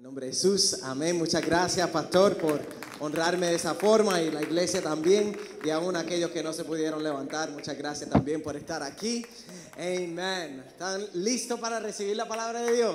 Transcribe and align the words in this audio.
En 0.00 0.04
nombre 0.04 0.28
de 0.28 0.32
Jesús, 0.32 0.78
amén. 0.82 1.18
Muchas 1.18 1.44
gracias, 1.44 1.86
pastor, 1.90 2.34
por 2.38 2.58
honrarme 3.00 3.48
de 3.48 3.56
esa 3.56 3.74
forma 3.74 4.18
y 4.22 4.30
la 4.30 4.40
iglesia 4.40 4.80
también, 4.80 5.38
y 5.62 5.68
aún 5.68 5.94
aquellos 5.94 6.30
que 6.30 6.42
no 6.42 6.54
se 6.54 6.64
pudieron 6.64 7.02
levantar. 7.02 7.50
Muchas 7.50 7.76
gracias 7.76 8.08
también 8.08 8.42
por 8.42 8.56
estar 8.56 8.82
aquí. 8.82 9.26
Amén. 9.74 10.64
¿Están 10.66 11.06
listos 11.12 11.60
para 11.60 11.80
recibir 11.80 12.16
la 12.16 12.26
palabra 12.26 12.62
de 12.62 12.76
Dios? 12.76 12.94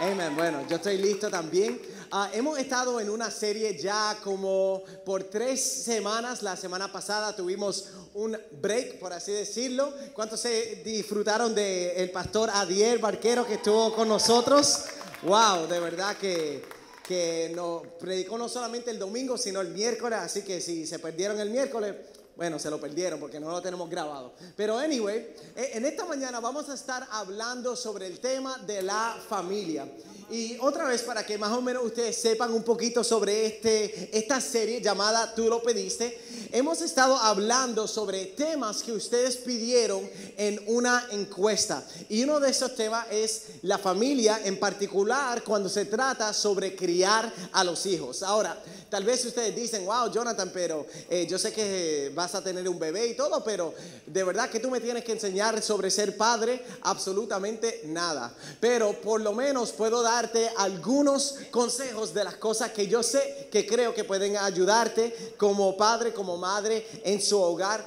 Amén. 0.00 0.36
Bueno, 0.36 0.66
yo 0.68 0.76
estoy 0.76 0.98
listo 0.98 1.30
también. 1.30 1.80
Ah, 2.10 2.28
hemos 2.34 2.58
estado 2.58 3.00
en 3.00 3.08
una 3.08 3.30
serie 3.30 3.78
ya 3.78 4.18
como 4.22 4.82
por 5.06 5.24
tres 5.24 5.62
semanas. 5.62 6.42
La 6.42 6.56
semana 6.56 6.92
pasada 6.92 7.34
tuvimos 7.34 7.88
un 8.12 8.36
break, 8.60 8.98
por 8.98 9.14
así 9.14 9.32
decirlo. 9.32 9.90
¿Cuántos 10.12 10.40
se 10.40 10.82
disfrutaron 10.84 11.54
del 11.54 11.92
el 11.96 12.10
pastor 12.10 12.50
Adiel 12.52 12.98
Barquero 12.98 13.46
que 13.46 13.54
estuvo 13.54 13.94
con 13.94 14.08
nosotros? 14.08 14.84
Wow, 15.22 15.68
de 15.68 15.78
verdad 15.78 16.16
que, 16.16 16.64
que 17.06 17.52
nos 17.54 17.86
predicó 18.00 18.36
no 18.36 18.48
solamente 18.48 18.90
el 18.90 18.98
domingo, 18.98 19.38
sino 19.38 19.60
el 19.60 19.68
miércoles. 19.68 20.18
Así 20.20 20.42
que 20.42 20.60
si 20.60 20.84
se 20.86 20.98
perdieron 20.98 21.38
el 21.38 21.50
miércoles, 21.50 21.94
bueno, 22.36 22.58
se 22.58 22.70
lo 22.70 22.80
perdieron 22.80 23.20
porque 23.20 23.38
no 23.38 23.50
lo 23.50 23.60
tenemos 23.60 23.88
grabado. 23.90 24.32
Pero 24.56 24.78
anyway, 24.78 25.34
eh, 25.54 25.70
en 25.74 25.84
esta 25.84 26.04
mañana 26.04 26.40
vamos 26.40 26.68
a 26.68 26.74
estar 26.74 27.06
hablando 27.10 27.76
sobre 27.76 28.06
el 28.06 28.20
tema 28.20 28.58
de 28.66 28.82
la 28.82 29.16
familia. 29.28 29.86
Y 30.32 30.56
otra 30.60 30.84
vez 30.84 31.02
para 31.02 31.26
que 31.26 31.36
más 31.36 31.52
o 31.52 31.60
menos 31.60 31.84
ustedes 31.84 32.16
sepan 32.16 32.54
un 32.54 32.62
poquito 32.62 33.04
sobre 33.04 33.44
este, 33.44 34.16
esta 34.16 34.40
serie 34.40 34.80
llamada 34.80 35.34
Tú 35.34 35.46
lo 35.46 35.62
pediste, 35.62 36.18
hemos 36.52 36.80
estado 36.80 37.18
hablando 37.18 37.86
sobre 37.86 38.26
temas 38.26 38.82
que 38.82 38.92
ustedes 38.92 39.36
pidieron 39.36 40.08
en 40.38 40.58
una 40.68 41.06
encuesta. 41.10 41.84
Y 42.08 42.24
uno 42.24 42.40
de 42.40 42.48
esos 42.48 42.74
temas 42.74 43.06
es 43.10 43.42
la 43.60 43.76
familia, 43.76 44.40
en 44.42 44.58
particular 44.58 45.44
cuando 45.44 45.68
se 45.68 45.84
trata 45.84 46.32
sobre 46.32 46.74
criar 46.74 47.30
a 47.52 47.62
los 47.62 47.84
hijos. 47.84 48.22
Ahora, 48.22 48.58
tal 48.88 49.04
vez 49.04 49.22
ustedes 49.26 49.54
dicen, 49.54 49.84
wow, 49.84 50.10
Jonathan, 50.10 50.50
pero 50.52 50.86
eh, 51.10 51.26
yo 51.28 51.38
sé 51.38 51.52
que 51.52 52.10
vas 52.22 52.34
a 52.36 52.42
tener 52.42 52.68
un 52.68 52.78
bebé 52.78 53.08
y 53.08 53.14
todo, 53.14 53.42
pero 53.42 53.74
de 54.06 54.24
verdad 54.24 54.48
que 54.48 54.60
tú 54.60 54.70
me 54.70 54.80
tienes 54.80 55.04
que 55.04 55.12
enseñar 55.12 55.60
sobre 55.60 55.90
ser 55.90 56.16
padre, 56.16 56.64
absolutamente 56.82 57.82
nada. 57.86 58.32
Pero 58.60 58.92
por 59.00 59.20
lo 59.20 59.32
menos 59.32 59.72
puedo 59.72 60.02
dar 60.02 60.30
algunos 60.56 61.36
consejos 61.50 62.14
de 62.14 62.24
las 62.24 62.36
cosas 62.36 62.70
que 62.70 62.86
yo 62.86 63.02
sé 63.02 63.48
que 63.50 63.66
creo 63.66 63.92
que 63.92 64.04
pueden 64.04 64.36
ayudarte 64.36 65.34
como 65.36 65.76
padre, 65.76 66.12
como 66.12 66.36
madre 66.36 66.86
en 67.04 67.20
su 67.20 67.40
hogar. 67.40 67.84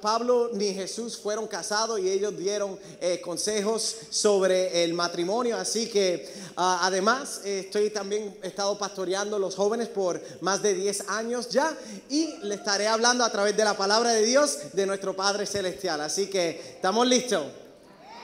Pablo 0.00 0.50
ni 0.52 0.74
Jesús 0.74 1.16
fueron 1.16 1.46
casados 1.46 1.98
y 1.98 2.10
ellos 2.10 2.36
dieron 2.36 2.78
eh, 3.00 3.20
consejos 3.20 3.96
sobre 4.10 4.84
el 4.84 4.94
matrimonio. 4.94 5.56
Así 5.56 5.88
que 5.88 6.28
ah, 6.56 6.80
además 6.82 7.40
estoy 7.44 7.90
también 7.90 8.36
estado 8.42 8.76
pastoreando 8.78 9.38
los 9.38 9.54
jóvenes 9.54 9.88
por 9.88 10.20
más 10.40 10.62
de 10.62 10.74
10 10.74 11.08
años 11.08 11.48
ya 11.48 11.76
y 12.08 12.36
le 12.42 12.56
estaré 12.56 12.86
hablando 12.86 13.24
a 13.24 13.30
través 13.30 13.56
de 13.56 13.64
la 13.64 13.76
palabra 13.76 14.12
de 14.12 14.24
Dios 14.24 14.58
de 14.72 14.86
nuestro 14.86 15.16
Padre 15.16 15.46
Celestial. 15.46 16.00
Así 16.00 16.28
que 16.28 16.50
estamos 16.76 17.06
listos. 17.06 17.44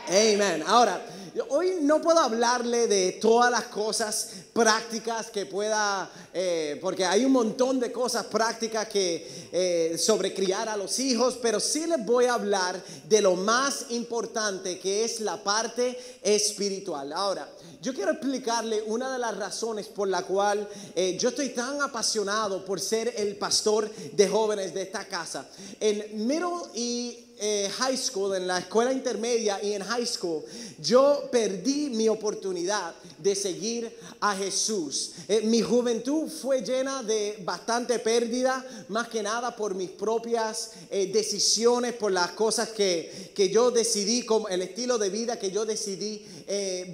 Amen. 0.08 0.64
Ahora, 0.66 1.00
hoy 1.48 1.78
no 1.82 2.00
puedo 2.00 2.18
hablarle 2.18 2.86
de 2.86 3.12
todas 3.20 3.50
las 3.50 3.64
cosas 3.64 4.30
prácticas 4.52 5.30
que 5.30 5.46
pueda, 5.46 6.10
eh, 6.32 6.78
porque 6.80 7.04
hay 7.04 7.24
un 7.24 7.32
montón 7.32 7.78
de 7.78 7.92
cosas 7.92 8.26
prácticas 8.26 8.88
que 8.88 9.48
eh, 9.52 9.98
sobre 9.98 10.34
criar 10.34 10.68
a 10.68 10.76
los 10.76 10.98
hijos, 10.98 11.38
pero 11.40 11.60
sí 11.60 11.86
les 11.86 12.04
voy 12.04 12.26
a 12.26 12.34
hablar 12.34 12.82
de 13.08 13.20
lo 13.20 13.36
más 13.36 13.86
importante 13.90 14.78
que 14.78 15.04
es 15.04 15.20
la 15.20 15.42
parte 15.42 15.98
espiritual. 16.22 17.12
Ahora, 17.12 17.48
yo 17.80 17.94
quiero 17.94 18.12
explicarle 18.12 18.82
una 18.82 19.10
de 19.12 19.18
las 19.18 19.36
razones 19.36 19.86
por 19.86 20.08
la 20.08 20.22
cual 20.22 20.68
eh, 20.94 21.16
yo 21.18 21.30
estoy 21.30 21.50
tan 21.50 21.80
apasionado 21.80 22.64
por 22.64 22.78
ser 22.78 23.14
el 23.16 23.36
pastor 23.36 23.90
de 23.90 24.28
jóvenes 24.28 24.74
de 24.74 24.82
esta 24.82 25.06
casa. 25.06 25.48
En 25.80 26.26
middle 26.26 26.68
y 26.74 27.29
eh, 27.42 27.70
high 27.78 27.96
school, 27.96 28.36
en 28.36 28.46
la 28.46 28.58
escuela 28.58 28.92
intermedia 28.92 29.62
y 29.62 29.72
en 29.72 29.82
high 29.82 30.06
school, 30.06 30.44
yo 30.78 31.28
perdí 31.32 31.88
mi 31.88 32.06
oportunidad 32.06 32.94
de 33.16 33.34
seguir 33.34 33.96
a 34.20 34.36
Jesús. 34.36 35.12
Eh, 35.26 35.40
mi 35.44 35.62
juventud 35.62 36.28
fue 36.28 36.60
llena 36.62 37.02
de 37.02 37.38
bastante 37.42 37.98
pérdida, 37.98 38.62
más 38.88 39.08
que 39.08 39.22
nada 39.22 39.56
por 39.56 39.74
mis 39.74 39.88
propias 39.90 40.72
eh, 40.90 41.10
decisiones, 41.12 41.94
por 41.94 42.12
las 42.12 42.32
cosas 42.32 42.68
que, 42.68 43.32
que, 43.34 43.48
yo 43.48 43.70
decidí, 43.70 44.26
como 44.26 44.46
el 44.48 44.60
estilo 44.60 44.98
de 44.98 45.08
vida 45.08 45.38
que 45.38 45.50
yo 45.50 45.64
decidí 45.64 46.24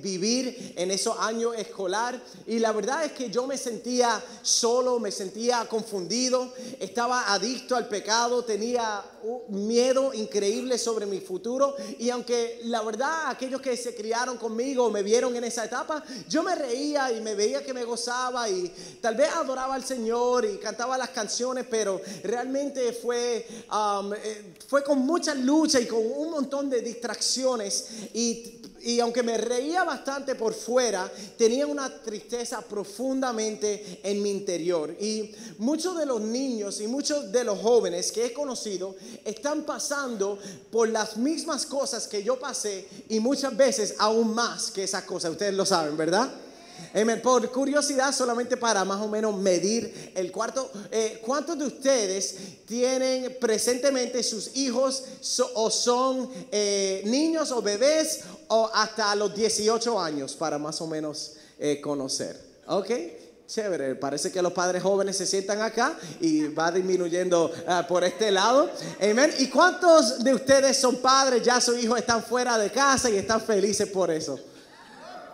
vivir 0.03 0.75
en 0.77 0.91
esos 0.91 1.17
años 1.19 1.55
escolar. 1.57 2.21
Y 2.47 2.59
la 2.59 2.73
verdad 2.73 3.05
es 3.05 3.13
que 3.13 3.31
yo 3.31 3.47
me 3.47 3.57
sentía 3.57 4.23
solo, 4.43 4.99
me 4.99 5.11
sentía 5.11 5.67
confundido, 5.69 6.53
estaba 6.79 7.33
adicto 7.33 7.75
al 7.75 7.89
pecado, 7.89 8.45
tenía 8.45 9.03
un 9.23 9.67
miedo 9.67 10.13
increíble 10.15 10.37
increíble 10.37 10.79
sobre 10.79 11.07
mi 11.07 11.21
futuro. 11.21 11.75
Y 11.99 12.11
aunque 12.11 12.61
la 12.65 12.83
verdad 12.83 13.31
aquellos 13.31 13.61
que 13.61 13.77
se 13.77 13.95
criaron 13.95 14.37
conmigo 14.37 14.91
me 14.91 15.03
vieron 15.03 15.35
en 15.37 15.45
esa 15.45 15.65
etapa, 15.65 16.03
yo 16.29 16.43
me 16.43 16.55
reía 16.55 17.13
y 17.13 17.21
me 17.21 17.35
veía 17.35 17.65
que 17.65 17.73
me 17.73 17.85
gozaba 17.85 18.49
y 18.49 18.73
tal 19.01 19.15
vez 19.15 19.31
adoraba 19.33 19.75
al 19.75 19.85
Señor 19.85 20.45
y 20.45 20.59
cantaba 20.59 20.99
las 20.99 21.11
canciones, 21.11 21.67
pero 21.71 22.01
realmente 22.23 22.93
fue, 22.93 23.47
um, 23.73 24.13
eh, 24.13 24.55
fue 24.69 24.85
con 24.85 24.99
mucha 24.99 25.35
lucha 25.35 25.81
y 25.81 25.87
con 25.87 26.01
un 26.01 26.31
montón 26.31 26.69
de 26.69 26.83
distracciones 26.83 27.89
y 28.13 28.61
y 28.87 29.01
aunque 29.01 29.25
me 29.25 29.37
reía 29.37 29.83
bastante 29.83 30.37
por 30.37 30.55
fuera, 30.55 31.11
tenía 31.37 31.67
una 31.67 31.93
tristeza 31.93 32.61
profundamente 32.61 33.99
en 34.05 34.23
mi 34.23 34.31
interior. 34.31 34.95
Y 35.01 35.33
muchos 35.59 35.99
de 35.99 36.07
los 36.07 36.21
niños 36.21 36.81
y 36.81 36.87
muchos 36.87 37.33
de 37.33 37.43
los 37.43 37.59
jóvenes 37.59 38.13
que 38.13 38.27
he 38.27 38.33
conocido 38.33 38.95
están 39.25 39.65
pasando 39.65 40.39
por 40.71 40.89
las 40.89 41.17
mismas 41.17 41.67
cosas 41.67 42.07
que 42.07 42.23
yo 42.23 42.39
pasé 42.39 42.87
y 43.09 43.19
muchas 43.19 43.57
veces 43.57 43.97
aún 43.99 44.33
más 44.33 44.71
que 44.71 44.85
esas 44.85 45.03
cosas. 45.03 45.33
Ustedes 45.33 45.55
lo 45.55 45.67
saben, 45.67 45.97
¿verdad? 45.97 46.31
Por 47.23 47.51
curiosidad, 47.51 48.15
solamente 48.15 48.57
para 48.57 48.83
más 48.85 49.03
o 49.03 49.09
menos 49.09 49.37
medir 49.37 50.13
el 50.15 50.33
cuarto, 50.33 50.71
eh, 50.91 51.21
¿cuántos 51.25 51.59
de 51.59 51.67
ustedes 51.67 52.37
tienen 52.67 53.37
presentemente 53.39 54.23
sus 54.23 54.57
hijos 54.57 55.05
o 55.55 55.71
son 55.71 56.31
eh, 56.51 57.03
niños 57.05 57.53
o 57.53 57.61
bebés 57.61 58.21
o 58.49 58.71
hasta 58.73 59.15
los 59.15 59.35
18 59.35 60.01
años 60.01 60.35
para 60.35 60.59
más 60.59 60.81
o 60.81 60.87
menos 60.87 61.35
eh, 61.59 61.81
conocer? 61.83 62.41
¿Ok? 62.69 62.91
Chévere, 63.47 63.95
parece 63.95 64.33
que 64.33 64.43
los 64.43 64.53
padres 64.53 64.83
jóvenes 64.83 65.19
se 65.19 65.27
sientan 65.27 65.61
acá 65.61 65.97
y 66.21 66.49
va 66.49 66.73
disminuyendo 66.73 67.53
ah, 67.69 67.85
por 67.87 68.03
este 68.05 68.31
lado. 68.31 68.71
Amén. 69.01 69.33
¿Y 69.39 69.49
cuántos 69.49 70.25
de 70.25 70.35
ustedes 70.35 70.77
son 70.79 70.97
padres? 70.97 71.43
Ya 71.43 71.61
sus 71.61 71.79
hijos 71.79 71.99
están 71.99 72.25
fuera 72.25 72.59
de 72.59 72.71
casa 72.73 73.09
y 73.09 73.17
están 73.17 73.41
felices 73.41 73.89
por 73.89 74.11
eso. 74.11 74.41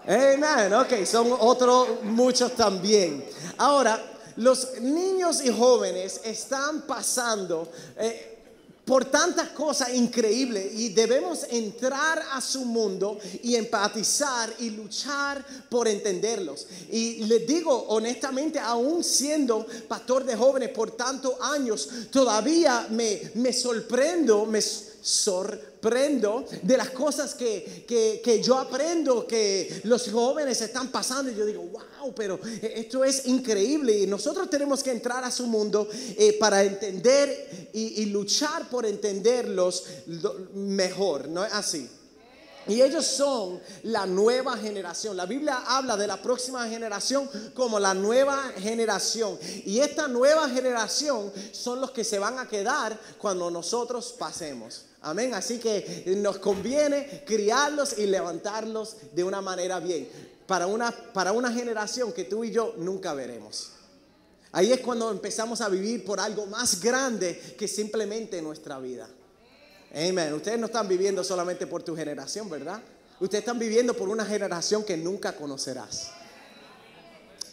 Amén. 0.04 0.74
Ok, 0.74 1.04
son 1.04 1.32
otros 1.38 2.02
muchos 2.02 2.56
también. 2.56 3.24
Ahora, 3.56 4.02
los 4.36 4.80
niños 4.80 5.44
y 5.44 5.52
jóvenes 5.52 6.20
están 6.24 6.82
pasando 6.82 7.70
eh, 7.96 8.38
por 8.84 9.04
tantas 9.04 9.50
cosas 9.50 9.94
increíbles 9.94 10.72
y 10.74 10.88
debemos 10.88 11.46
entrar 11.48 12.20
a 12.32 12.40
su 12.40 12.64
mundo 12.64 13.16
y 13.44 13.54
empatizar 13.54 14.52
y 14.58 14.70
luchar 14.70 15.44
por 15.70 15.86
entenderlos. 15.86 16.66
Y 16.90 17.24
les 17.24 17.46
digo 17.46 17.72
honestamente, 17.88 18.58
aún 18.58 19.04
siendo 19.04 19.64
pastor 19.86 20.24
de 20.24 20.34
jóvenes 20.34 20.70
por 20.70 20.90
tantos 20.96 21.34
años, 21.40 21.88
todavía 22.10 22.88
me, 22.90 23.30
me 23.34 23.52
sorprendo, 23.52 24.46
me 24.46 24.60
sorprendo 24.60 24.91
de 26.62 26.76
las 26.76 26.90
cosas 26.90 27.34
que, 27.34 27.84
que, 28.22 28.42
yo 28.42 28.58
aprendo 28.58 29.26
que 29.26 29.80
los 29.84 30.10
jóvenes 30.10 30.60
están 30.60 30.88
pasando 30.88 31.30
y 31.30 31.34
yo 31.34 31.44
digo, 31.44 31.62
wow, 31.62 32.14
pero 32.14 32.38
esto 32.62 33.04
es 33.04 33.26
increíble 33.26 33.98
y 33.98 34.06
nosotros 34.06 34.48
tenemos 34.48 34.82
que 34.82 34.92
entrar 34.92 35.24
a 35.24 35.30
su 35.30 35.46
mundo 35.46 35.88
eh, 35.92 36.36
para 36.38 36.62
entender 36.62 37.70
y 37.72 38.06
luchar 38.06 38.68
por 38.70 38.86
entenderlos 38.86 39.84
mejor, 40.54 41.28
¿no 41.28 41.44
es 41.44 41.52
así? 41.52 41.88
Y 42.66 42.80
ellos 42.80 43.04
son 43.04 43.60
la 43.82 44.06
nueva 44.06 44.56
generación. 44.56 45.16
La 45.16 45.26
Biblia 45.26 45.64
habla 45.66 45.96
de 45.96 46.06
la 46.06 46.22
próxima 46.22 46.68
generación 46.68 47.28
como 47.54 47.80
la 47.80 47.92
nueva 47.92 48.52
generación. 48.58 49.38
Y 49.64 49.80
esta 49.80 50.06
nueva 50.06 50.48
generación 50.48 51.32
son 51.50 51.80
los 51.80 51.90
que 51.90 52.04
se 52.04 52.18
van 52.18 52.38
a 52.38 52.48
quedar 52.48 52.98
cuando 53.18 53.50
nosotros 53.50 54.14
pasemos. 54.16 54.84
Amén. 55.02 55.34
Así 55.34 55.58
que 55.58 56.14
nos 56.16 56.38
conviene 56.38 57.24
criarlos 57.26 57.98
y 57.98 58.06
levantarlos 58.06 58.96
de 59.12 59.24
una 59.24 59.40
manera 59.40 59.80
bien. 59.80 60.08
Para 60.46 60.66
una, 60.66 60.90
para 60.90 61.32
una 61.32 61.52
generación 61.52 62.12
que 62.12 62.24
tú 62.24 62.44
y 62.44 62.50
yo 62.50 62.74
nunca 62.78 63.14
veremos. 63.14 63.72
Ahí 64.52 64.70
es 64.72 64.80
cuando 64.80 65.10
empezamos 65.10 65.60
a 65.60 65.68
vivir 65.68 66.04
por 66.04 66.20
algo 66.20 66.46
más 66.46 66.80
grande 66.80 67.56
que 67.58 67.66
simplemente 67.66 68.40
nuestra 68.42 68.78
vida. 68.78 69.08
Amén. 69.94 70.32
Ustedes 70.34 70.58
no 70.58 70.66
están 70.66 70.88
viviendo 70.88 71.24
solamente 71.24 71.66
por 71.66 71.82
tu 71.82 71.96
generación, 71.96 72.48
¿verdad? 72.48 72.80
Ustedes 73.20 73.42
están 73.42 73.58
viviendo 73.58 73.94
por 73.94 74.08
una 74.08 74.24
generación 74.24 74.84
que 74.84 74.96
nunca 74.96 75.34
conocerás. 75.36 76.10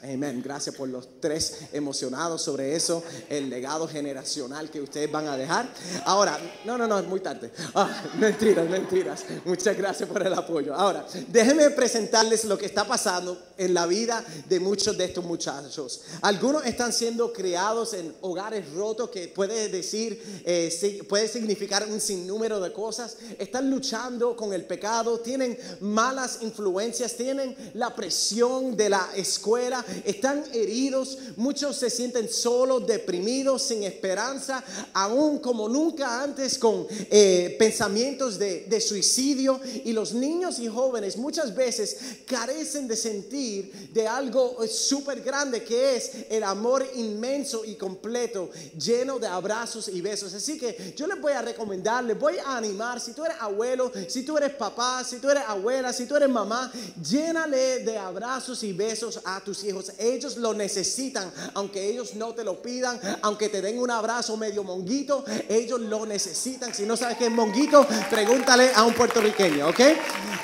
Amén. 0.02 0.42
Gracias 0.42 0.74
por 0.76 0.88
los 0.88 1.20
tres 1.20 1.58
emocionados 1.74 2.42
sobre 2.42 2.74
eso, 2.74 3.04
el 3.30 3.50
legado 3.50 3.86
generacional 3.86 4.70
que 4.70 4.80
ustedes 4.80 5.12
van 5.12 5.28
a 5.28 5.36
dejar. 5.36 5.68
Ahora, 6.06 6.40
no, 6.64 6.78
no, 6.78 6.88
no, 6.88 7.00
es 7.00 7.06
muy 7.06 7.20
tarde. 7.20 7.52
Ah, 7.76 8.04
mentiras, 8.18 8.70
mentiras. 8.70 9.26
Muchas 9.44 9.76
gracias 9.76 10.08
por 10.08 10.26
el 10.26 10.34
apoyo. 10.34 10.74
Ahora, 10.74 11.06
déjenme 11.28 11.70
presentarles 11.72 12.46
lo 12.46 12.58
que 12.58 12.66
está 12.66 12.88
pasando 12.88 13.38
en 13.58 13.74
la 13.74 13.86
vida 13.88 14.24
de 14.48 14.62
muchos 14.62 14.98
de 14.98 15.04
estos 15.04 15.26
muchachos. 15.26 16.02
Algunos 16.22 16.66
están 16.66 16.94
siendo 16.94 17.34
criados 17.34 17.94
en 17.94 18.16
hogares 18.22 18.72
rotos, 18.74 19.10
que 19.10 19.28
puede 19.28 19.68
decir, 19.68 20.42
eh, 20.46 21.06
puede 21.10 21.28
significar 21.28 21.86
un 21.86 22.00
sinnúmero 22.00 22.62
de 22.62 22.72
cosas. 22.72 23.18
Están 23.38 23.70
luchando 23.70 24.38
con 24.38 24.54
el 24.54 24.66
pecado, 24.66 25.20
tienen 25.20 25.58
malas 25.82 26.40
influencias, 26.42 27.18
tienen 27.18 27.56
la 27.74 27.94
presión 27.94 28.78
de 28.78 28.90
la 28.90 29.10
escuela 29.14 29.86
están 30.06 30.44
heridos, 30.54 31.18
muchos 31.36 31.78
se 31.78 31.90
sienten 31.90 32.30
solos, 32.30 32.86
deprimidos, 32.86 33.64
sin 33.64 33.84
esperanza, 33.84 34.64
aún 34.94 35.40
como 35.40 35.68
nunca 35.70 36.24
antes 36.24 36.58
con 36.58 36.88
eh, 36.90 37.56
pensamientos 37.60 38.38
de, 38.38 38.66
de 38.66 38.82
suicidio. 38.82 39.60
Y 39.86 39.94
los 39.94 40.14
niños 40.14 40.60
y 40.60 40.68
jóvenes 40.68 41.18
muchas 41.18 41.56
veces 41.56 41.98
carecen 42.26 42.88
de 42.88 42.96
sentir 42.96 43.90
de 43.94 44.08
algo 44.08 44.58
súper 44.68 45.22
grande 45.22 45.64
que 45.64 45.96
es 45.96 46.12
el 46.30 46.44
amor 46.44 46.86
inmenso 46.96 47.66
y 47.66 47.76
completo, 47.76 48.50
lleno 48.78 49.20
de 49.20 49.28
abrazos 49.28 49.88
y 49.88 50.02
besos. 50.02 50.34
Así 50.34 50.58
que 50.58 50.94
yo 50.96 51.08
les 51.08 51.20
voy 51.20 51.34
a 51.34 51.42
recomendar, 51.42 52.04
les 52.04 52.18
voy 52.18 52.38
a 52.38 52.58
animar, 52.58 53.00
si 53.00 53.14
tú 53.14 53.26
eres 53.26 53.38
abuelo, 53.40 53.92
si 54.08 54.24
tú 54.24 54.38
eres 54.38 54.54
papá, 54.54 55.04
si 55.04 55.18
tú 55.18 55.30
eres 55.30 55.44
abuela, 55.48 55.94
si 55.94 56.06
tú 56.06 56.16
eres 56.16 56.30
mamá, 56.30 56.72
llénale 57.02 57.80
de 57.80 57.98
abrazos 57.98 58.64
y 58.64 58.74
besos 58.74 59.20
a 59.24 59.42
tus 59.42 59.64
hijos 59.64 59.79
ellos 59.98 60.38
lo 60.38 60.54
necesitan, 60.54 61.32
aunque 61.54 61.90
ellos 61.90 62.16
no 62.16 62.34
te 62.34 62.44
lo 62.44 62.62
pidan, 62.62 63.00
aunque 63.22 63.50
te 63.50 63.62
den 63.62 63.80
un 63.80 63.92
abrazo 63.92 64.38
medio 64.38 64.64
monguito, 64.64 65.24
ellos 65.48 65.80
lo 65.80 66.06
necesitan. 66.06 66.74
Si 66.74 66.84
no 66.84 66.98
sabes 66.98 67.18
qué 67.18 67.26
es 67.26 67.32
monguito, 67.32 67.86
pregúntale 68.10 68.72
a 68.74 68.84
un 68.84 68.94
puertorriqueño, 68.94 69.70
¿ok? 69.70 69.80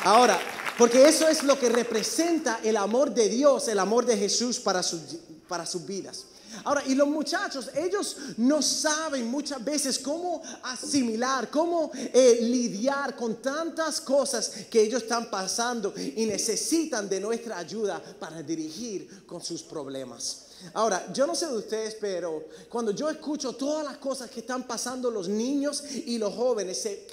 Ahora, 0.04 0.40
porque 0.78 1.08
eso 1.08 1.28
es 1.28 1.44
lo 1.44 1.58
que 1.60 1.70
representa 1.70 2.60
el 2.64 2.78
amor 2.78 3.14
de 3.14 3.30
Dios, 3.30 3.68
el 3.68 3.80
amor 3.80 4.06
de 4.06 4.18
Jesús 4.18 4.60
para 4.60 4.84
sus, 4.84 5.02
para 5.48 5.66
sus 5.66 5.86
vidas. 5.86 6.26
Ahora, 6.64 6.84
y 6.86 6.96
los 6.96 7.08
muchachos, 7.08 7.70
ellos 7.76 8.18
no 8.38 8.62
saben 8.62 9.28
muchas 9.28 9.64
veces 9.64 10.00
cómo 10.00 10.42
asimilar, 10.64 11.50
cómo 11.50 11.92
eh, 11.94 12.40
lidiar 12.42 13.16
con 13.16 13.42
tantas 13.42 14.02
cosas 14.02 14.52
que 14.70 14.82
ellos 14.82 15.04
están 15.04 15.30
pasando 15.30 15.94
y 15.98 16.26
necesitan 16.26 17.08
de 17.10 17.20
nuestra 17.20 17.58
ayuda 17.58 18.02
para 18.20 18.42
dirigir 18.42 19.26
con 19.26 19.44
sus 19.44 19.62
problemas. 19.64 20.45
Ahora, 20.74 21.12
yo 21.14 21.28
no 21.28 21.36
sé 21.36 21.48
de 21.48 21.58
ustedes, 21.58 21.96
pero 22.00 22.46
cuando 22.70 22.92
yo 22.92 23.10
escucho 23.10 23.54
todas 23.54 23.86
las 23.86 23.98
cosas 23.98 24.30
que 24.30 24.40
están 24.40 24.64
pasando 24.64 25.12
los 25.12 25.28
niños 25.28 25.84
y 26.06 26.18
los 26.18 26.34
jóvenes, 26.34 26.82
se 26.82 27.06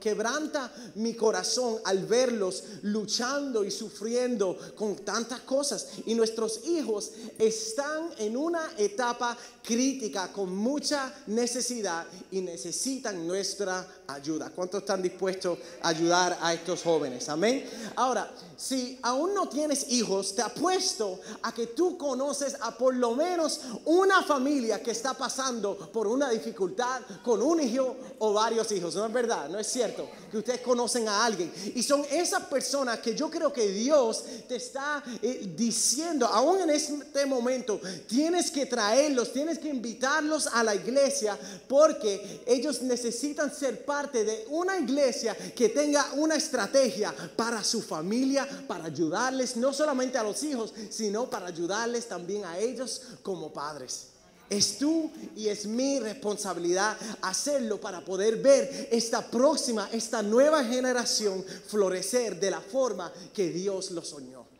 quebranta 0.00 0.72
mi 0.96 1.14
corazón 1.14 1.78
al 1.84 2.06
verlos 2.06 2.64
luchando 2.82 3.64
y 3.64 3.70
sufriendo 3.70 4.56
con 4.76 4.96
tantas 4.96 5.40
cosas. 5.40 5.88
Y 6.06 6.14
nuestros 6.14 6.66
hijos 6.66 7.12
están 7.38 8.10
en 8.18 8.36
una 8.36 8.72
etapa 8.78 9.36
crítica 9.62 10.32
con 10.32 10.54
mucha 10.54 11.14
necesidad 11.26 12.06
y 12.30 12.40
necesitan 12.40 13.26
nuestra 13.26 13.86
ayuda. 14.06 14.50
¿Cuántos 14.50 14.80
están 14.80 15.02
dispuestos 15.02 15.58
a 15.82 15.88
ayudar 15.88 16.38
a 16.40 16.54
estos 16.54 16.82
jóvenes? 16.82 17.28
Amén. 17.28 17.68
Ahora, 17.96 18.30
si 18.56 18.98
aún 19.02 19.34
no 19.34 19.48
tienes 19.48 19.90
hijos, 19.90 20.34
te 20.34 20.42
apuesto 20.42 21.20
a 21.42 21.52
que 21.52 21.68
tú 21.68 21.98
conoces 21.98 22.56
a 22.60 22.76
por 22.76 22.94
lo 22.94 23.14
menos 23.14 23.60
una 23.84 24.22
familia 24.22 24.82
que 24.82 24.90
está 24.90 25.14
pasando 25.14 25.76
por 25.92 26.06
una 26.06 26.30
dificultad 26.30 27.02
con 27.22 27.42
un 27.42 27.60
hijo 27.60 27.96
o 28.18 28.32
varios 28.32 28.70
hijos. 28.72 28.94
No 28.94 29.06
es 29.06 29.12
verdad, 29.12 29.48
no 29.48 29.58
es 29.58 29.66
cierto 29.66 30.08
que 30.30 30.38
ustedes 30.38 30.60
conocen 30.60 31.08
a 31.08 31.24
alguien. 31.24 31.52
Y 31.74 31.82
son 31.82 32.04
esas 32.10 32.44
personas 32.44 32.98
que 33.00 33.14
yo 33.14 33.30
creo 33.30 33.52
que 33.52 33.68
Dios 33.68 34.24
te 34.48 34.56
está 34.56 35.02
eh, 35.22 35.52
diciendo, 35.56 36.26
aún 36.26 36.60
en 36.62 36.70
este 36.70 37.26
momento, 37.26 37.80
tienes 38.08 38.50
que 38.50 38.66
traerlos, 38.66 39.32
tienes 39.32 39.58
que 39.58 39.68
invitarlos 39.68 40.48
a 40.48 40.62
la 40.62 40.74
iglesia 40.74 41.38
porque 41.68 42.42
ellos 42.46 42.82
necesitan 42.82 43.54
ser 43.54 43.84
parte 43.84 44.24
de 44.24 44.46
una 44.50 44.78
iglesia 44.78 45.36
que 45.54 45.68
tenga 45.68 46.12
una 46.14 46.36
estrategia 46.36 47.14
para 47.36 47.62
su 47.62 47.82
familia, 47.82 48.43
para 48.66 48.84
ayudarles, 48.84 49.56
no 49.56 49.72
solamente 49.72 50.18
a 50.18 50.22
los 50.22 50.42
hijos, 50.42 50.72
sino 50.90 51.28
para 51.28 51.46
ayudarles 51.46 52.06
también 52.08 52.44
a 52.44 52.58
ellos 52.58 53.02
como 53.22 53.52
padres. 53.52 54.08
Es 54.50 54.78
tú 54.78 55.10
y 55.36 55.48
es 55.48 55.66
mi 55.66 55.98
responsabilidad 56.00 56.96
hacerlo 57.22 57.80
para 57.80 58.04
poder 58.04 58.36
ver 58.36 58.88
esta 58.92 59.28
próxima, 59.28 59.88
esta 59.92 60.22
nueva 60.22 60.62
generación 60.64 61.44
florecer 61.66 62.38
de 62.38 62.50
la 62.50 62.60
forma 62.60 63.12
que 63.32 63.48
Dios 63.48 63.90
lo 63.90 64.02
soñó. 64.02 64.53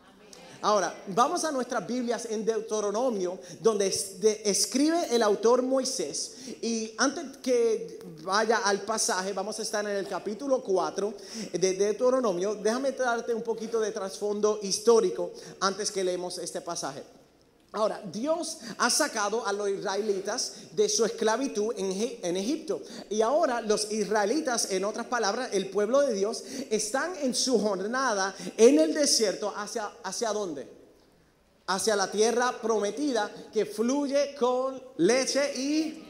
Ahora, 0.64 0.94
vamos 1.08 1.44
a 1.44 1.52
nuestras 1.52 1.87
Biblias 1.87 2.26
en 2.31 2.43
Deuteronomio, 2.43 3.38
donde 3.61 3.87
escribe 3.87 5.14
el 5.14 5.22
autor 5.22 5.61
Moisés. 5.61 6.37
Y 6.62 6.94
antes 6.96 7.37
que 7.43 7.99
vaya 8.22 8.56
al 8.64 8.81
pasaje, 8.81 9.34
vamos 9.34 9.58
a 9.58 9.62
estar 9.62 9.84
en 9.84 9.94
el 9.94 10.08
capítulo 10.08 10.62
4 10.62 11.12
de 11.52 11.75
Deuteronomio. 11.75 12.55
Déjame 12.55 12.93
darte 12.93 13.34
un 13.34 13.43
poquito 13.43 13.78
de 13.78 13.93
trasfondo 13.93 14.58
histórico 14.62 15.32
antes 15.61 15.90
que 15.90 16.02
leemos 16.02 16.38
este 16.38 16.62
pasaje. 16.62 17.02
Ahora, 17.75 18.00
Dios 18.12 18.59
ha 18.79 18.88
sacado 18.88 19.44
a 19.44 19.53
los 19.53 19.69
israelitas 19.69 20.55
de 20.73 20.88
su 20.88 21.05
esclavitud 21.05 21.75
en, 21.76 22.37
Egipto. 22.37 22.81
Y 23.11 23.21
ahora 23.21 23.61
los 23.61 23.91
israelitas, 23.91 24.71
en 24.71 24.85
otras 24.85 25.06
palabras, 25.06 25.50
el 25.53 25.71
pueblo 25.71 26.00
de 26.00 26.15
Dios, 26.15 26.44
están 26.71 27.17
en 27.21 27.35
su 27.35 27.61
jornada 27.61 28.35
en 28.56 28.79
el 28.79 28.94
desierto. 28.94 29.53
¿Hacia, 29.56 29.91
hacia 30.05 30.32
dónde? 30.32 30.69
Hacia 31.67 31.97
la 31.97 32.11
tierra 32.11 32.53
prometida 32.62 33.31
que 33.53 33.67
fluye 33.67 34.37
con 34.37 34.81
leche 34.99 35.53
y 35.56 36.05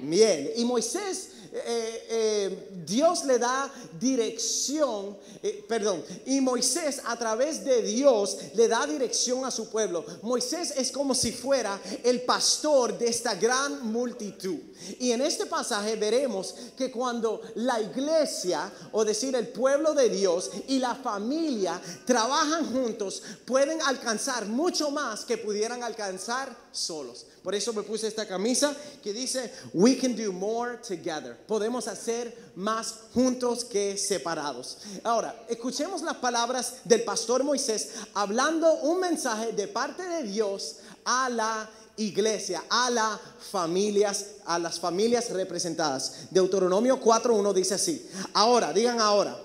miel. 0.00 0.52
Y 0.56 0.64
Moisés 0.64 1.29
eh, 1.52 2.06
eh, 2.08 2.68
Dios 2.86 3.24
le 3.24 3.38
da 3.38 3.72
dirección, 3.98 5.16
eh, 5.42 5.64
perdón, 5.68 6.04
y 6.26 6.40
Moisés 6.40 7.02
a 7.04 7.16
través 7.16 7.64
de 7.64 7.82
Dios 7.82 8.38
le 8.54 8.68
da 8.68 8.86
dirección 8.86 9.44
a 9.44 9.50
su 9.50 9.68
pueblo. 9.68 10.04
Moisés 10.22 10.72
es 10.76 10.92
como 10.92 11.14
si 11.14 11.32
fuera 11.32 11.80
el 12.04 12.22
pastor 12.22 12.96
de 12.96 13.08
esta 13.08 13.34
gran 13.34 13.90
multitud. 13.90 14.58
Y 14.98 15.10
en 15.10 15.22
este 15.22 15.46
pasaje 15.46 15.96
veremos 15.96 16.54
que 16.76 16.90
cuando 16.90 17.42
la 17.56 17.80
iglesia, 17.80 18.70
o 18.92 19.04
decir 19.04 19.34
el 19.34 19.48
pueblo 19.48 19.92
de 19.92 20.08
Dios 20.08 20.50
y 20.68 20.78
la 20.78 20.94
familia 20.94 21.80
trabajan 22.06 22.72
juntos, 22.72 23.22
pueden 23.44 23.82
alcanzar 23.82 24.46
mucho 24.46 24.90
más 24.90 25.24
que 25.24 25.36
pudieran 25.36 25.82
alcanzar 25.82 26.56
solos. 26.72 27.26
Por 27.42 27.54
eso 27.54 27.72
me 27.72 27.82
puse 27.82 28.06
esta 28.06 28.26
camisa 28.26 28.76
que 29.02 29.12
dice, 29.12 29.50
we 29.72 29.96
can 29.96 30.14
do 30.14 30.30
more 30.32 30.76
together. 30.76 31.36
Podemos 31.50 31.88
hacer 31.88 32.52
más 32.54 32.94
juntos 33.12 33.64
que 33.64 33.98
separados. 33.98 34.78
Ahora, 35.02 35.34
escuchemos 35.48 36.00
las 36.02 36.18
palabras 36.18 36.74
del 36.84 37.02
pastor 37.02 37.42
Moisés 37.42 37.88
hablando 38.14 38.72
un 38.82 39.00
mensaje 39.00 39.50
de 39.50 39.66
parte 39.66 40.04
de 40.08 40.22
Dios 40.22 40.76
a 41.04 41.28
la 41.28 41.68
iglesia, 41.96 42.62
a 42.70 42.88
las 42.90 43.18
familias, 43.50 44.26
a 44.46 44.60
las 44.60 44.78
familias 44.78 45.30
representadas. 45.30 46.28
Deuteronomio 46.30 47.00
4.1 47.00 47.52
dice 47.52 47.74
así. 47.74 48.08
Ahora, 48.34 48.72
digan 48.72 49.00
ahora. 49.00 49.36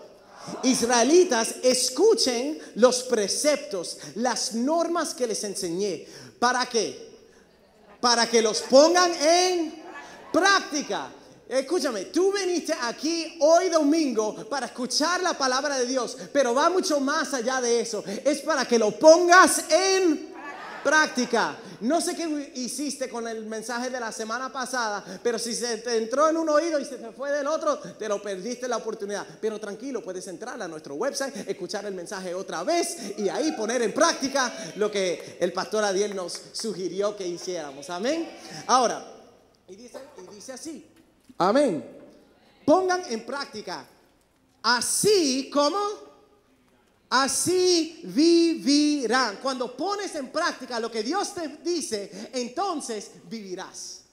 Israelitas, 0.61 1.55
escuchen 1.63 2.59
los 2.75 3.01
preceptos, 3.01 3.97
las 4.13 4.53
normas 4.53 5.15
que 5.15 5.25
les 5.25 5.43
enseñé. 5.43 6.07
¿Para 6.37 6.67
qué? 6.67 7.15
para 8.05 8.29
que 8.29 8.39
los 8.39 8.61
pongan 8.61 9.11
en 9.15 9.83
práctica. 10.31 11.09
Escúchame, 11.47 12.05
tú 12.05 12.33
viniste 12.33 12.73
aquí 12.81 13.37
hoy 13.39 13.69
domingo 13.69 14.33
para 14.49 14.65
escuchar 14.65 15.21
la 15.21 15.37
palabra 15.37 15.77
de 15.77 15.85
Dios, 15.85 16.17
pero 16.33 16.55
va 16.55 16.71
mucho 16.71 16.99
más 16.99 17.35
allá 17.35 17.61
de 17.61 17.81
eso. 17.81 18.03
Es 18.23 18.41
para 18.41 18.65
que 18.65 18.79
lo 18.79 18.91
pongas 18.91 19.69
en 19.69 20.33
práctica. 20.83 21.55
No 21.81 22.01
sé 22.01 22.15
qué 22.15 22.51
hiciste 22.55 23.07
con 23.09 23.27
el 23.27 23.45
mensaje 23.45 23.91
de 23.91 23.99
la 23.99 24.11
semana 24.11 24.51
pasada, 24.51 25.03
pero 25.21 25.37
si 25.37 25.53
se 25.53 25.77
te 25.77 25.97
entró 25.97 26.29
en 26.29 26.37
un 26.37 26.49
oído 26.49 26.79
y 26.79 26.85
se 26.85 26.97
te 26.97 27.11
fue 27.11 27.31
del 27.31 27.45
otro, 27.45 27.77
te 27.77 28.09
lo 28.09 28.19
perdiste 28.23 28.67
la 28.67 28.77
oportunidad. 28.77 29.27
Pero 29.39 29.59
tranquilo, 29.59 30.01
puedes 30.01 30.25
entrar 30.27 30.59
a 30.59 30.67
nuestro 30.67 30.95
website, 30.95 31.47
escuchar 31.47 31.85
el 31.85 31.93
mensaje 31.93 32.33
otra 32.33 32.63
vez 32.63 33.19
y 33.19 33.29
ahí 33.29 33.51
poner 33.51 33.83
en 33.83 33.93
práctica 33.93 34.51
lo 34.77 34.89
que 34.89 35.37
el 35.39 35.53
pastor 35.53 35.83
Adiel 35.83 36.15
nos 36.15 36.41
sugirió 36.53 37.15
que 37.15 37.27
hiciéramos. 37.27 37.87
Amén. 37.91 38.27
Ahora, 38.65 39.05
y 39.67 39.75
dice, 39.75 39.99
y 40.17 40.33
dice 40.33 40.53
así. 40.53 40.91
Amén. 41.37 41.83
Pongan 42.65 43.03
en 43.09 43.25
práctica 43.25 43.85
así 44.61 45.49
como 45.53 46.05
Así 47.09 48.01
vivirán. 48.03 49.37
Cuando 49.37 49.75
pones 49.75 50.15
en 50.15 50.31
práctica 50.31 50.79
lo 50.79 50.91
que 50.91 51.03
Dios 51.03 51.33
te 51.33 51.47
dice, 51.63 52.29
entonces 52.33 53.11
vivirás. 53.29 54.03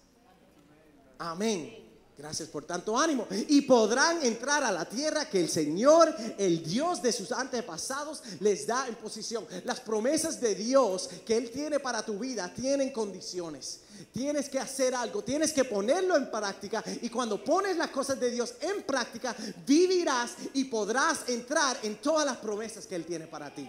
Amén. 1.19 1.82
Gracias 2.23 2.51
por 2.51 2.63
tanto 2.65 2.97
ánimo. 2.97 3.27
Y 3.49 3.63
podrán 3.63 4.25
entrar 4.25 4.63
a 4.63 4.71
la 4.71 4.85
tierra 4.85 5.29
que 5.29 5.41
el 5.41 5.49
Señor, 5.49 6.15
el 6.39 6.63
Dios 6.63 7.03
de 7.03 7.11
sus 7.11 7.33
antepasados, 7.33 8.23
les 8.39 8.65
da 8.65 8.87
en 8.87 8.95
posición. 8.95 9.45
Las 9.65 9.81
promesas 9.81 10.41
de 10.41 10.55
Dios 10.55 11.11
que 11.27 11.37
Él 11.37 11.51
tiene 11.51 11.81
para 11.81 12.07
tu 12.07 12.21
vida 12.21 12.49
tienen 12.55 12.93
condiciones. 12.93 13.81
Tienes 14.13 14.49
que 14.49 14.61
hacer 14.61 14.95
algo, 14.95 15.25
tienes 15.25 15.53
que 15.53 15.65
ponerlo 15.65 16.17
en 16.17 16.31
práctica. 16.31 16.85
Y 17.01 17.09
cuando 17.09 17.43
pones 17.43 17.77
las 17.77 17.91
cosas 17.91 18.21
de 18.21 18.31
Dios 18.31 18.55
en 18.61 18.85
práctica, 18.85 19.35
vivirás 19.67 20.35
y 20.55 20.67
podrás 20.67 21.29
entrar 21.29 21.77
en 21.83 21.97
todas 21.97 22.25
las 22.25 22.37
promesas 22.37 22.87
que 22.87 22.95
Él 22.95 23.05
tiene 23.05 23.27
para 23.27 23.53
ti. 23.53 23.69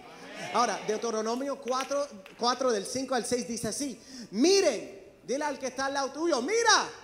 Ahora, 0.52 0.80
Deuteronomio 0.86 1.60
4, 1.60 2.06
4 2.38 2.70
del 2.70 2.86
5 2.86 3.16
al 3.16 3.26
6 3.26 3.48
dice 3.48 3.66
así. 3.66 4.00
Miren, 4.30 5.02
dile 5.26 5.44
al 5.44 5.58
que 5.58 5.66
está 5.66 5.86
al 5.86 5.94
lado 5.94 6.12
tuyo, 6.12 6.40
mira. 6.40 7.02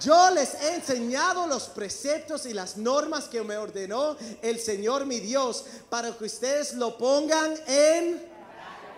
Yo 0.00 0.30
les 0.30 0.54
he 0.54 0.74
enseñado 0.74 1.46
los 1.46 1.64
preceptos 1.64 2.44
y 2.46 2.52
las 2.52 2.76
normas 2.76 3.24
que 3.24 3.42
me 3.42 3.56
ordenó 3.56 4.16
el 4.42 4.60
Señor 4.60 5.06
mi 5.06 5.20
Dios 5.20 5.64
para 5.88 6.12
que 6.12 6.24
ustedes 6.24 6.74
lo 6.74 6.98
pongan 6.98 7.54
en 7.66 8.28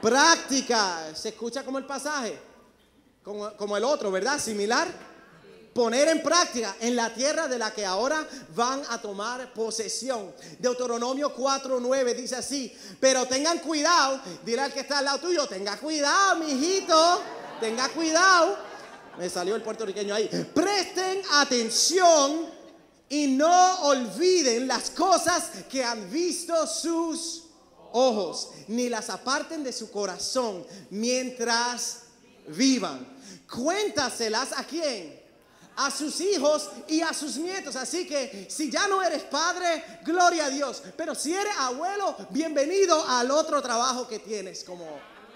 práctica. 0.02 1.14
¿Se 1.14 1.30
escucha 1.30 1.64
como 1.64 1.78
el 1.78 1.84
pasaje? 1.84 2.38
Como, 3.22 3.76
el 3.76 3.84
otro, 3.84 4.10
¿verdad? 4.10 4.38
Similar. 4.38 4.88
Poner 5.74 6.08
en 6.08 6.22
práctica 6.22 6.74
en 6.80 6.96
la 6.96 7.14
tierra 7.14 7.46
de 7.46 7.58
la 7.58 7.72
que 7.72 7.86
ahora 7.86 8.26
van 8.56 8.82
a 8.88 9.00
tomar 9.00 9.52
posesión. 9.52 10.34
Deuteronomio 10.58 11.36
4:9 11.36 12.16
dice 12.16 12.36
así: 12.36 12.76
Pero 12.98 13.26
tengan 13.26 13.58
cuidado, 13.58 14.20
dirá 14.44 14.66
el 14.66 14.72
que 14.72 14.80
está 14.80 14.98
al 14.98 15.04
lado 15.04 15.20
tuyo, 15.20 15.46
tenga 15.46 15.76
cuidado, 15.76 16.40
mi 16.40 16.50
hijito, 16.50 17.22
tenga 17.60 17.88
cuidado 17.90 18.67
me 19.18 19.28
salió 19.28 19.56
el 19.56 19.62
puertorriqueño 19.62 20.14
ahí. 20.14 20.28
Presten 20.54 21.22
atención 21.32 22.46
y 23.08 23.26
no 23.26 23.82
olviden 23.82 24.68
las 24.68 24.90
cosas 24.90 25.50
que 25.68 25.82
han 25.82 26.10
visto 26.10 26.66
sus 26.66 27.44
ojos, 27.92 28.50
ni 28.68 28.88
las 28.88 29.10
aparten 29.10 29.64
de 29.64 29.72
su 29.72 29.90
corazón 29.90 30.64
mientras 30.90 32.02
vivan. 32.46 33.06
Cuéntaselas 33.52 34.52
a 34.56 34.62
quién? 34.62 35.18
A 35.76 35.90
sus 35.90 36.20
hijos 36.20 36.70
y 36.86 37.00
a 37.00 37.12
sus 37.12 37.36
nietos. 37.38 37.74
Así 37.76 38.06
que 38.06 38.46
si 38.48 38.70
ya 38.70 38.86
no 38.86 39.02
eres 39.02 39.24
padre, 39.24 40.00
gloria 40.04 40.46
a 40.46 40.50
Dios. 40.50 40.82
Pero 40.96 41.14
si 41.14 41.34
eres 41.34 41.54
abuelo, 41.58 42.16
bienvenido 42.30 43.04
al 43.06 43.30
otro 43.30 43.60
trabajo 43.62 44.06
que 44.06 44.18
tienes 44.20 44.62
como 44.62 44.86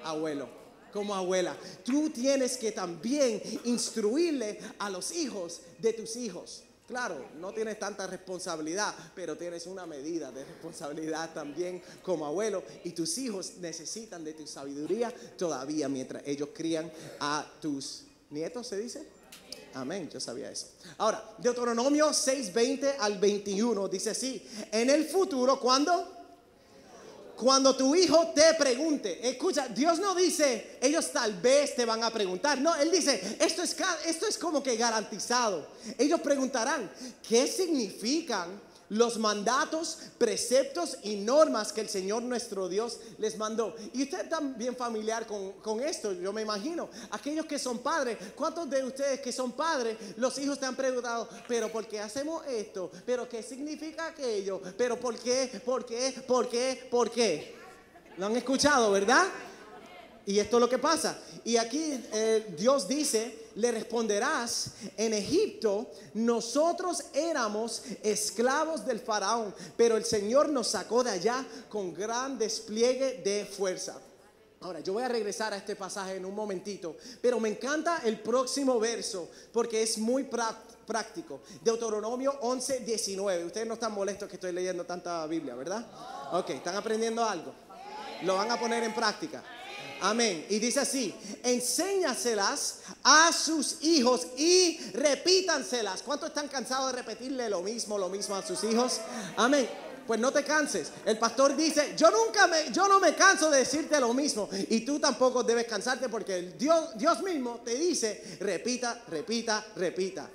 abuelo 0.05 0.62
como 0.93 1.15
abuela. 1.15 1.57
Tú 1.85 2.11
tienes 2.11 2.57
que 2.57 2.73
también 2.73 3.43
instruirle 3.65 4.59
a 4.79 4.91
los 4.91 5.13
hijos 5.13 5.61
de 5.79 5.93
tus 5.93 6.17
hijos. 6.17 6.65
Claro, 6.87 7.25
no 7.41 7.53
tienes 7.53 7.79
tanta 7.79 8.07
responsabilidad, 8.07 8.95
pero 9.15 9.37
tienes 9.37 9.67
una 9.67 9.87
medida 9.87 10.31
de 10.31 10.45
responsabilidad 10.45 11.33
también 11.33 11.83
como 12.03 12.27
abuelo 12.27 12.63
y 12.85 12.91
tus 12.91 13.17
hijos 13.19 13.55
necesitan 13.61 14.23
de 14.25 14.35
tu 14.35 14.47
sabiduría 14.47 15.11
todavía 15.39 15.89
mientras 15.89 16.23
ellos 16.27 16.51
crían 16.53 16.93
a 17.21 17.51
tus 17.61 18.03
nietos, 18.31 18.67
¿se 18.67 18.77
dice? 18.77 19.07
Amén, 19.75 20.11
yo 20.11 20.21
sabía 20.21 20.51
eso. 20.51 20.67
Ahora, 20.99 21.35
Deuteronomio 21.39 22.13
6, 22.13 22.53
20 22.53 22.97
al 22.99 23.19
21 23.19 23.89
dice 23.89 24.11
así, 24.11 24.47
en 24.71 24.91
el 24.91 25.07
futuro, 25.07 25.59
¿cuándo? 25.59 26.22
Cuando 27.43 27.75
tu 27.75 27.97
hijo 27.97 28.29
te 28.29 28.55
pregunte, 28.55 29.19
escucha, 29.29 29.67
Dios 29.67 29.99
no 29.99 30.15
dice, 30.15 30.79
ellos 30.81 31.11
tal 31.11 31.35
vez 31.41 31.75
te 31.75 31.85
van 31.85 32.05
a 32.05 32.11
preguntar. 32.13 32.61
No, 32.61 32.73
Él 32.77 32.89
dice, 32.93 33.37
esto 33.41 33.65
es, 33.65 33.75
esto 34.07 34.29
es 34.29 34.39
como 34.39 34.63
que 34.63 34.77
garantizado. 34.77 35.67
Ellos 35.99 36.21
preguntarán, 36.21 36.89
¿qué 37.29 37.49
significan 37.49 38.61
los 38.93 39.19
mandatos, 39.19 39.99
preceptos 40.19 40.99
y 41.03 41.17
normas 41.17 41.73
que 41.73 41.81
el 41.81 41.89
Señor 41.89 42.23
nuestro 42.23 42.69
Dios 42.69 43.01
les 43.19 43.39
mandó. 43.39 43.75
Y 43.95 44.03
usted 44.03 44.29
también 44.29 44.77
familiar 44.77 45.27
con, 45.27 45.53
con, 45.53 45.81
esto, 45.81 46.13
yo 46.13 46.33
me 46.33 46.43
imagino. 46.43 46.91
Aquellos 47.11 47.47
que 47.47 47.59
son 47.59 47.79
padres, 47.79 48.19
¿cuántos 48.37 48.69
de 48.69 48.85
ustedes 48.85 49.21
que 49.21 49.33
son 49.33 49.53
padres, 49.53 49.97
los 50.17 50.39
hijos 50.39 50.61
te 50.61 50.67
han 50.67 50.77
preguntado, 50.77 51.27
pero 51.49 51.73
¿por 51.73 51.87
qué 51.87 52.01
hacemos 52.01 52.47
esto? 52.47 52.91
¿Pero 53.07 53.27
qué 53.27 53.43
significa 53.43 54.09
aquello? 54.09 54.61
¿Pero 54.77 55.01
por 55.01 55.19
qué? 55.19 55.63
¿Por 55.65 55.87
qué? 55.87 56.23
¿Por 56.27 56.49
qué? 56.51 56.87
¿Por 56.91 57.11
qué? 57.11 57.57
¿Lo 58.19 58.27
han 58.27 58.37
escuchado, 58.37 58.91
verdad? 58.91 59.27
Y 60.27 60.39
esto 60.39 60.59
es 60.59 60.61
lo 60.61 60.69
que 60.69 60.79
pasa. 60.79 61.19
Y 61.45 61.57
aquí 61.57 61.99
eh, 62.13 62.55
Dios 62.59 62.87
dice, 62.87 63.42
le 63.55 63.71
responderás, 63.71 64.73
en 64.97 65.15
Egipto 65.15 65.91
nosotros 66.15 67.05
éramos 67.13 67.83
esclavos 68.03 68.85
del 68.87 69.01
faraón, 69.01 69.55
pero 69.77 69.97
el 69.97 70.05
Señor 70.05 70.49
nos 70.49 70.69
sacó 70.69 71.03
de 71.05 71.11
allá 71.11 71.45
con 71.69 71.93
gran 71.95 72.39
despliegue 72.39 73.23
de 73.25 73.45
fuerza. 73.45 73.99
Ahora, 74.61 74.79
yo 74.81 74.93
voy 74.93 75.03
a 75.03 75.09
regresar 75.09 75.53
a 75.53 75.57
este 75.57 75.75
pasaje 75.75 76.15
en 76.15 76.25
un 76.25 76.37
momentito, 76.37 76.97
pero 77.21 77.41
me 77.41 77.49
encanta 77.49 78.03
el 78.05 78.21
próximo 78.21 78.79
verso 78.79 79.29
porque 79.53 79.83
es 79.83 79.99
muy 79.99 80.23
práctico. 80.23 81.41
Deuteronomio 81.63 82.39
11, 82.43 82.81
19. 82.81 83.45
Ustedes 83.45 83.67
no 83.67 83.75
están 83.75 83.93
molestos 83.93 84.29
que 84.29 84.37
estoy 84.37 84.53
leyendo 84.53 84.85
tanta 84.85 85.27
Biblia, 85.27 85.57
¿verdad? 85.57 85.85
Ok, 86.33 86.51
¿están 86.51 86.77
aprendiendo 86.77 87.25
algo? 87.25 87.53
¿Lo 88.23 88.37
van 88.37 88.53
a 88.53 88.61
poner 88.61 88.85
en 88.85 88.95
práctica? 88.95 89.43
Amén. 90.03 90.45
Y 90.49 90.59
dice 90.59 90.81
así, 90.81 91.15
enséñaselas 91.45 92.81
a 93.05 93.33
sus 93.33 93.83
hijos 93.83 94.27
y 94.37 94.79
repítanselas. 94.93 96.03
¿Cuántos 96.03 96.31
están 96.31 96.49
cansados 96.49 96.91
de 96.91 96.99
repetirle 96.99 97.49
lo 97.49 97.63
mismo, 97.63 97.97
lo 97.97 98.09
mismo 98.09 98.35
a 98.35 98.45
sus 98.45 98.65
hijos? 98.65 99.01
Amén. 99.37 99.69
Pues 100.05 100.19
no 100.19 100.33
te 100.33 100.43
canses. 100.43 100.91
El 101.07 101.19
pastor 101.19 101.55
dice, 101.55 101.95
yo 101.97 102.11
nunca 102.11 102.49
me, 102.49 102.73
yo 102.73 102.89
no 102.89 102.99
me 102.99 103.15
canso 103.15 103.49
de 103.49 103.61
decirte 103.61 104.01
lo 104.01 104.13
mismo. 104.13 104.49
Y 104.71 104.81
tú 104.81 104.99
tampoco 104.99 105.45
debes 105.45 105.67
cansarte 105.67 106.09
porque 106.09 106.55
Dios, 106.59 106.99
Dios 106.99 107.23
mismo 107.23 107.61
te 107.65 107.77
dice, 107.77 108.39
repita, 108.41 109.01
repita, 109.07 109.65
repita. 109.77 110.29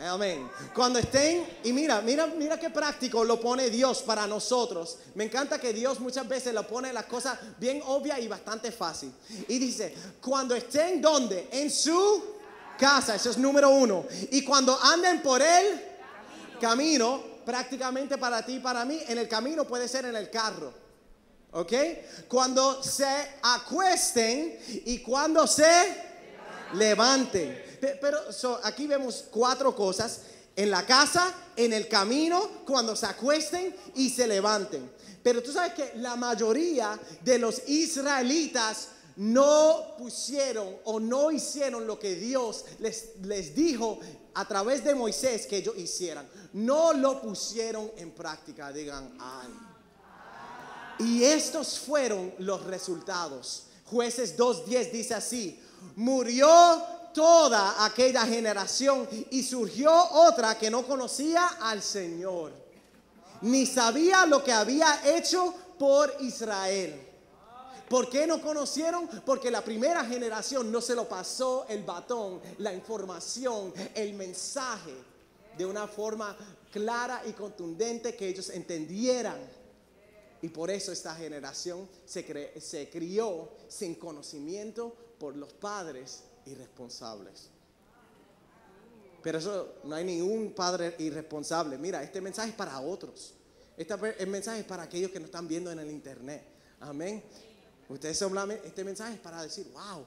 Amén. 0.00 0.50
Cuando 0.74 0.98
estén, 0.98 1.46
y 1.62 1.72
mira, 1.72 2.00
mira, 2.00 2.26
mira 2.26 2.58
qué 2.58 2.70
práctico 2.70 3.24
lo 3.24 3.40
pone 3.40 3.70
Dios 3.70 4.02
para 4.02 4.26
nosotros. 4.26 4.98
Me 5.14 5.24
encanta 5.24 5.58
que 5.58 5.72
Dios 5.72 6.00
muchas 6.00 6.28
veces 6.28 6.52
lo 6.52 6.66
pone 6.66 6.92
las 6.92 7.04
cosas 7.06 7.38
bien 7.58 7.80
obvias 7.86 8.18
y 8.18 8.28
bastante 8.28 8.72
fácil. 8.72 9.12
Y 9.48 9.58
dice, 9.58 9.94
cuando 10.20 10.54
estén 10.54 11.00
donde? 11.00 11.48
En 11.52 11.70
su 11.70 12.24
casa, 12.78 13.14
eso 13.14 13.30
es 13.30 13.38
número 13.38 13.70
uno. 13.70 14.04
Y 14.30 14.42
cuando 14.42 14.78
anden 14.82 15.22
por 15.22 15.40
el 15.40 15.80
camino, 16.60 17.22
prácticamente 17.44 18.18
para 18.18 18.44
ti 18.44 18.54
y 18.54 18.60
para 18.60 18.84
mí, 18.84 19.00
en 19.06 19.18
el 19.18 19.28
camino 19.28 19.64
puede 19.64 19.88
ser 19.88 20.06
en 20.06 20.16
el 20.16 20.28
carro. 20.28 20.72
¿Ok? 21.52 21.72
Cuando 22.26 22.82
se 22.82 23.06
acuesten 23.42 24.58
y 24.86 24.98
cuando 24.98 25.46
se 25.46 26.14
levanten. 26.72 27.73
Pero 28.00 28.18
aquí 28.62 28.86
vemos 28.86 29.24
cuatro 29.30 29.74
cosas. 29.74 30.20
En 30.56 30.70
la 30.70 30.86
casa, 30.86 31.34
en 31.56 31.72
el 31.72 31.88
camino, 31.88 32.48
cuando 32.64 32.94
se 32.94 33.06
acuesten 33.06 33.74
y 33.96 34.08
se 34.10 34.26
levanten. 34.26 34.88
Pero 35.22 35.42
tú 35.42 35.52
sabes 35.52 35.74
que 35.74 35.92
la 35.96 36.14
mayoría 36.14 36.98
de 37.24 37.38
los 37.38 37.66
israelitas 37.68 38.88
no 39.16 39.94
pusieron 39.98 40.76
o 40.84 41.00
no 41.00 41.30
hicieron 41.30 41.86
lo 41.86 41.98
que 41.98 42.14
Dios 42.14 42.64
les, 42.78 43.16
les 43.22 43.54
dijo 43.54 43.98
a 44.34 44.46
través 44.46 44.84
de 44.84 44.94
Moisés 44.94 45.46
que 45.46 45.56
ellos 45.58 45.76
hicieran. 45.76 46.28
No 46.52 46.92
lo 46.92 47.20
pusieron 47.20 47.90
en 47.96 48.12
práctica. 48.12 48.72
Digan, 48.72 49.16
ay. 49.20 49.48
Y 50.98 51.24
estos 51.24 51.78
fueron 51.78 52.32
los 52.38 52.64
resultados. 52.64 53.64
Jueces 53.86 54.36
2.10 54.36 54.90
dice 54.92 55.14
así, 55.14 55.60
murió 55.96 56.48
toda 57.14 57.84
aquella 57.84 58.26
generación 58.26 59.08
y 59.30 59.42
surgió 59.42 59.90
otra 60.12 60.58
que 60.58 60.70
no 60.70 60.86
conocía 60.86 61.46
al 61.60 61.80
Señor, 61.80 62.52
ni 63.42 63.64
sabía 63.64 64.26
lo 64.26 64.44
que 64.44 64.52
había 64.52 65.00
hecho 65.16 65.54
por 65.78 66.12
Israel. 66.20 67.00
¿Por 67.88 68.10
qué 68.10 68.26
no 68.26 68.42
conocieron? 68.42 69.08
Porque 69.24 69.50
la 69.50 69.62
primera 69.62 70.04
generación 70.04 70.72
no 70.72 70.80
se 70.80 70.94
lo 70.94 71.08
pasó 71.08 71.64
el 71.68 71.84
batón, 71.84 72.40
la 72.58 72.72
información, 72.74 73.72
el 73.94 74.14
mensaje 74.14 74.94
de 75.56 75.64
una 75.64 75.86
forma 75.86 76.36
clara 76.72 77.22
y 77.26 77.32
contundente 77.32 78.16
que 78.16 78.28
ellos 78.28 78.50
entendieran. 78.50 79.38
Y 80.42 80.48
por 80.48 80.70
eso 80.70 80.92
esta 80.92 81.14
generación 81.14 81.88
se, 82.04 82.60
se 82.60 82.90
crió 82.90 83.50
sin 83.68 83.94
conocimiento 83.94 84.94
por 85.18 85.36
los 85.36 85.52
padres 85.52 86.24
irresponsables. 86.46 87.50
Pero 89.22 89.38
eso 89.38 89.76
no 89.84 89.94
hay 89.94 90.04
ningún 90.04 90.52
padre 90.52 90.96
irresponsable. 90.98 91.78
Mira, 91.78 92.02
este 92.02 92.20
mensaje 92.20 92.50
es 92.50 92.54
para 92.54 92.78
otros. 92.80 93.34
Este 93.76 94.26
mensaje 94.26 94.60
es 94.60 94.66
para 94.66 94.82
aquellos 94.82 95.10
que 95.10 95.18
nos 95.18 95.26
están 95.26 95.48
viendo 95.48 95.70
en 95.72 95.78
el 95.78 95.90
internet. 95.90 96.44
Amén. 96.80 97.22
Ustedes 97.88 98.18
son 98.18 98.50
este 98.50 98.84
mensaje 98.84 99.14
es 99.14 99.20
para 99.20 99.42
decir, 99.42 99.66
wow, 99.72 100.04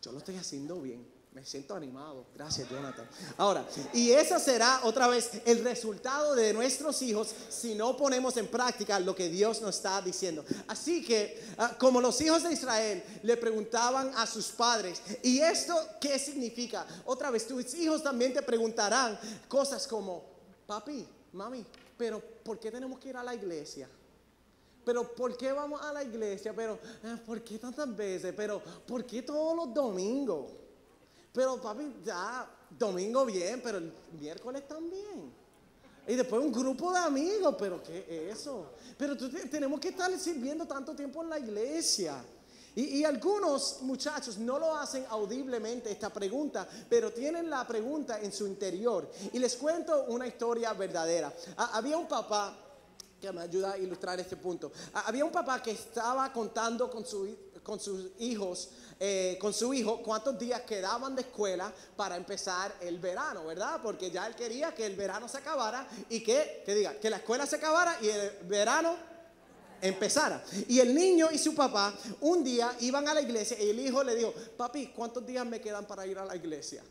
yo 0.00 0.12
lo 0.12 0.18
estoy 0.18 0.36
haciendo 0.36 0.80
bien. 0.80 1.13
Me 1.34 1.44
siento 1.44 1.74
animado. 1.74 2.26
Gracias, 2.32 2.68
Jonathan. 2.70 3.08
Ahora, 3.36 3.66
y 3.92 4.12
esa 4.12 4.38
será 4.38 4.82
otra 4.84 5.08
vez 5.08 5.32
el 5.44 5.64
resultado 5.64 6.36
de 6.36 6.52
nuestros 6.52 7.02
hijos 7.02 7.34
si 7.48 7.74
no 7.74 7.96
ponemos 7.96 8.36
en 8.36 8.46
práctica 8.46 9.00
lo 9.00 9.16
que 9.16 9.28
Dios 9.28 9.60
nos 9.60 9.74
está 9.74 10.00
diciendo. 10.00 10.44
Así 10.68 11.04
que, 11.04 11.44
ah, 11.58 11.76
como 11.76 12.00
los 12.00 12.20
hijos 12.20 12.44
de 12.44 12.52
Israel 12.52 13.02
le 13.24 13.36
preguntaban 13.36 14.12
a 14.14 14.28
sus 14.28 14.46
padres, 14.52 15.02
¿y 15.24 15.40
esto 15.40 15.74
qué 16.00 16.20
significa? 16.20 16.86
Otra 17.04 17.32
vez, 17.32 17.48
tus 17.48 17.74
hijos 17.74 18.00
también 18.00 18.32
te 18.32 18.40
preguntarán 18.40 19.18
cosas 19.48 19.88
como, 19.88 20.22
papi, 20.68 21.04
mami, 21.32 21.66
pero 21.98 22.20
¿por 22.44 22.60
qué 22.60 22.70
tenemos 22.70 23.00
que 23.00 23.08
ir 23.08 23.16
a 23.16 23.24
la 23.24 23.34
iglesia? 23.34 23.88
Pero 24.84 25.12
¿por 25.12 25.36
qué 25.36 25.50
vamos 25.50 25.82
a 25.82 25.92
la 25.92 26.04
iglesia? 26.04 26.52
Pero 26.54 26.78
ah, 27.02 27.18
¿por 27.26 27.42
qué 27.42 27.58
tantas 27.58 27.96
veces? 27.96 28.32
Pero 28.36 28.62
¿por 28.86 29.04
qué 29.04 29.20
todos 29.22 29.56
los 29.56 29.74
domingos? 29.74 30.62
Pero 31.34 31.60
papi, 31.60 31.96
ya, 32.04 32.48
domingo 32.78 33.26
bien, 33.26 33.60
pero 33.60 33.78
el 33.78 33.92
miércoles 34.20 34.68
también. 34.68 35.32
Y 36.06 36.14
después 36.14 36.40
un 36.40 36.52
grupo 36.52 36.92
de 36.92 36.98
amigos, 36.98 37.56
pero 37.58 37.82
¿qué 37.82 38.28
es 38.30 38.38
eso? 38.38 38.66
Pero 38.96 39.16
tenemos 39.16 39.80
que 39.80 39.88
estar 39.88 40.16
sirviendo 40.16 40.64
tanto 40.64 40.94
tiempo 40.94 41.24
en 41.24 41.30
la 41.30 41.40
iglesia. 41.40 42.22
Y, 42.76 43.00
y, 43.00 43.04
algunos 43.04 43.78
muchachos 43.82 44.38
no 44.38 44.58
lo 44.58 44.76
hacen 44.76 45.06
audiblemente 45.08 45.90
esta 45.90 46.12
pregunta, 46.12 46.68
pero 46.88 47.12
tienen 47.12 47.50
la 47.50 47.66
pregunta 47.66 48.20
en 48.20 48.32
su 48.32 48.46
interior. 48.46 49.10
Y 49.32 49.38
les 49.40 49.56
cuento 49.56 50.04
una 50.08 50.28
historia 50.28 50.72
verdadera. 50.72 51.32
había 51.56 51.96
un 51.96 52.06
papá 52.06 52.56
que 53.20 53.32
me 53.32 53.40
ayuda 53.40 53.72
a 53.72 53.78
ilustrar 53.78 54.20
este 54.20 54.36
punto. 54.36 54.70
había 54.92 55.24
un 55.24 55.32
papá 55.32 55.60
que 55.62 55.70
estaba 55.70 56.32
contando 56.32 56.90
con, 56.90 57.04
su, 57.04 57.26
con 57.64 57.80
sus 57.80 58.12
hijos 58.20 58.68
eh, 59.00 59.36
con 59.40 59.52
su 59.52 59.74
hijo 59.74 60.00
cuántos 60.02 60.38
días 60.38 60.60
quedaban 60.62 61.16
de 61.16 61.22
escuela 61.22 61.72
para 61.96 62.16
empezar 62.16 62.72
el 62.80 62.98
verano, 62.98 63.44
¿verdad? 63.44 63.80
Porque 63.82 64.10
ya 64.10 64.26
él 64.26 64.36
quería 64.36 64.72
que 64.72 64.86
el 64.86 64.94
verano 64.94 65.28
se 65.28 65.38
acabara 65.38 65.86
y 66.08 66.20
que, 66.22 66.62
que 66.64 66.74
diga, 66.76 66.94
que 67.00 67.10
la 67.10 67.16
escuela 67.16 67.44
se 67.44 67.56
acabara 67.56 67.98
y 68.00 68.08
el 68.08 68.30
verano 68.44 68.96
empezara. 69.80 70.44
Y 70.68 70.78
el 70.78 70.94
niño 70.94 71.28
y 71.32 71.38
su 71.38 71.56
papá 71.56 71.92
un 72.20 72.44
día 72.44 72.74
iban 72.80 73.08
a 73.08 73.14
la 73.14 73.20
iglesia 73.20 73.60
y 73.60 73.70
el 73.70 73.80
hijo 73.80 74.04
le 74.04 74.14
dijo, 74.14 74.32
papi, 74.56 74.92
¿cuántos 74.94 75.26
días 75.26 75.44
me 75.44 75.60
quedan 75.60 75.86
para 75.86 76.06
ir 76.06 76.18
a 76.18 76.24
la 76.24 76.36
iglesia? 76.36 76.82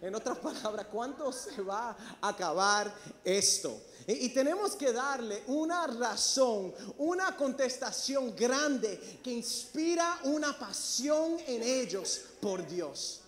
En 0.00 0.16
otras 0.16 0.38
palabras, 0.38 0.86
¿cuánto 0.90 1.32
se 1.32 1.62
va 1.62 1.96
a 2.20 2.28
acabar 2.28 2.92
esto? 3.24 3.80
Y, 4.06 4.28
tenemos 4.30 4.74
que 4.74 4.92
darle 4.92 5.42
una 5.46 5.86
razón, 5.86 6.74
una 6.98 7.36
contestación 7.36 8.34
grande 8.34 9.20
que 9.22 9.30
inspira 9.30 10.20
una 10.24 10.58
pasión 10.58 11.38
en 11.46 11.62
ellos 11.62 12.22
por 12.40 12.66
Dios. 12.66 13.20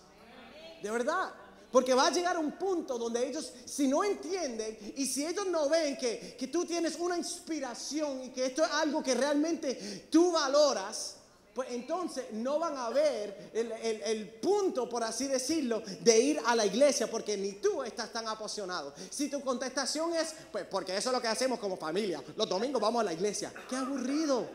De 0.81 0.91
verdad. 0.91 1.33
Porque 1.71 1.93
va 1.93 2.07
a 2.07 2.11
llegar 2.11 2.37
un 2.37 2.53
punto 2.53 2.97
donde 2.97 3.27
ellos, 3.27 3.51
si 3.65 3.87
no 3.87 4.01
entienden 4.01 4.93
y 4.95 5.05
si 5.05 5.25
ellos 5.25 5.45
no 5.47 5.67
ven 5.67 5.97
que, 5.97 6.37
que 6.39 6.47
tú 6.47 6.63
tienes 6.63 6.95
una 6.97 7.17
inspiración 7.17 8.23
y 8.23 8.29
que 8.29 8.45
esto 8.45 8.63
es 8.63 8.71
algo 8.71 9.03
que 9.03 9.13
realmente 9.13 10.07
tú 10.09 10.31
valoras, 10.31 11.14
pues 11.55 11.69
entonces 11.71 12.25
no 12.33 12.59
van 12.59 12.75
a 12.75 12.89
ver 12.89 13.49
el, 13.53 14.27
punto, 14.41 14.89
por 14.89 15.05
así 15.05 15.25
decirlo, 15.25 15.81
de 16.01 16.19
ir 16.19 16.41
a 16.45 16.53
la 16.53 16.65
iglesia, 16.65 17.09
porque 17.09 17.37
ni 17.37 17.53
tú 17.53 17.81
estás 17.81 18.11
tan 18.11 18.27
apasionado. 18.27 18.93
Si 19.09 19.29
tu 19.29 19.39
contestación 19.39 20.13
es, 20.13 20.35
pues 20.51 20.65
porque 20.65 20.97
eso 20.97 21.09
es 21.09 21.15
lo 21.15 21.21
que 21.21 21.29
hacemos 21.29 21.57
como 21.57 21.77
familia, 21.77 22.21
los 22.35 22.49
domingos 22.49 22.81
vamos 22.81 22.99
a 22.99 23.05
la 23.05 23.13
iglesia, 23.13 23.53
qué 23.69 23.77
aburrido. 23.77 24.45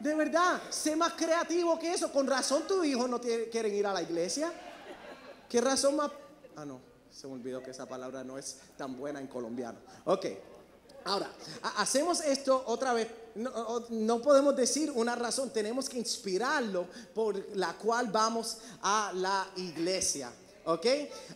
De 0.00 0.14
verdad, 0.14 0.62
sé 0.70 0.96
más 0.96 1.12
creativo 1.12 1.78
que 1.78 1.92
eso. 1.92 2.10
Con 2.10 2.26
razón 2.26 2.66
tus 2.66 2.84
hijos 2.86 3.08
no 3.10 3.20
quieren 3.20 3.74
ir 3.74 3.86
a 3.86 3.92
la 3.92 4.02
iglesia. 4.02 4.50
¿Qué 5.48 5.60
razón 5.60 5.96
más? 5.96 6.10
Ah, 6.56 6.64
no, 6.64 6.80
se 7.10 7.26
me 7.28 7.34
olvidó 7.34 7.62
que 7.62 7.72
esa 7.72 7.86
palabra 7.86 8.24
no 8.24 8.38
es 8.38 8.56
tan 8.78 8.96
buena 8.96 9.20
en 9.20 9.26
colombiano. 9.26 9.78
Ok. 10.06 10.26
Ahora, 11.04 11.30
hacemos 11.76 12.20
esto 12.20 12.62
otra 12.66 12.92
vez. 12.92 13.08
No, 13.34 14.20
podemos 14.20 14.54
decir 14.54 14.90
una 14.94 15.14
razón, 15.14 15.50
tenemos 15.50 15.88
que 15.88 15.98
inspirarlo 15.98 16.86
por 17.14 17.56
la 17.56 17.72
cual 17.74 18.08
vamos 18.08 18.58
a 18.82 19.12
la 19.14 19.48
iglesia. 19.56 20.30
¿Ok? 20.64 20.86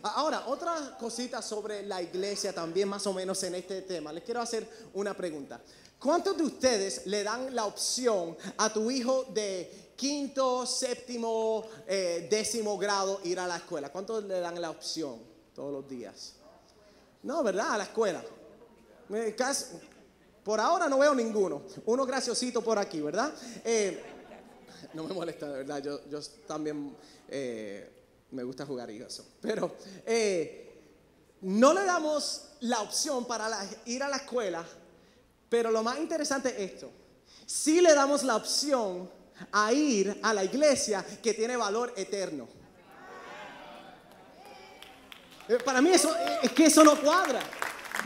Ahora, 0.03 0.47
otra 0.47 0.95
cosita 0.97 1.41
sobre 1.41 1.85
la 1.85 2.01
iglesia 2.01 2.53
también 2.53 2.87
más 2.87 3.05
o 3.07 3.13
menos 3.13 3.41
en 3.43 3.55
este 3.55 3.81
tema. 3.81 4.13
Les 4.13 4.23
quiero 4.23 4.41
hacer 4.41 4.67
una 4.93 5.13
pregunta. 5.13 5.59
¿Cuántos 5.99 6.37
de 6.37 6.43
ustedes 6.43 7.07
le 7.07 7.23
dan 7.23 7.53
la 7.53 7.65
opción 7.65 8.37
a 8.57 8.71
tu 8.71 8.89
hijo 8.91 9.25
de 9.33 9.91
quinto, 9.95 10.65
séptimo, 10.65 11.65
eh, 11.87 12.27
décimo 12.29 12.77
grado 12.77 13.19
ir 13.23 13.39
a 13.39 13.47
la 13.47 13.57
escuela? 13.57 13.91
¿Cuántos 13.91 14.23
le 14.23 14.39
dan 14.39 14.61
la 14.61 14.69
opción 14.69 15.19
todos 15.55 15.73
los 15.73 15.89
días? 15.89 16.33
No, 17.23 17.43
¿verdad? 17.43 17.71
A 17.71 17.77
la 17.79 17.83
escuela. 17.85 18.23
Por 20.43 20.59
ahora 20.59 20.87
no 20.87 20.99
veo 20.99 21.13
ninguno. 21.13 21.63
Uno 21.85 22.05
graciosito 22.05 22.61
por 22.61 22.79
aquí, 22.79 23.01
¿verdad? 23.01 23.33
Eh, 23.63 24.01
no 24.93 25.03
me 25.03 25.13
molesta, 25.13 25.47
de 25.49 25.57
verdad. 25.63 25.83
Yo, 26.09 26.21
también 26.47 26.95
eh, 27.27 27.89
me 28.31 28.43
gusta 28.43 28.65
jugar 28.65 28.89
y. 28.89 29.05
Pero 29.41 29.75
eh, 30.05 30.79
no 31.41 31.73
le 31.73 31.83
damos 31.83 32.49
la 32.61 32.81
opción 32.81 33.25
para 33.25 33.49
ir 33.85 34.03
a 34.03 34.09
la 34.09 34.17
escuela. 34.17 34.63
Pero 35.49 35.71
lo 35.71 35.83
más 35.83 35.97
interesante 35.97 36.49
es 36.49 36.71
esto. 36.71 36.89
Sí 37.45 37.81
le 37.81 37.93
damos 37.93 38.23
la 38.23 38.35
opción 38.35 39.09
a 39.51 39.71
ir 39.71 40.19
a 40.23 40.33
la 40.33 40.43
iglesia 40.43 41.05
que 41.21 41.33
tiene 41.33 41.55
valor 41.55 41.93
eterno. 41.95 42.47
Para 45.63 45.81
mí 45.81 45.89
eso 45.89 46.13
es 46.41 46.51
que 46.51 46.65
eso 46.65 46.83
no 46.83 46.99
cuadra. 46.99 47.41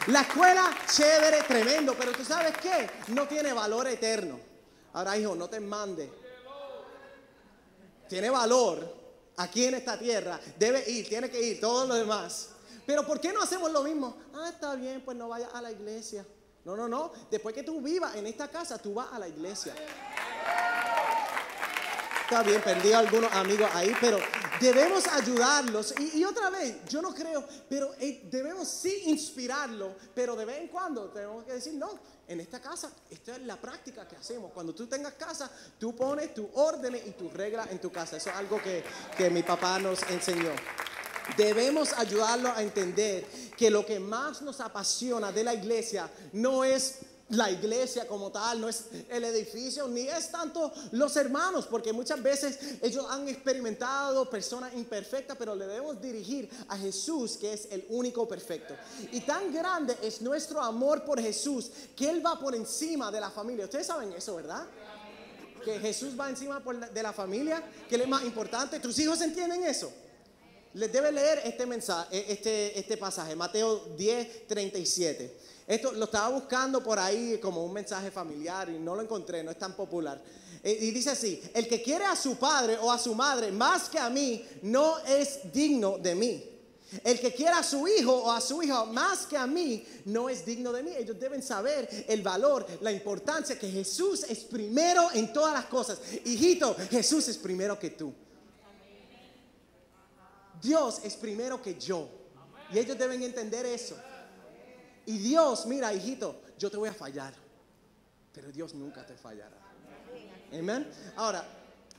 La 0.07 0.21
escuela, 0.21 0.71
chévere, 0.91 1.43
tremendo, 1.43 1.95
pero 1.97 2.11
tú 2.11 2.25
sabes 2.25 2.57
qué, 2.57 2.89
no 3.09 3.27
tiene 3.27 3.53
valor 3.53 3.87
eterno. 3.87 4.39
Ahora, 4.93 5.17
hijo, 5.17 5.35
no 5.35 5.47
te 5.47 5.59
mande. 5.59 6.11
Tiene 8.09 8.29
valor 8.29 9.01
aquí 9.37 9.65
en 9.65 9.75
esta 9.75 9.97
tierra. 9.97 10.39
Debe 10.57 10.89
ir, 10.89 11.07
tiene 11.07 11.29
que 11.29 11.41
ir, 11.41 11.61
todo 11.61 11.87
lo 11.87 11.95
demás. 11.95 12.49
Pero 12.85 13.05
¿por 13.05 13.19
qué 13.21 13.31
no 13.31 13.41
hacemos 13.41 13.71
lo 13.71 13.83
mismo? 13.83 14.17
Ah, 14.33 14.49
está 14.49 14.75
bien, 14.75 15.01
pues 15.05 15.15
no 15.15 15.29
vayas 15.29 15.53
a 15.53 15.61
la 15.61 15.71
iglesia. 15.71 16.25
No, 16.65 16.75
no, 16.75 16.87
no. 16.87 17.11
Después 17.29 17.55
que 17.55 17.63
tú 17.63 17.81
vivas 17.81 18.15
en 18.15 18.27
esta 18.27 18.47
casa, 18.49 18.77
tú 18.77 18.93
vas 18.95 19.07
a 19.13 19.19
la 19.19 19.27
iglesia. 19.27 19.73
Está 22.23 22.43
bien, 22.43 22.61
perdí 22.61 22.93
a 22.93 22.99
algunos 22.99 23.31
amigos 23.33 23.69
ahí, 23.73 23.95
pero 23.99 24.17
debemos 24.61 25.07
ayudarlos. 25.07 25.93
Y, 26.13 26.23
otra 26.23 26.49
vez, 26.49 26.85
yo 26.87 27.01
no 27.01 27.13
creo, 27.13 27.45
pero 27.67 27.93
eh, 27.99 28.21
debemos 28.29 28.67
sí 28.67 29.03
inspirarlo, 29.07 29.95
pero 30.13 30.35
de 30.35 30.45
vez 30.45 30.61
en 30.61 30.67
cuando 30.67 31.09
tenemos 31.09 31.43
que 31.43 31.53
decir, 31.53 31.73
no, 31.73 31.99
en 32.27 32.39
esta 32.39 32.61
casa, 32.61 32.91
esta 33.09 33.35
es 33.35 33.41
la 33.41 33.57
práctica 33.59 34.07
que 34.07 34.15
hacemos. 34.15 34.51
Cuando 34.53 34.73
tú 34.73 34.87
tengas 34.87 35.13
casa, 35.13 35.51
tú 35.79 35.95
pones 35.95 36.33
tus 36.33 36.47
órdenes 36.53 37.05
y 37.07 37.11
tus 37.11 37.33
reglas 37.33 37.69
en 37.71 37.79
tu 37.79 37.91
casa. 37.91 38.17
Eso 38.17 38.29
es 38.29 38.35
algo 38.35 38.61
que, 38.61 38.83
que 39.17 39.29
mi 39.29 39.43
papá 39.43 39.79
nos 39.79 40.01
enseñó. 40.03 40.51
Debemos 41.35 41.93
ayudarlo 41.93 42.51
a 42.51 42.61
entender 42.61 43.25
que 43.57 43.69
lo 43.69 43.85
que 43.85 43.99
más 43.99 44.41
nos 44.41 44.59
apasiona 44.59 45.31
de 45.31 45.43
la 45.43 45.53
iglesia 45.53 46.09
no 46.33 46.63
es 46.63 46.99
la 47.31 47.49
iglesia 47.49 48.07
como 48.07 48.31
tal, 48.31 48.61
no 48.61 48.69
es 48.69 48.85
el 49.09 49.23
edificio, 49.23 49.87
ni 49.87 50.01
es 50.01 50.31
tanto 50.31 50.71
los 50.91 51.15
hermanos, 51.15 51.65
porque 51.69 51.93
muchas 51.93 52.21
veces 52.21 52.59
ellos 52.81 53.05
han 53.09 53.27
experimentado 53.27 54.29
personas 54.29 54.73
imperfectas, 54.73 55.37
pero 55.37 55.55
le 55.55 55.65
debemos 55.65 56.01
dirigir 56.01 56.49
a 56.67 56.77
Jesús, 56.77 57.37
que 57.37 57.53
es 57.53 57.67
el 57.71 57.85
único 57.89 58.27
perfecto. 58.27 58.75
Y 59.11 59.21
tan 59.21 59.53
grande 59.53 59.97
es 60.01 60.21
nuestro 60.21 60.61
amor 60.61 61.03
por 61.05 61.21
Jesús, 61.21 61.71
que 61.95 62.09
Él 62.09 62.25
va 62.25 62.39
por 62.39 62.53
encima 62.53 63.11
de 63.11 63.19
la 63.21 63.31
familia. 63.31 63.65
Ustedes 63.65 63.87
saben 63.87 64.11
eso, 64.11 64.35
¿verdad? 64.35 64.65
Que 65.63 65.79
Jesús 65.79 66.19
va 66.19 66.29
encima 66.29 66.61
de 66.93 67.03
la 67.03 67.13
familia, 67.13 67.63
que 67.87 67.95
Él 67.95 68.01
es 68.01 68.07
más 68.09 68.23
importante. 68.23 68.79
¿Tus 68.79 68.97
hijos 68.99 69.21
entienden 69.21 69.63
eso? 69.63 69.91
Les 70.73 70.91
debe 70.91 71.11
leer 71.11 71.41
este 71.45 71.65
mensaje, 71.65 72.31
este, 72.31 72.77
este 72.77 72.97
pasaje, 72.97 73.35
Mateo 73.35 73.85
10, 73.97 74.47
37. 74.47 75.50
Esto 75.71 75.93
lo 75.93 76.03
estaba 76.03 76.27
buscando 76.27 76.83
por 76.83 76.99
ahí 76.99 77.39
como 77.41 77.63
un 77.63 77.71
mensaje 77.71 78.11
familiar 78.11 78.69
y 78.69 78.77
no 78.77 78.93
lo 78.93 79.01
encontré, 79.01 79.41
no 79.41 79.51
es 79.51 79.57
tan 79.57 79.73
popular. 79.73 80.21
Eh, 80.61 80.77
y 80.81 80.91
dice 80.91 81.11
así, 81.11 81.41
el 81.53 81.65
que 81.65 81.81
quiere 81.81 82.03
a 82.03 82.13
su 82.13 82.35
padre 82.35 82.77
o 82.77 82.91
a 82.91 82.99
su 82.99 83.15
madre 83.15 83.53
más 83.53 83.87
que 83.87 83.97
a 83.97 84.09
mí, 84.09 84.45
no 84.63 84.99
es 84.99 85.49
digno 85.53 85.97
de 85.97 86.13
mí. 86.13 86.43
El 87.05 87.21
que 87.21 87.33
quiera 87.33 87.59
a 87.59 87.63
su 87.63 87.87
hijo 87.87 88.11
o 88.11 88.29
a 88.29 88.41
su 88.41 88.61
hija 88.61 88.83
más 88.83 89.25
que 89.25 89.37
a 89.37 89.47
mí, 89.47 89.81
no 90.03 90.27
es 90.27 90.45
digno 90.45 90.73
de 90.73 90.83
mí. 90.83 90.91
Ellos 90.93 91.17
deben 91.17 91.41
saber 91.41 91.87
el 92.09 92.21
valor, 92.21 92.67
la 92.81 92.91
importancia 92.91 93.57
que 93.57 93.71
Jesús 93.71 94.25
es 94.27 94.39
primero 94.39 95.07
en 95.13 95.31
todas 95.31 95.53
las 95.53 95.67
cosas. 95.67 95.99
Hijito, 96.25 96.75
Jesús 96.89 97.29
es 97.29 97.37
primero 97.37 97.79
que 97.79 97.91
tú. 97.91 98.13
Dios 100.61 100.99
es 101.05 101.15
primero 101.15 101.61
que 101.61 101.79
yo. 101.79 102.09
Y 102.73 102.77
ellos 102.77 102.97
deben 102.97 103.23
entender 103.23 103.65
eso. 103.65 103.95
Y 105.11 105.17
Dios, 105.17 105.65
mira, 105.65 105.93
hijito, 105.93 106.41
yo 106.57 106.71
te 106.71 106.77
voy 106.77 106.87
a 106.87 106.93
fallar. 106.93 107.33
pero 108.33 108.49
Dios 108.49 108.73
nunca 108.73 109.05
te 109.05 109.13
fallará. 109.13 109.57
Amén. 110.57 110.89
Ahora, 111.17 111.45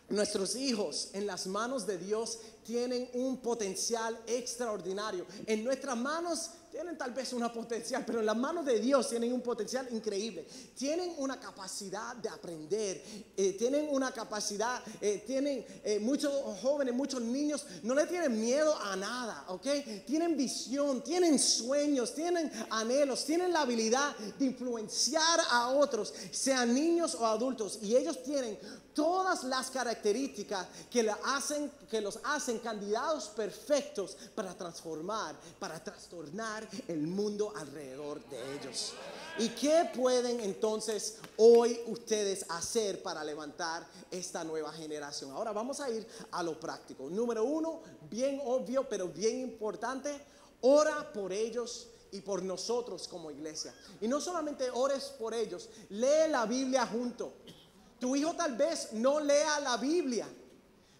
nuestros 0.08 0.56
hijos 0.56 1.10
en 1.12 1.26
las 1.26 1.46
manos 1.46 1.86
de 1.86 1.98
Dios 1.98 2.38
tienen 2.64 3.10
un 3.12 3.36
potencial 3.36 4.18
extraordinario. 4.26 5.26
En 5.44 5.62
nuestras 5.62 5.94
manos 5.94 6.52
tienen 6.72 6.96
tal 6.96 7.12
vez 7.12 7.34
una 7.34 7.52
potencial, 7.52 8.02
pero 8.06 8.20
en 8.20 8.26
las 8.26 8.36
manos 8.36 8.64
de 8.64 8.80
Dios 8.80 9.10
tienen 9.10 9.30
un 9.32 9.42
potencial 9.42 9.86
increíble. 9.90 10.46
Tienen 10.74 11.12
una 11.18 11.38
capacidad 11.38 12.16
de 12.16 12.30
aprender, 12.30 13.04
eh, 13.36 13.52
tienen 13.58 13.88
una 13.90 14.10
capacidad, 14.10 14.82
eh, 15.02 15.22
tienen 15.26 15.64
eh, 15.84 15.98
muchos 16.00 16.32
jóvenes, 16.62 16.94
muchos 16.94 17.20
niños, 17.20 17.66
no 17.82 17.94
le 17.94 18.06
tienen 18.06 18.40
miedo 18.40 18.74
a 18.74 18.96
nada, 18.96 19.44
¿ok? 19.48 19.66
Tienen 20.06 20.34
visión, 20.34 21.04
tienen 21.04 21.38
sueños, 21.38 22.14
tienen 22.14 22.50
anhelos, 22.70 23.26
tienen 23.26 23.52
la 23.52 23.60
habilidad 23.60 24.16
de 24.38 24.44
influenciar 24.46 25.40
a 25.50 25.68
otros, 25.68 26.14
sean 26.30 26.72
niños 26.72 27.14
o 27.16 27.26
adultos, 27.26 27.80
y 27.82 27.96
ellos 27.96 28.22
tienen 28.22 28.58
todas 28.94 29.44
las 29.44 29.70
características 29.70 30.66
que, 30.90 31.10
hacen, 31.24 31.70
los 32.00 32.18
hacen 32.24 32.58
candidatos 32.58 33.28
perfectos 33.28 34.16
para 34.34 34.54
transformar, 34.54 35.34
para 35.58 35.82
trastornar 35.82 36.68
el 36.88 37.06
mundo 37.06 37.52
alrededor 37.56 38.22
de 38.28 38.56
ellos. 38.56 38.92
¿Y 39.38 39.48
qué 39.50 39.90
pueden 39.94 40.40
entonces 40.40 41.18
hoy 41.38 41.80
ustedes 41.86 42.44
hacer 42.50 43.02
para 43.02 43.24
levantar 43.24 43.86
esta 44.10 44.44
nueva 44.44 44.72
generación? 44.72 45.30
Ahora 45.30 45.52
vamos 45.52 45.80
a 45.80 45.90
ir 45.90 46.06
a 46.32 46.42
lo 46.42 46.58
práctico. 46.60 47.08
Número 47.08 47.44
uno, 47.44 47.80
bien 48.10 48.40
obvio, 48.44 48.88
pero 48.88 49.08
bien 49.08 49.40
importante, 49.40 50.20
ora 50.60 51.12
por 51.12 51.32
ellos 51.32 51.88
y 52.12 52.20
por 52.20 52.42
nosotros 52.42 53.08
como 53.08 53.30
iglesia. 53.30 53.74
Y 54.00 54.06
no 54.06 54.20
solamente 54.20 54.70
ores 54.70 55.14
por 55.18 55.32
ellos, 55.32 55.68
lee 55.88 56.28
la 56.28 56.44
Biblia 56.44 56.86
junto. 56.86 57.32
Tu 58.02 58.16
hijo 58.16 58.34
tal 58.34 58.56
vez 58.56 58.94
no 58.94 59.20
lea 59.20 59.60
la 59.60 59.76
Biblia, 59.76 60.26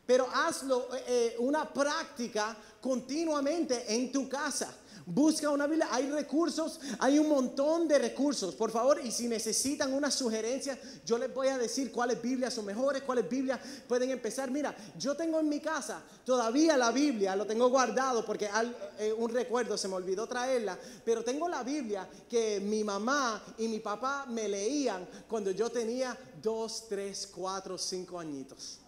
pero 0.07 0.29
hazlo 0.33 0.95
eh, 0.95 1.03
eh, 1.09 1.37
una 1.41 1.69
práctica 1.69 2.57
continuamente 2.81 3.93
en 3.93 4.13
tu 4.13 4.29
casa. 4.29 4.73
Busca 5.07 5.51
una 5.51 5.67
Biblia, 5.67 5.89
hay 5.91 6.11
recursos, 6.11 6.81
hay 6.99 7.19
un 7.19 7.29
montón 7.29 7.89
de 7.89 7.99
recursos, 7.99 8.55
por 8.55 8.71
favor, 8.71 9.01
y 9.05 9.11
si 9.11 9.29
necesitan 9.29 9.93
una 9.93 10.11
sugerencia, 10.11 10.79
yo 11.05 11.19
les 11.19 11.33
voy 11.33 11.49
a 11.49 11.59
decir 11.59 11.91
cuáles 11.91 12.21
Biblias 12.21 12.55
son 12.55 12.67
mejores, 12.67 13.03
cuáles 13.03 13.29
Biblias 13.29 13.61
pueden 13.89 14.11
empezar. 14.11 14.51
Mira, 14.51 14.75
yo 14.99 15.17
tengo 15.17 15.41
en 15.41 15.49
mi 15.49 15.61
casa 15.61 16.03
todavía 16.25 16.77
la 16.77 16.93
Biblia, 16.93 17.35
lo 17.35 17.47
tengo 17.47 17.69
guardado 17.69 18.25
porque 18.25 18.49
hay 18.49 18.75
eh, 18.99 19.13
un 19.13 19.31
recuerdo, 19.31 19.77
se 19.77 19.89
me 19.89 19.95
olvidó 19.95 20.27
traerla, 20.27 20.79
pero 21.05 21.25
tengo 21.25 21.49
la 21.49 21.63
Biblia 21.63 22.09
que 22.29 22.61
mi 22.61 22.85
mamá 22.85 23.43
y 23.59 23.69
mi 23.69 23.81
papá 23.81 24.27
me 24.29 24.49
leían 24.49 25.09
cuando 25.29 25.51
yo 25.51 25.71
tenía 25.71 26.17
dos, 26.43 26.87
tres, 26.89 27.29
cuatro, 27.33 27.77
cinco 27.79 28.19
añitos. 28.19 28.82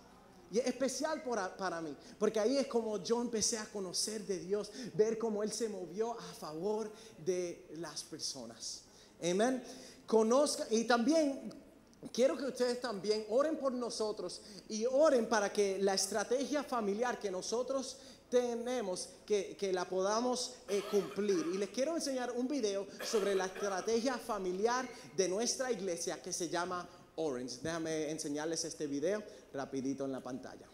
Y 0.55 0.61
es 0.61 0.67
especial 0.69 1.21
para, 1.59 1.81
mí, 1.81 1.97
porque 2.17 2.39
ahí 2.39 2.57
es 2.57 2.69
como 2.69 3.03
yo 3.03 3.21
empecé 3.21 3.59
a 3.59 3.65
conocer 3.65 4.25
de 4.25 4.39
Dios, 4.39 4.71
ver 4.95 5.19
cómo 5.19 5.43
Él 5.43 5.51
se 5.51 5.69
movió 5.69 6.13
a 6.13 6.23
favor 6.23 6.93
de 7.27 7.67
las 7.79 8.05
personas. 8.05 8.83
Amén. 9.21 9.65
Conozca 10.07 10.65
y 10.71 10.85
también 10.85 11.53
quiero 12.13 12.37
que 12.37 12.45
ustedes 12.45 12.81
también 12.81 13.27
oren 13.31 13.57
por 13.57 13.73
nosotros 13.73 14.43
y 14.69 14.87
oren 14.87 15.29
para 15.29 15.53
que 15.53 15.79
la 15.81 15.95
estrategia 15.95 16.63
familiar 16.63 17.19
que 17.19 17.33
nosotros 17.33 17.97
tenemos 18.31 19.09
que, 19.27 19.71
la 19.73 19.89
podamos 19.89 20.53
eh, 20.69 20.85
cumplir. 20.89 21.47
Y 21.53 21.59
les 21.59 21.71
quiero 21.71 21.97
enseñar 21.97 22.31
un 22.31 22.47
video 22.47 22.87
sobre 23.05 23.35
la 23.35 23.47
estrategia 23.47 24.19
familiar 24.19 24.89
de 25.17 25.29
nuestra 25.29 25.73
iglesia 25.73 26.23
que 26.23 26.33
se 26.33 26.49
llama 26.49 26.89
Orange. 27.17 27.59
Déjame 27.63 28.11
enseñarles 28.11 28.65
este 28.65 28.87
video 28.87 29.23
rapidito 29.53 30.05
en 30.05 30.13
la 30.13 30.21
pantalla. 30.21 30.67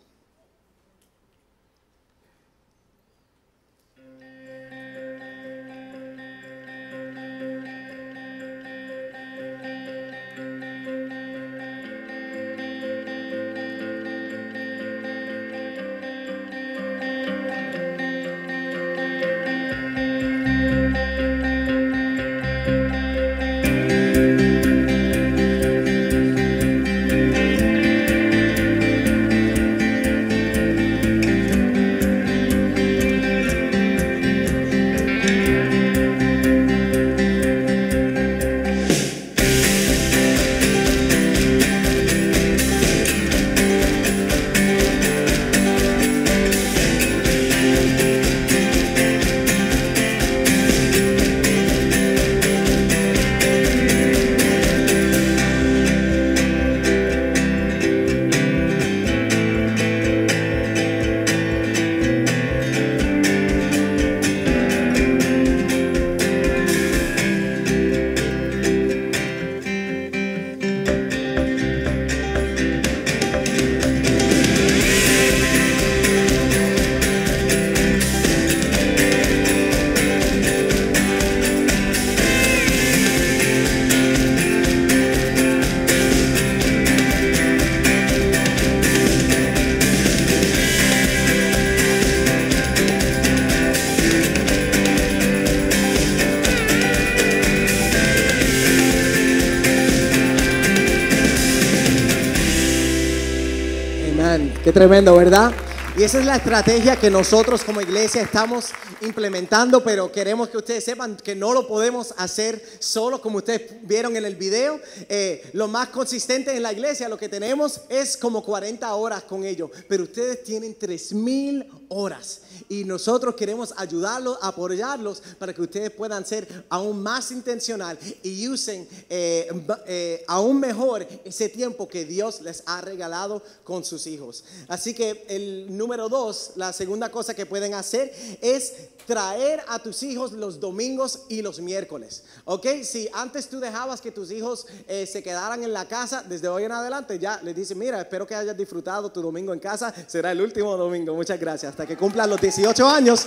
Tremendo, 104.81 105.15
¿verdad? 105.15 105.53
Y 105.95 106.05
esa 106.05 106.21
es 106.21 106.25
la 106.25 106.37
estrategia 106.37 106.97
que 106.97 107.11
nosotros 107.11 107.65
como 107.65 107.83
iglesia 107.83 108.23
estamos 108.23 108.71
implementando, 109.03 109.85
pero 109.85 110.11
queremos 110.11 110.49
que 110.49 110.57
ustedes 110.57 110.83
sepan 110.83 111.19
que 111.19 111.35
no 111.35 111.53
lo 111.53 111.69
podemos 111.69 112.15
hacer 112.17 112.65
solo, 112.79 113.21
como 113.21 113.37
ustedes 113.37 113.73
vieron 113.83 114.17
en 114.17 114.25
el 114.25 114.37
video. 114.37 114.81
Eh, 115.07 115.51
lo 115.53 115.69
más 115.69 115.89
consistente 115.89 116.57
en 116.57 116.63
la 116.63 116.73
iglesia, 116.73 117.11
lo 117.11 117.19
que 117.19 117.29
tenemos 117.29 117.83
es 117.91 118.17
como 118.17 118.43
40 118.43 118.95
horas 118.95 119.25
con 119.25 119.45
ellos, 119.45 119.71
pero 119.87 120.05
ustedes 120.05 120.43
tienen 120.45 120.75
3.000 120.75 121.67
horas 121.91 122.41
y 122.69 122.85
nosotros 122.85 123.35
queremos 123.35 123.75
ayudarlos, 123.77 124.39
apoyarlos 124.41 125.23
para 125.39 125.53
que 125.53 125.61
ustedes 125.61 125.91
puedan 125.91 126.25
ser 126.25 126.65
aún 126.69 127.03
más 127.03 127.31
intencional 127.33 127.99
y 128.23 128.49
usen 128.49 128.89
eh, 129.09 129.51
eh, 129.87 130.25
aún 130.29 130.61
mejor 130.61 131.07
ese 131.25 131.49
tiempo 131.49 131.89
que 131.89 132.05
Dios 132.05 132.41
les 132.43 132.63
ha 132.67 132.81
regalado 132.81 133.43
con 133.65 133.85
sus 133.85 134.07
hijos. 134.07 134.45
Así 134.69 134.95
que 134.95 135.25
el 135.29 135.77
número 135.77 136.09
dos, 136.09 136.53
la 136.55 136.73
segunda 136.73 137.11
cosa 137.11 137.35
que 137.35 137.45
pueden 137.45 137.75
hacer 137.75 138.15
es 138.41 138.73
traer 139.07 139.61
a 139.67 139.81
tus 139.81 140.05
hijos 140.05 140.31
los 140.31 140.61
domingos 140.61 141.23
y 141.29 141.43
los 141.43 141.59
miércoles. 141.59 142.23
¿Ok? 142.45 142.67
Si 142.85 143.09
antes 143.13 143.49
tú 143.49 143.59
dejabas 143.59 144.01
que 144.01 144.13
tus 144.13 144.31
hijos 144.31 144.67
eh, 144.87 145.07
se 145.07 145.23
quedaran 145.23 145.65
en 145.65 145.73
la 145.73 145.89
casa, 145.89 146.23
desde 146.23 146.47
hoy 146.47 146.65
en 146.65 146.73
adelante 146.73 147.19
ya 147.19 147.41
les 147.43 147.57
dices, 147.57 147.77
mira, 147.77 148.01
espero 148.01 148.25
que 148.25 148.37
hayas 148.37 148.57
disfrutado 148.57 149.11
tu 149.11 149.21
domingo 149.21 149.53
en 149.53 149.59
casa, 149.59 149.93
será 150.07 150.31
el 150.31 150.41
último 150.41 150.77
domingo, 150.77 151.15
muchas 151.15 151.41
gracias, 151.41 151.75
que 151.87 151.97
cumplan 151.97 152.29
los 152.29 152.41
18 152.41 152.89
años 152.89 153.27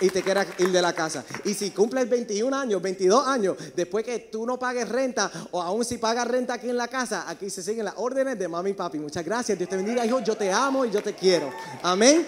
y 0.00 0.10
te 0.10 0.22
quieras 0.22 0.46
ir 0.58 0.70
de 0.70 0.82
la 0.82 0.92
casa. 0.92 1.24
Y 1.44 1.54
si 1.54 1.70
cumples 1.70 2.08
21 2.08 2.54
años, 2.56 2.82
22 2.82 3.26
años, 3.26 3.56
después 3.74 4.04
que 4.04 4.18
tú 4.18 4.46
no 4.46 4.58
pagues 4.58 4.88
renta 4.88 5.30
o 5.52 5.62
aún 5.62 5.84
si 5.84 5.98
pagas 5.98 6.26
renta 6.26 6.54
aquí 6.54 6.68
en 6.68 6.76
la 6.76 6.88
casa, 6.88 7.28
aquí 7.28 7.50
se 7.50 7.62
siguen 7.62 7.84
las 7.84 7.94
órdenes 7.96 8.38
de 8.38 8.48
mami 8.48 8.70
y 8.70 8.74
papi. 8.74 8.98
Muchas 8.98 9.24
gracias, 9.24 9.56
Dios 9.56 9.70
te 9.70 9.76
bendiga, 9.76 10.04
hijo, 10.04 10.20
yo 10.20 10.36
te 10.36 10.52
amo 10.52 10.84
y 10.84 10.90
yo 10.90 11.02
te 11.02 11.14
quiero. 11.14 11.50
Amén. 11.82 12.26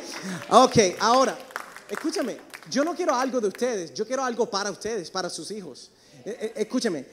Ok, 0.51 0.77
ahora, 1.01 1.37
escúchame, 1.89 2.39
yo 2.71 2.85
no 2.85 2.95
quiero 2.95 3.15
algo 3.15 3.41
de 3.41 3.49
ustedes, 3.49 3.93
yo 3.95 4.07
quiero 4.07 4.25
algo 4.25 4.49
para 4.49 4.71
ustedes, 4.71 5.11
para 5.11 5.29
sus 5.29 5.51
hijos. 5.51 5.91
Eh, 6.25 6.37
eh, 6.41 6.53
escúcheme, 6.57 7.07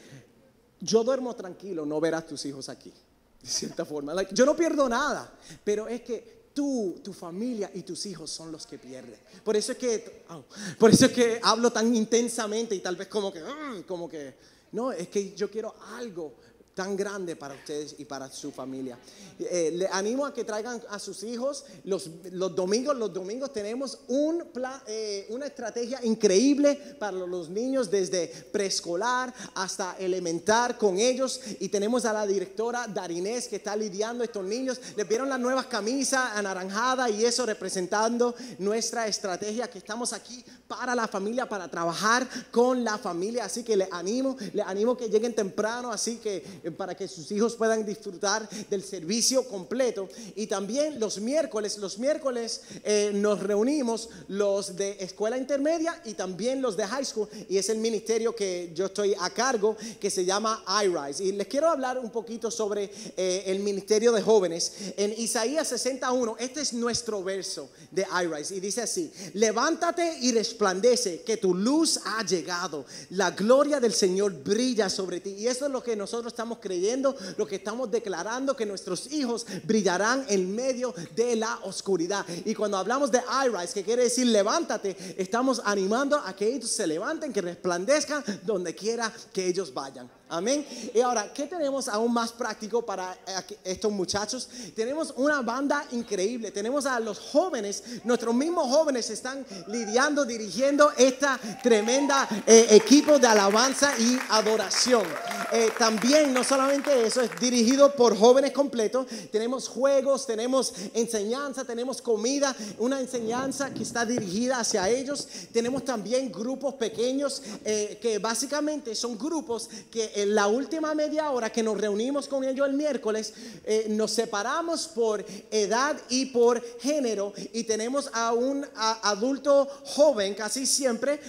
yo 0.80 1.04
duermo 1.04 1.36
tranquilo 1.36 1.86
no 1.86 2.00
ver 2.00 2.16
a 2.16 2.26
tus 2.26 2.46
hijos 2.46 2.70
aquí, 2.70 2.94
de 3.42 3.50
cierta 3.50 3.86
forma. 3.86 4.14
Like, 4.14 4.34
yo 4.34 4.46
no 4.46 4.56
pierdo 4.56 4.88
nada, 4.88 5.32
pero 5.64 5.88
es 5.88 6.02
que 6.02 6.35
tú, 6.56 6.96
tu 7.04 7.13
familia 7.13 7.70
y 7.74 7.82
tus 7.82 8.06
hijos 8.06 8.32
son 8.32 8.52
los 8.52 8.65
que 8.65 8.80
pierden. 8.80 9.20
Por 9.44 9.56
eso 9.58 9.74
es 9.74 9.78
que, 9.78 10.24
oh, 10.30 10.46
por 10.80 10.89
eso 10.89 11.06
es 11.06 11.12
que 11.12 11.39
hablo 11.44 11.70
tan 11.70 11.94
intensamente 11.94 12.74
y 12.74 12.80
tal 12.80 12.96
vez 12.96 13.10
como 13.10 13.32
que, 13.32 13.41
mm, 13.41 13.84
como 13.84 14.10
que, 14.10 14.34
no, 14.72 14.91
es 14.91 15.10
que 15.10 15.36
yo 15.36 15.52
quiero 15.52 15.76
algo 15.98 16.34
tan 16.76 16.98
grande 16.98 17.38
para 17.38 17.56
ustedes 17.56 17.96
y 17.98 18.04
para 18.04 18.30
su 18.30 18.52
familia. 18.52 19.00
Eh, 19.40 19.72
le 19.74 19.88
animo 19.88 20.26
a 20.26 20.34
que 20.34 20.44
traigan 20.44 20.82
a 20.90 21.00
sus 21.00 21.24
hijos 21.24 21.64
los, 21.86 22.10
los 22.32 22.54
domingos. 22.54 22.98
Los 22.98 23.14
domingos 23.14 23.54
tenemos 23.54 24.00
un 24.10 24.50
plan, 24.54 24.82
eh, 24.86 25.26
una 25.30 25.48
estrategia 25.48 26.04
increíble 26.04 26.76
para 27.00 27.18
los 27.18 27.50
niños 27.50 27.90
desde 27.90 28.28
preescolar 28.52 29.34
hasta 29.56 29.96
elementar 30.00 30.78
con 30.78 30.98
ellos. 30.98 31.40
Y 31.62 31.70
tenemos 31.70 32.04
a 32.04 32.12
la 32.12 32.28
directora 32.28 32.88
Darinés 32.88 33.48
que 33.48 33.56
está 33.56 33.74
lidiando 33.78 34.26
estos 34.26 34.44
niños. 34.44 34.82
Les 34.98 35.08
vieron 35.08 35.30
las 35.30 35.40
nuevas 35.40 35.68
camisas 35.68 36.32
anaranjadas 36.36 37.10
y 37.12 37.24
eso 37.26 37.46
representando 37.46 38.36
nuestra 38.60 39.08
estrategia 39.08 39.70
que 39.70 39.78
estamos 39.78 40.12
aquí 40.12 40.44
para 40.68 40.94
la 40.94 41.08
familia, 41.08 41.48
para 41.48 41.70
trabajar 41.70 42.28
con 42.52 42.84
la 42.84 42.98
familia. 42.98 43.46
Así 43.46 43.64
que 43.64 43.78
les 43.78 43.92
animo, 43.94 44.36
les 44.52 44.66
animo 44.66 44.98
que 44.98 45.08
lleguen 45.08 45.34
temprano, 45.34 45.92
así 45.92 46.18
que 46.18 46.64
para 46.71 46.95
que 46.95 47.08
sus 47.08 47.32
hijos 47.32 47.56
puedan 47.56 47.86
disfrutar 47.86 48.47
del 48.69 48.84
servicio 48.84 49.47
completo. 49.47 50.08
Y 50.36 50.47
también 50.47 50.99
los 50.99 51.19
miércoles, 51.19 51.78
los 51.78 51.99
miércoles 51.99 52.62
eh, 52.84 53.12
nos 53.13 53.41
reunimos 53.41 54.10
los 54.28 54.75
de 54.75 54.97
escuela 54.99 55.38
intermedia 55.38 56.01
y 56.06 56.13
también 56.13 56.62
los 56.62 56.78
de 56.78 56.86
high 56.88 57.06
school. 57.06 57.28
Y 57.49 57.58
es 57.58 57.69
el 57.69 57.78
ministerio 57.78 58.36
que 58.36 58.71
yo 58.73 58.88
estoy 58.88 59.15
a 59.19 59.30
cargo, 59.30 59.75
que 59.99 60.10
se 60.10 60.25
llama 60.25 60.63
iRise. 60.84 61.23
Y 61.23 61.32
les 61.32 61.47
quiero 61.47 61.69
hablar 61.69 61.97
un 61.99 62.10
poquito 62.10 62.49
sobre 62.51 62.91
eh, 63.17 63.43
el 63.47 63.60
ministerio 63.60 64.12
de 64.12 64.21
jóvenes. 64.21 64.73
En 64.97 65.13
Isaías 65.17 65.67
61, 65.67 66.36
este 66.39 66.62
es 66.62 66.73
nuestro 66.73 67.23
verso 67.23 67.69
de 67.91 68.06
iRise. 68.23 68.56
Y 68.56 68.60
dice 68.60 68.82
así, 68.82 69.12
levántate 69.34 70.17
y 70.21 70.32
resplandece, 70.32 71.21
que 71.21 71.38
tu 71.38 71.54
luz 71.54 71.99
ha 72.06 72.23
llegado. 72.25 72.86
La 73.12 73.32
gloria 73.32 73.80
del 73.80 73.93
Señor 73.93 74.34
brilla 74.43 74.89
sobre 74.89 75.19
ti. 75.19 75.32
Y 75.32 75.47
eso 75.47 75.65
es 75.65 75.71
lo 75.71 75.84
que 75.84 75.95
nosotros 75.95 76.34
estamos 76.34 76.55
creyendo, 76.60 77.15
lo 77.38 77.46
que 77.46 77.56
estamos 77.56 77.89
declarando, 77.89 78.56
que 78.56 78.65
nuestros 78.65 79.12
hijos 79.12 79.46
brillarán 79.63 80.26
en 80.30 80.54
medio 80.56 80.94
de 81.15 81.36
la 81.36 81.60
oscuridad. 81.63 82.26
Y 82.46 82.54
cuando 82.54 82.78
hablamos 82.78 83.12
de 83.12 83.22
iRise, 83.46 83.74
que 83.74 83.84
quiere 83.84 84.04
decir 84.04 84.28
levántate, 84.28 85.15
estamos 85.18 85.62
animando 85.63 86.18
a 86.18 86.36
que 86.36 86.56
ellos 86.56 86.70
se 86.70 86.88
levanten, 86.88 87.34
que 87.34 87.41
resplandezcan 87.41 88.24
donde 88.44 88.74
quiera 88.76 89.12
que 89.32 89.48
ellos 89.48 89.74
vayan. 89.74 90.10
Amén. 90.28 90.66
Y 90.92 91.02
ahora, 91.02 91.32
¿qué 91.32 91.46
tenemos 91.46 91.88
aún 91.88 92.12
más 92.12 92.32
práctico 92.32 92.84
para 92.84 93.16
eh, 93.28 93.58
estos 93.64 93.92
muchachos? 93.92 94.50
Tenemos 94.76 95.14
una 95.18 95.44
banda 95.44 95.86
increíble. 95.92 96.50
Tenemos 96.50 96.88
a 96.88 97.00
los 97.00 97.20
jóvenes, 97.20 97.84
nuestros 98.04 98.34
mismos 98.34 98.68
jóvenes 98.68 99.08
están 99.12 99.46
lidiando, 99.68 100.26
dirigiendo 100.26 100.92
esta 100.98 101.40
tremenda 101.62 102.28
eh, 102.48 102.66
equipo 102.72 103.20
de 103.20 103.28
alabanza 103.28 103.94
y 104.00 104.18
adoración. 104.30 105.04
Eh, 105.52 105.70
también, 105.78 106.34
no 106.34 106.44
solamente 106.44 107.06
eso, 107.06 107.22
es 107.22 107.30
dirigido 107.40 107.96
por 107.96 108.18
jóvenes 108.18 108.52
completos. 108.52 109.06
Tenemos 109.32 109.68
juegos, 109.68 110.26
tenemos 110.26 110.74
enseñanza, 110.96 111.66
tenemos 111.66 112.02
comida, 112.02 112.56
una 112.80 113.00
enseñanza 113.00 113.72
que 113.72 113.84
está 113.84 114.04
dirigida 114.08 114.60
hacia 114.60 114.90
ellos. 114.90 115.28
Tenemos 115.54 115.86
también 115.86 116.32
grupos 116.32 116.74
pequeños 116.74 117.44
que 117.64 118.20
básicamente 118.20 118.96
son 118.96 119.18
grupos 119.20 119.70
que 119.92 120.14
en 120.15 120.34
la 120.34 120.47
última 120.47 120.95
media 120.95 121.30
hora 121.30 121.51
que 121.51 121.62
nos 121.62 121.80
reunimos 121.80 122.28
con 122.28 122.43
ellos 122.43 122.67
el 122.67 122.73
miércoles, 122.73 123.34
eh, 123.65 123.88
nos 123.89 124.12
separamos 124.12 124.88
por 124.88 125.23
edad 125.51 125.97
y 126.10 126.28
por 126.28 126.63
género 126.80 127.34
y 127.54 127.63
tenemos 127.65 128.10
a 128.13 128.34
un 128.34 128.65
adulto 128.75 129.67
joven 129.84 130.34
casi 130.34 130.65
siempre 130.65 131.19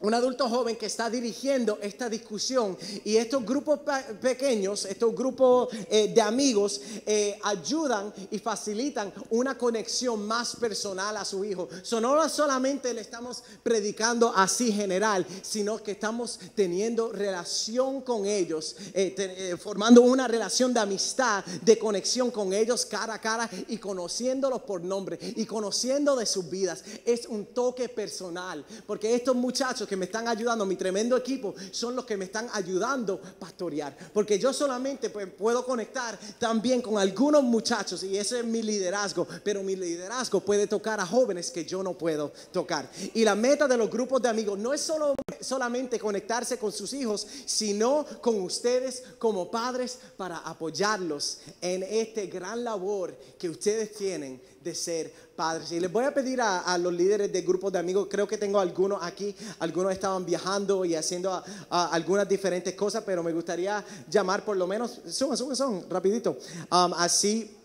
un 0.00 0.12
adulto 0.12 0.48
joven 0.48 0.76
que 0.76 0.86
está 0.86 1.08
dirigiendo 1.08 1.78
esta 1.80 2.08
discusión 2.08 2.76
y 3.04 3.16
estos 3.16 3.44
grupos 3.44 3.80
pequeños, 4.20 4.84
estos 4.84 5.14
grupos 5.14 5.68
eh, 5.90 6.12
de 6.14 6.20
amigos 6.20 6.80
eh, 7.06 7.38
ayudan 7.42 8.12
y 8.30 8.38
facilitan 8.38 9.12
una 9.30 9.56
conexión 9.56 10.26
más 10.26 10.56
personal 10.56 11.16
a 11.16 11.24
su 11.24 11.44
hijo. 11.44 11.68
So, 11.82 12.00
no 12.00 12.28
solamente 12.28 12.92
le 12.92 13.00
estamos 13.00 13.42
predicando 13.62 14.32
así 14.34 14.70
general, 14.70 15.26
sino 15.42 15.82
que 15.82 15.92
estamos 15.92 16.38
teniendo 16.54 17.10
relación 17.12 18.02
con 18.02 18.26
ellos, 18.26 18.76
eh, 18.92 19.56
formando 19.58 20.02
una 20.02 20.28
relación 20.28 20.74
de 20.74 20.80
amistad, 20.80 21.44
de 21.62 21.78
conexión 21.78 22.30
con 22.30 22.52
ellos 22.52 22.84
cara 22.84 23.14
a 23.14 23.20
cara 23.20 23.48
y 23.68 23.78
conociéndolos 23.78 24.62
por 24.62 24.82
nombre 24.82 25.18
y 25.36 25.46
conociendo 25.46 26.16
de 26.16 26.26
sus 26.26 26.50
vidas. 26.50 26.84
Es 27.04 27.26
un 27.26 27.46
toque 27.46 27.88
personal, 27.88 28.64
porque 28.86 29.14
estos 29.14 29.34
muchachos 29.34 29.85
que 29.86 29.96
me 29.96 30.06
están 30.06 30.28
ayudando, 30.28 30.66
mi 30.66 30.76
tremendo 30.76 31.16
equipo, 31.16 31.54
son 31.70 31.96
los 31.96 32.04
que 32.04 32.16
me 32.16 32.24
están 32.26 32.48
ayudando 32.52 33.20
a 33.22 33.38
pastorear. 33.38 33.96
Porque 34.12 34.38
yo 34.38 34.52
solamente 34.52 35.10
pues, 35.10 35.28
puedo 35.28 35.64
conectar 35.64 36.18
también 36.38 36.82
con 36.82 36.98
algunos 36.98 37.42
muchachos 37.42 38.02
y 38.02 38.16
ese 38.16 38.40
es 38.40 38.44
mi 38.44 38.62
liderazgo. 38.62 39.26
Pero 39.44 39.62
mi 39.62 39.76
liderazgo 39.76 40.40
puede 40.40 40.66
tocar 40.66 41.00
a 41.00 41.06
jóvenes 41.06 41.50
que 41.50 41.64
yo 41.64 41.82
no 41.82 41.94
puedo 41.94 42.32
tocar. 42.52 42.90
Y 43.14 43.24
la 43.24 43.34
meta 43.34 43.68
de 43.68 43.76
los 43.76 43.90
grupos 43.90 44.22
de 44.22 44.28
amigos 44.28 44.58
no 44.58 44.72
es 44.72 44.80
solo, 44.80 45.14
solamente 45.40 45.98
conectarse 45.98 46.58
con 46.58 46.72
sus 46.72 46.92
hijos, 46.92 47.26
sino 47.46 48.04
con 48.20 48.40
ustedes 48.40 49.02
como 49.18 49.50
padres 49.50 49.98
para 50.16 50.38
apoyarlos 50.38 51.38
en 51.60 51.82
este 51.82 52.26
gran 52.26 52.64
labor 52.64 53.16
que 53.38 53.48
ustedes 53.48 53.92
tienen 53.92 54.40
de 54.66 54.74
ser 54.74 55.12
padres. 55.34 55.72
Y 55.72 55.80
les 55.80 55.90
voy 55.90 56.04
a 56.04 56.12
pedir 56.12 56.40
a, 56.42 56.76
los 56.76 56.92
líderes 56.92 57.32
de 57.32 57.42
grupos 57.42 57.72
de 57.72 57.78
amigos, 57.78 58.08
creo 58.10 58.26
que 58.26 58.36
tengo 58.36 58.58
algunos 58.58 59.02
aquí, 59.02 59.34
algunos 59.60 59.92
estaban 59.92 60.26
viajando 60.26 60.84
y 60.84 60.94
haciendo 60.94 61.42
algunas 61.70 62.28
diferentes 62.28 62.74
cosas, 62.74 63.02
pero 63.06 63.22
me 63.22 63.32
gustaría 63.32 63.82
llamar 64.10 64.44
por 64.44 64.56
lo 64.56 64.66
menos, 64.66 65.00
son, 65.08 65.86
rapidito, 65.88 66.36
um, 66.70 66.92
así 66.94 67.56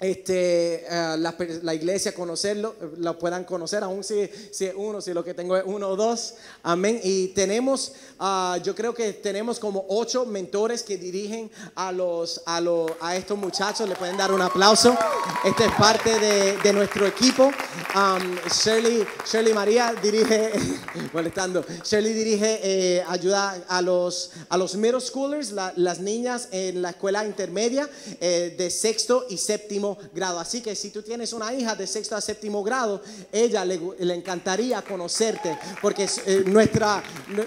este, 0.00 0.86
eh, 0.88 1.16
la, 1.18 1.74
iglesia 1.74 2.14
conocerlo, 2.14 2.74
lo 2.96 3.18
puedan 3.18 3.44
conocer, 3.44 3.84
aún 3.84 4.02
si, 4.02 4.30
si 4.50 4.64
es 4.64 4.74
uno, 4.74 5.02
si 5.02 5.12
lo 5.12 5.22
que 5.22 5.34
tengo 5.34 5.54
es 5.58 5.62
uno 5.66 5.88
o 5.88 5.96
dos. 5.96 6.34
Amén. 6.62 6.98
Y 7.04 7.28
tenemos, 7.28 7.92
ah, 8.18 8.58
yo 8.64 8.74
creo 8.74 8.94
que 8.94 9.12
tenemos 9.12 9.58
como 9.58 9.84
ocho 9.90 10.24
mentores 10.24 10.82
que 10.82 10.96
dirigen 10.96 11.50
a, 11.74 11.92
los, 11.92 12.40
a, 12.46 12.62
los, 12.62 12.90
a 13.00 13.14
estos 13.14 13.36
muchachos. 13.36 13.86
Le 13.86 13.94
pueden 13.94 14.16
dar 14.16 14.32
un 14.32 14.40
aplauso. 14.40 14.96
Este 15.44 15.66
es 15.66 15.72
parte 15.72 16.18
de, 16.18 16.56
de 16.56 16.72
nuestro 16.72 17.06
equipo. 17.06 17.50
Shirley, 18.64 19.04
Shirley 19.30 19.52
María 19.52 19.92
dirige, 20.00 20.52
molestando, 21.12 21.64
Shirley 21.84 22.12
dirige, 22.12 22.60
eh, 22.62 23.04
ayuda 23.06 23.62
a 23.68 23.82
los, 23.82 24.30
a 24.48 24.56
los 24.56 24.76
middle 24.76 25.00
schoolers, 25.00 25.52
las 25.52 26.00
niñas 26.00 26.48
en 26.52 26.82
la 26.82 26.90
escuela 26.90 27.26
intermedia 27.26 27.88
eh, 28.20 28.54
de 28.56 28.70
sexto 28.70 29.26
y 29.28 29.36
séptimo 29.36 29.89
grado. 30.12 30.38
Así 30.40 30.60
que 30.60 30.74
si 30.74 30.90
tú 30.90 31.02
tienes 31.02 31.32
una 31.32 31.52
hija 31.52 31.74
de 31.74 31.86
sexto 31.86 32.16
a 32.16 32.20
séptimo 32.20 32.62
grado, 32.62 33.02
ella 33.32 33.64
le, 33.64 33.80
encantaría 34.14 34.82
conocerte, 34.82 35.58
porque 35.80 36.08
eh, 36.26 36.42
nuestra, 36.46 37.02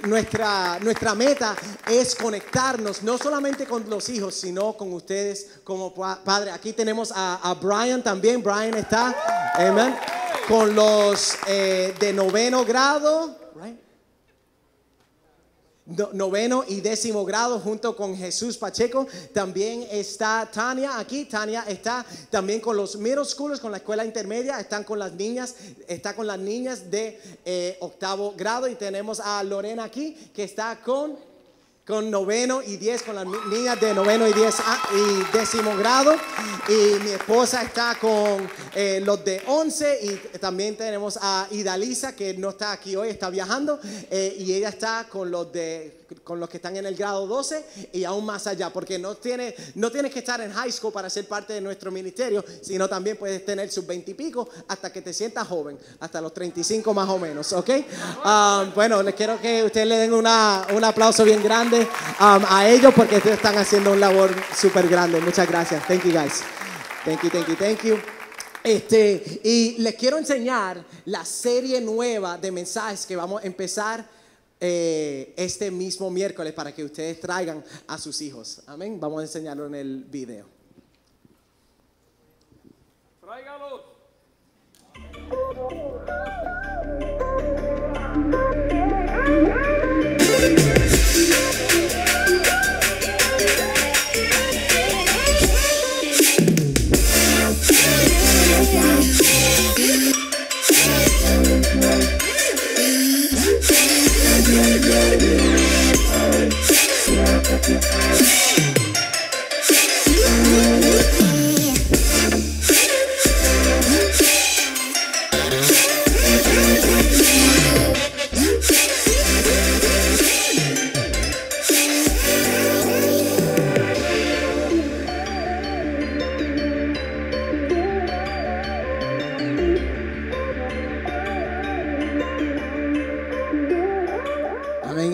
nuestra, 0.08 0.80
nuestra 0.80 1.16
meta 1.16 1.56
es 1.88 2.16
conectarnos 2.16 3.04
no 3.04 3.18
solamente 3.18 3.66
con 3.66 3.90
los 3.90 4.10
hijos, 4.10 4.36
sino 4.36 4.74
con 4.74 4.94
ustedes 4.94 5.60
como 5.64 5.94
padre. 5.94 6.52
Aquí 6.52 6.74
tenemos 6.74 7.12
a, 7.16 7.56
Brian 7.62 8.04
también. 8.04 8.42
Brian 8.42 8.74
está, 8.76 9.16
amen, 9.56 9.96
con 10.48 10.74
los 10.74 11.36
eh, 11.48 11.94
de 12.00 12.14
noveno 12.14 12.66
grado 12.66 13.43
noveno 15.86 16.64
y 16.68 16.80
décimo 16.80 17.26
grado 17.26 17.60
junto 17.60 17.96
con 17.96 18.16
Jesús 18.16 18.58
Pacheco. 18.58 19.08
También 19.34 19.86
está 19.92 20.50
Tania 20.52 20.98
aquí. 20.98 21.26
Tania 21.26 21.66
está 21.68 22.06
también 22.30 22.60
con 22.60 22.78
los 22.78 22.96
middle 22.96 23.26
schoolers, 23.26 23.60
con 23.60 23.72
la 23.72 23.78
escuela 23.78 24.06
intermedia. 24.06 24.60
Están 24.60 24.84
con 24.84 25.00
las 25.00 25.14
niñas, 25.14 25.56
está 25.88 26.16
con 26.16 26.28
las 26.28 26.40
niñas 26.40 26.90
de 26.90 27.20
eh, 27.46 27.78
octavo 27.82 28.34
grado. 28.38 28.68
Y 28.68 28.76
tenemos 28.76 29.20
a 29.20 29.44
Lorena 29.44 29.84
aquí 29.84 30.16
que 30.34 30.44
está 30.44 30.80
con 30.82 31.33
con 31.86 32.10
noveno 32.10 32.62
y 32.62 32.78
diez, 32.78 33.04
con 33.04 33.16
las 33.16 33.26
niñas 33.26 33.80
de 33.82 33.94
noveno 33.94 34.26
y 34.28 34.34
diez 34.34 34.56
ah, 34.66 34.90
y 34.96 35.38
décimo 35.38 35.76
grado. 35.76 36.16
Y 36.70 37.04
mi 37.04 37.12
esposa 37.12 37.62
está 37.62 37.98
con 38.00 38.50
eh, 38.74 39.02
los 39.04 39.24
de 39.26 39.42
once 39.48 40.00
y 40.02 40.38
también 40.38 40.78
tenemos 40.78 41.20
a 41.22 41.48
Idalisa 41.52 42.16
que 42.16 42.36
no 42.36 42.52
está 42.52 42.72
aquí 42.72 42.96
hoy, 42.96 43.10
está 43.10 43.30
viajando 43.30 43.80
eh, 44.10 44.36
y 44.40 44.54
ella 44.54 44.70
está 44.70 45.08
con 45.10 45.30
los 45.30 45.52
de 45.52 46.04
con 46.24 46.40
los 46.40 46.48
que 46.48 46.58
están 46.58 46.78
en 46.78 46.86
el 46.86 46.96
grado 46.96 47.26
12 47.26 47.90
y 47.94 48.04
aún 48.04 48.26
más 48.26 48.46
allá, 48.46 48.72
porque 48.72 49.00
no, 49.00 49.16
tiene, 49.16 49.56
no 49.76 49.92
tienes 49.92 50.12
que 50.12 50.20
estar 50.20 50.40
en 50.42 50.52
high 50.52 50.72
school 50.72 50.94
para 50.94 51.10
ser 51.10 51.28
parte 51.28 51.54
de 51.54 51.62
nuestro 51.62 51.92
ministerio, 51.92 52.46
sino 52.62 52.88
también 52.88 53.18
puedes 53.18 53.44
tener 53.44 53.72
sus 53.72 53.86
20 53.88 54.12
y 54.12 54.14
pico 54.14 54.48
hasta 54.68 54.94
que 54.94 55.02
te 55.02 55.12
sientas 55.12 55.48
joven, 55.48 55.78
hasta 56.00 56.22
los 56.22 56.34
35 56.34 56.94
más 56.94 57.10
o 57.10 57.18
menos, 57.18 57.52
¿ok? 57.54 57.70
Ah, 58.24 58.72
bueno, 58.76 59.02
les 59.02 59.16
quiero 59.16 59.40
que 59.42 59.64
ustedes 59.64 59.88
le 59.88 59.98
den 59.98 60.14
una, 60.14 60.68
un 60.74 60.84
aplauso 60.84 61.24
bien 61.24 61.42
grande 61.42 61.73
um, 61.82 62.44
a 62.48 62.68
ellos 62.70 62.94
porque 62.96 63.18
ustedes 63.18 63.38
están 63.38 63.58
haciendo 63.58 63.92
un 63.92 64.00
labor 64.00 64.34
súper 64.56 64.88
grande. 64.88 65.20
Muchas 65.20 65.48
gracias. 65.48 65.86
Thank 65.88 66.04
you 66.04 66.12
guys. 66.12 66.44
Thank 67.06 67.24
you, 67.24 67.30
thank 67.30 67.48
you, 67.48 67.56
thank 67.56 67.84
you. 67.84 67.98
Este, 68.64 69.42
y 69.44 69.76
les 69.80 69.96
quiero 69.96 70.18
enseñar 70.18 70.86
la 71.06 71.26
serie 71.26 71.82
nueva 71.82 72.38
de 72.38 72.50
mensajes 72.52 73.06
que 73.06 73.16
vamos 73.16 73.44
a 73.44 73.46
empezar 73.46 74.08
eh, 74.60 75.34
este 75.36 75.70
mismo 75.70 76.10
miércoles 76.10 76.54
para 76.54 76.74
que 76.74 76.86
ustedes 76.86 77.20
traigan 77.20 77.62
a 77.88 77.98
sus 77.98 78.22
hijos. 78.22 78.62
Amén. 78.68 78.98
Vamos 79.00 79.20
a 79.20 79.24
enseñarlo 79.24 79.66
en 79.66 79.76
el 79.76 80.06
video. 80.06 80.46
Tráigalos. 83.20 83.82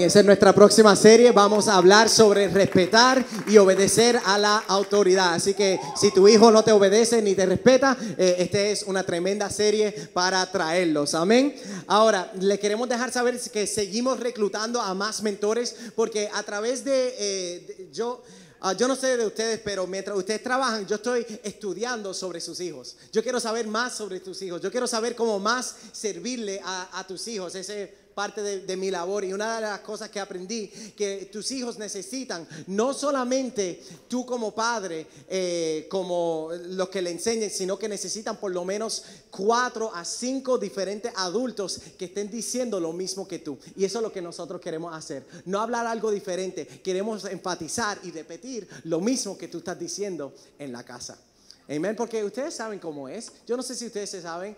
Amén. 0.10 0.18
Esa 0.18 0.20
es 0.22 0.26
nuestra 0.26 0.54
próxima 0.54 0.96
serie. 0.96 1.32
Vamos 1.32 1.68
a 1.68 1.76
hablar 1.76 2.10
sobre 2.10 2.48
respetar 2.48 3.24
y 3.48 3.60
obedecer 3.60 4.20
a 4.26 4.40
la 4.40 4.58
autoridad. 4.68 5.36
Así 5.36 5.54
que 5.54 5.80
si 5.96 6.12
tu 6.12 6.28
hijo 6.28 6.50
no 6.50 6.64
te 6.64 6.72
obedece 6.72 7.22
ni 7.22 7.36
te 7.36 7.46
respeta, 7.46 7.96
eh, 8.18 8.38
esta 8.40 8.60
es 8.60 8.82
una 8.84 9.04
tremenda 9.04 9.52
serie 9.52 9.92
para 10.12 10.44
traerlos. 10.52 11.14
Amén. 11.14 11.54
Ahora, 11.86 12.32
le 12.40 12.58
queremos 12.58 12.90
dejar 12.90 13.12
saber 13.12 13.40
que 13.40 13.68
seguimos 13.68 14.20
reclutando 14.20 14.82
a 14.82 14.96
más 14.96 15.22
mentores 15.22 15.76
porque 15.96 16.28
a 16.34 16.42
través 16.42 16.84
de, 16.84 17.16
eh, 17.20 17.90
yo... 17.94 18.24
Ah, 18.62 18.74
yo 18.74 18.90
no 18.90 18.96
sé 18.98 19.16
de 19.16 19.26
ustedes, 19.26 19.62
pero 19.64 19.88
mientras 19.88 20.18
ustedes 20.18 20.44
trabajan, 20.44 20.86
yo 20.86 20.98
estoy 20.98 21.26
estudiando 21.44 22.14
sobre 22.14 22.42
sus 22.42 22.60
hijos. 22.60 22.98
Yo 23.10 23.24
quiero 23.24 23.40
saber 23.40 23.66
más 23.68 23.96
sobre 23.96 24.20
tus 24.20 24.42
hijos. 24.42 24.60
Yo 24.62 24.70
quiero 24.70 24.86
saber 24.86 25.16
cómo 25.16 25.40
más 25.40 25.76
servirle 25.94 26.60
a, 26.62 27.00
a 27.00 27.08
tus 27.08 27.26
hijos. 27.30 27.56
Ese 27.56 27.84
es 27.84 27.90
parte 28.20 28.42
de, 28.42 28.76
mi 28.76 28.92
labor. 28.92 29.24
Y 29.24 29.32
una 29.32 29.56
de 29.56 29.62
las 29.62 29.80
cosas 29.80 30.10
que 30.10 30.20
aprendí, 30.20 30.68
que 30.68 31.30
tus 31.32 31.52
hijos 31.52 31.80
necesitan, 31.80 32.46
no 32.68 32.94
solamente 32.94 33.82
tú 34.10 34.26
como 34.26 34.54
padre, 34.54 35.08
eh, 35.30 35.88
como 35.90 36.50
los 36.68 36.90
que 36.90 37.02
le 37.02 37.12
enseñen, 37.12 37.50
sino 37.50 37.80
que 37.80 37.88
necesitan 37.88 38.36
por 38.36 38.52
lo 38.52 38.66
menos 38.66 39.04
cuatro 39.32 39.96
a 39.96 40.04
cinco 40.04 40.58
diferentes 40.58 41.14
adultos 41.16 41.80
que 41.98 42.06
estén 42.06 42.30
diciendo 42.30 42.82
lo 42.82 42.92
mismo 42.92 43.26
que 43.26 43.40
tú. 43.40 43.58
Y 43.78 43.86
eso 43.86 44.00
es 44.00 44.04
lo 44.04 44.12
que 44.12 44.22
nosotros 44.22 44.60
queremos 44.60 44.94
hacer. 44.94 45.26
No 45.46 45.62
hablar 45.62 45.88
algo 45.88 46.12
diferente, 46.12 46.68
queremos 46.84 47.24
enfatizar 47.24 48.02
y 48.04 48.12
repetir 48.12 48.68
lo 48.84 49.00
mismo 49.00 49.38
que 49.38 49.48
tú 49.48 49.60
estás 49.60 49.80
diciendo 49.80 50.34
en 50.58 50.74
la 50.74 50.84
casa. 50.84 51.18
Amén, 51.70 51.96
porque 51.96 52.24
ustedes 52.24 52.56
saben 52.56 52.80
cómo 52.80 53.08
es. 53.08 53.32
Yo 53.46 53.56
no 53.56 53.62
sé 53.62 53.76
si 53.76 53.86
ustedes 53.86 54.10
se 54.10 54.24
saben, 54.24 54.58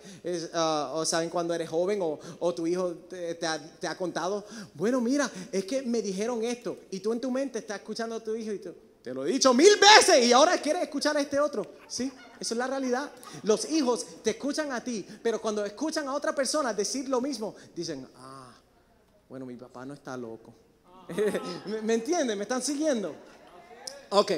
ah, 0.54 0.92
o 0.94 1.04
saben 1.04 1.28
cuando 1.28 1.52
eres 1.52 1.68
joven 1.68 2.00
o, 2.00 2.18
o 2.38 2.54
tu 2.54 2.66
hijo 2.66 2.94
te, 3.08 3.38
ha, 3.46 3.96
contado. 3.98 4.46
Bueno, 4.72 4.98
mira, 4.98 5.30
es 5.50 5.66
que 5.66 5.82
me 5.82 6.00
dijeron 6.00 6.42
esto. 6.42 6.78
Y 6.90 7.00
tú 7.00 7.12
en 7.12 7.20
tu 7.20 7.30
mente 7.30 7.58
estás 7.58 7.80
escuchando 7.80 8.16
a 8.16 8.20
tu 8.20 8.34
hijo 8.34 8.52
y 8.52 8.60
te 9.02 9.12
lo 9.12 9.26
he 9.26 9.32
dicho 9.32 9.52
mil 9.52 9.76
veces 9.78 10.24
y 10.24 10.32
ahora 10.32 10.56
quieres 10.56 10.84
escuchar 10.84 11.14
a 11.18 11.20
este 11.20 11.38
otro. 11.38 11.74
Sí, 11.86 12.10
eso 12.40 12.54
es 12.54 12.58
la 12.58 12.66
realidad. 12.66 13.10
Los 13.42 13.70
hijos 13.70 14.06
te 14.22 14.30
escuchan 14.30 14.72
a 14.72 14.82
ti, 14.82 15.06
pero 15.22 15.38
cuando 15.38 15.66
escuchan 15.66 16.08
a 16.08 16.14
otra 16.14 16.34
persona 16.34 16.72
decir 16.72 17.10
lo 17.10 17.20
mismo, 17.20 17.54
dicen, 17.76 18.08
ah, 18.16 18.54
bueno, 19.28 19.44
mi 19.44 19.56
papá 19.56 19.84
no 19.84 19.92
está 19.92 20.16
loco. 20.16 20.54
¿Me, 21.66 21.82
me 21.82 21.94
entienden? 21.94 22.38
¿Me 22.38 22.44
están 22.44 22.62
siguiendo? 22.62 23.14
Ok, 24.14 24.30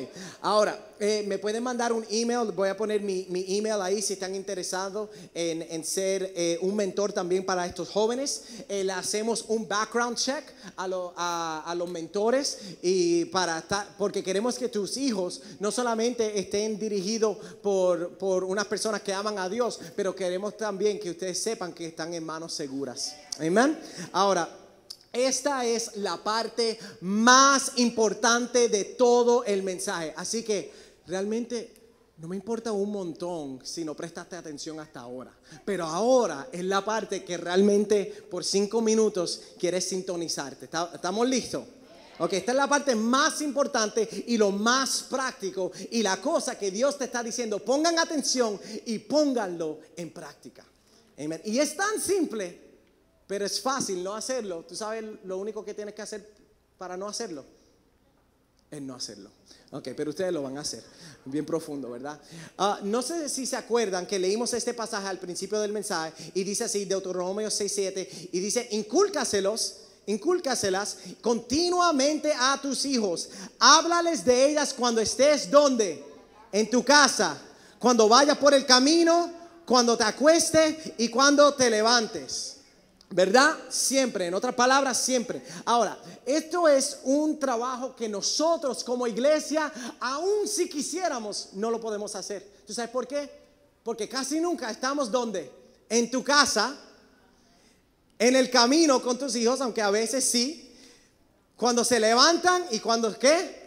ahora, 0.42 0.78
eh, 1.00 1.24
me 1.26 1.36
pueden 1.38 1.60
mandar 1.60 1.92
un 1.92 2.06
email, 2.08 2.52
voy 2.52 2.68
a 2.68 2.76
poner 2.76 3.00
mi, 3.00 3.26
mi 3.28 3.44
email 3.58 3.80
ahí 3.82 4.00
si 4.00 4.12
están 4.12 4.32
interesados 4.36 5.10
en, 5.34 5.62
en 5.62 5.84
ser 5.84 6.32
eh, 6.36 6.58
un 6.62 6.76
mentor 6.76 7.12
también 7.12 7.44
para 7.44 7.66
estos 7.66 7.88
jóvenes. 7.88 8.44
Eh, 8.68 8.84
le 8.84 8.92
hacemos 8.92 9.44
un 9.48 9.66
background 9.66 10.16
check 10.16 10.44
a, 10.76 10.86
lo- 10.86 11.12
a- 11.16 11.64
a 11.66 11.74
los 11.74 11.88
mentores 11.90 12.58
y 12.82 13.24
para 13.26 13.58
estar- 13.58 13.88
porque 13.98 14.22
queremos 14.22 14.56
que 14.60 14.68
tus 14.68 14.96
hijos 14.96 15.42
no 15.58 15.72
solamente 15.72 16.38
estén 16.38 16.78
dirigidos 16.78 17.36
por, 17.60 18.16
por 18.16 18.44
unas 18.44 18.66
personas 18.66 19.02
que 19.02 19.12
aman 19.12 19.40
a 19.40 19.48
Dios, 19.48 19.80
pero 19.96 20.14
queremos 20.14 20.56
también 20.56 21.00
que 21.00 21.10
ustedes 21.10 21.42
sepan 21.42 21.72
que 21.72 21.86
están 21.86 22.14
en 22.14 22.22
manos 22.24 22.52
seguras. 22.54 23.16
Amén. 23.40 23.76
Ahora, 24.12 24.48
esta 25.14 25.64
es 25.64 25.96
la 25.96 26.22
parte 26.22 26.78
más 27.00 27.72
importante 27.76 28.68
de 28.68 28.84
todo 28.84 29.44
el 29.44 29.62
mensaje. 29.62 30.12
Así 30.16 30.42
que 30.42 30.72
realmente 31.06 31.72
no 32.18 32.28
me 32.28 32.36
importa 32.36 32.70
un 32.72 32.90
montón 32.92 33.60
si 33.64 33.84
no 33.84 33.94
prestaste 33.94 34.36
atención 34.36 34.78
hasta 34.80 35.00
ahora. 35.00 35.32
Pero 35.64 35.84
ahora 35.86 36.48
es 36.52 36.64
la 36.64 36.84
parte 36.84 37.24
que 37.24 37.36
realmente 37.36 38.04
por 38.30 38.44
cinco 38.44 38.80
minutos 38.80 39.40
quieres 39.58 39.88
sintonizarte. 39.88 40.66
¿Está- 40.66 40.90
¿Estamos 40.94 41.28
listos? 41.28 41.64
Ok, 42.18 42.32
esta 42.34 42.52
es 42.52 42.56
la 42.56 42.68
parte 42.68 42.94
más 42.94 43.40
importante 43.42 44.08
y 44.28 44.36
lo 44.36 44.52
más 44.52 45.02
práctico 45.10 45.72
y 45.90 46.00
la 46.02 46.20
cosa 46.20 46.56
que 46.56 46.70
Dios 46.70 46.96
te 46.96 47.06
está 47.06 47.24
diciendo. 47.24 47.58
Pongan 47.58 47.98
atención 47.98 48.60
y 48.86 49.00
pónganlo 49.00 49.80
en 49.96 50.12
práctica. 50.12 50.64
Amen. 51.18 51.40
Y 51.44 51.58
es 51.58 51.76
tan 51.76 52.00
simple 52.00 52.63
pero 53.26 53.44
es 53.44 53.60
fácil 53.60 54.02
no 54.02 54.14
hacerlo. 54.14 54.64
Tú 54.68 54.76
sabes 54.76 55.04
lo 55.24 55.38
único 55.38 55.64
que 55.64 55.74
tienes 55.74 55.94
que 55.94 56.02
hacer 56.02 56.28
para 56.78 56.96
no 56.96 57.08
hacerlo. 57.08 57.44
Es 58.70 58.82
no 58.82 58.94
hacerlo. 58.94 59.30
Ok, 59.70 59.88
pero 59.96 60.10
ustedes 60.10 60.32
lo 60.32 60.42
van 60.42 60.58
a 60.58 60.60
hacer. 60.60 60.82
Bien 61.24 61.44
profundo, 61.44 61.90
¿verdad? 61.90 62.20
Ah, 62.58 62.80
no 62.82 63.02
sé 63.02 63.28
si 63.28 63.46
se 63.46 63.56
acuerdan 63.56 64.06
que 64.06 64.18
leímos 64.18 64.52
este 64.52 64.74
pasaje 64.74 65.08
al 65.08 65.18
principio 65.18 65.60
del 65.60 65.72
mensaje 65.72 66.32
y 66.34 66.44
dice 66.44 66.64
así, 66.64 66.84
Deuteronomio 66.84 67.48
6.7, 67.48 68.28
y 68.32 68.40
dice, 68.40 68.68
incúlcaselos, 68.72 69.76
incúlcaselas 70.06 70.98
continuamente 71.20 72.32
a 72.32 72.58
tus 72.60 72.84
hijos. 72.84 73.30
Háblales 73.58 74.24
de 74.24 74.50
ellas 74.50 74.74
cuando 74.74 75.00
estés 75.00 75.50
donde? 75.50 76.04
En 76.52 76.70
tu 76.70 76.84
casa, 76.84 77.36
cuando 77.78 78.08
vayas 78.08 78.38
por 78.38 78.54
el 78.54 78.64
camino, 78.64 79.32
cuando 79.66 79.96
te 79.96 80.04
acuestes 80.04 80.92
y 80.98 81.08
cuando 81.08 81.54
te 81.54 81.68
levantes. 81.68 82.53
¿Verdad? 83.14 83.56
Siempre, 83.68 84.26
en 84.26 84.34
otras 84.34 84.56
palabras, 84.56 84.98
siempre. 84.98 85.40
Ahora, 85.66 85.96
esto 86.26 86.66
es 86.66 86.98
un 87.04 87.38
trabajo 87.38 87.94
que 87.94 88.08
nosotros 88.08 88.82
como 88.82 89.06
iglesia, 89.06 89.72
aun 90.00 90.48
si 90.48 90.68
quisiéramos, 90.68 91.50
no 91.52 91.70
lo 91.70 91.80
podemos 91.80 92.16
hacer. 92.16 92.44
¿Tú 92.66 92.74
sabes 92.74 92.90
por 92.90 93.06
qué? 93.06 93.30
Porque 93.84 94.08
casi 94.08 94.40
nunca 94.40 94.68
estamos 94.68 95.12
donde? 95.12 95.48
En 95.88 96.10
tu 96.10 96.24
casa, 96.24 96.76
en 98.18 98.34
el 98.34 98.50
camino 98.50 99.00
con 99.00 99.16
tus 99.16 99.36
hijos, 99.36 99.60
aunque 99.60 99.80
a 99.80 99.90
veces 99.90 100.24
sí. 100.24 100.74
Cuando 101.56 101.84
se 101.84 102.00
levantan 102.00 102.64
y 102.72 102.80
cuando 102.80 103.16
qué? 103.16 103.63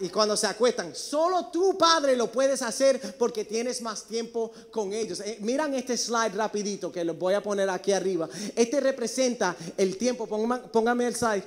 Y 0.00 0.08
cuando 0.08 0.36
se 0.36 0.46
acuestan. 0.46 0.94
Solo 0.94 1.46
tu 1.46 1.76
padre 1.76 2.16
lo 2.16 2.30
puedes 2.30 2.62
hacer 2.62 3.16
porque 3.18 3.44
tienes 3.44 3.82
más 3.82 4.04
tiempo 4.04 4.50
con 4.70 4.92
ellos. 4.92 5.20
Eh, 5.20 5.38
miran 5.40 5.74
este 5.74 5.96
slide 5.96 6.34
rapidito 6.34 6.90
que 6.92 7.04
los 7.04 7.18
voy 7.18 7.34
a 7.34 7.42
poner 7.42 7.68
aquí 7.70 7.92
arriba. 7.92 8.28
Este 8.54 8.80
representa 8.80 9.56
el 9.76 9.96
tiempo, 9.96 10.26
Póngame- 10.26 11.06
el 11.06 11.14
slide. 11.16 11.44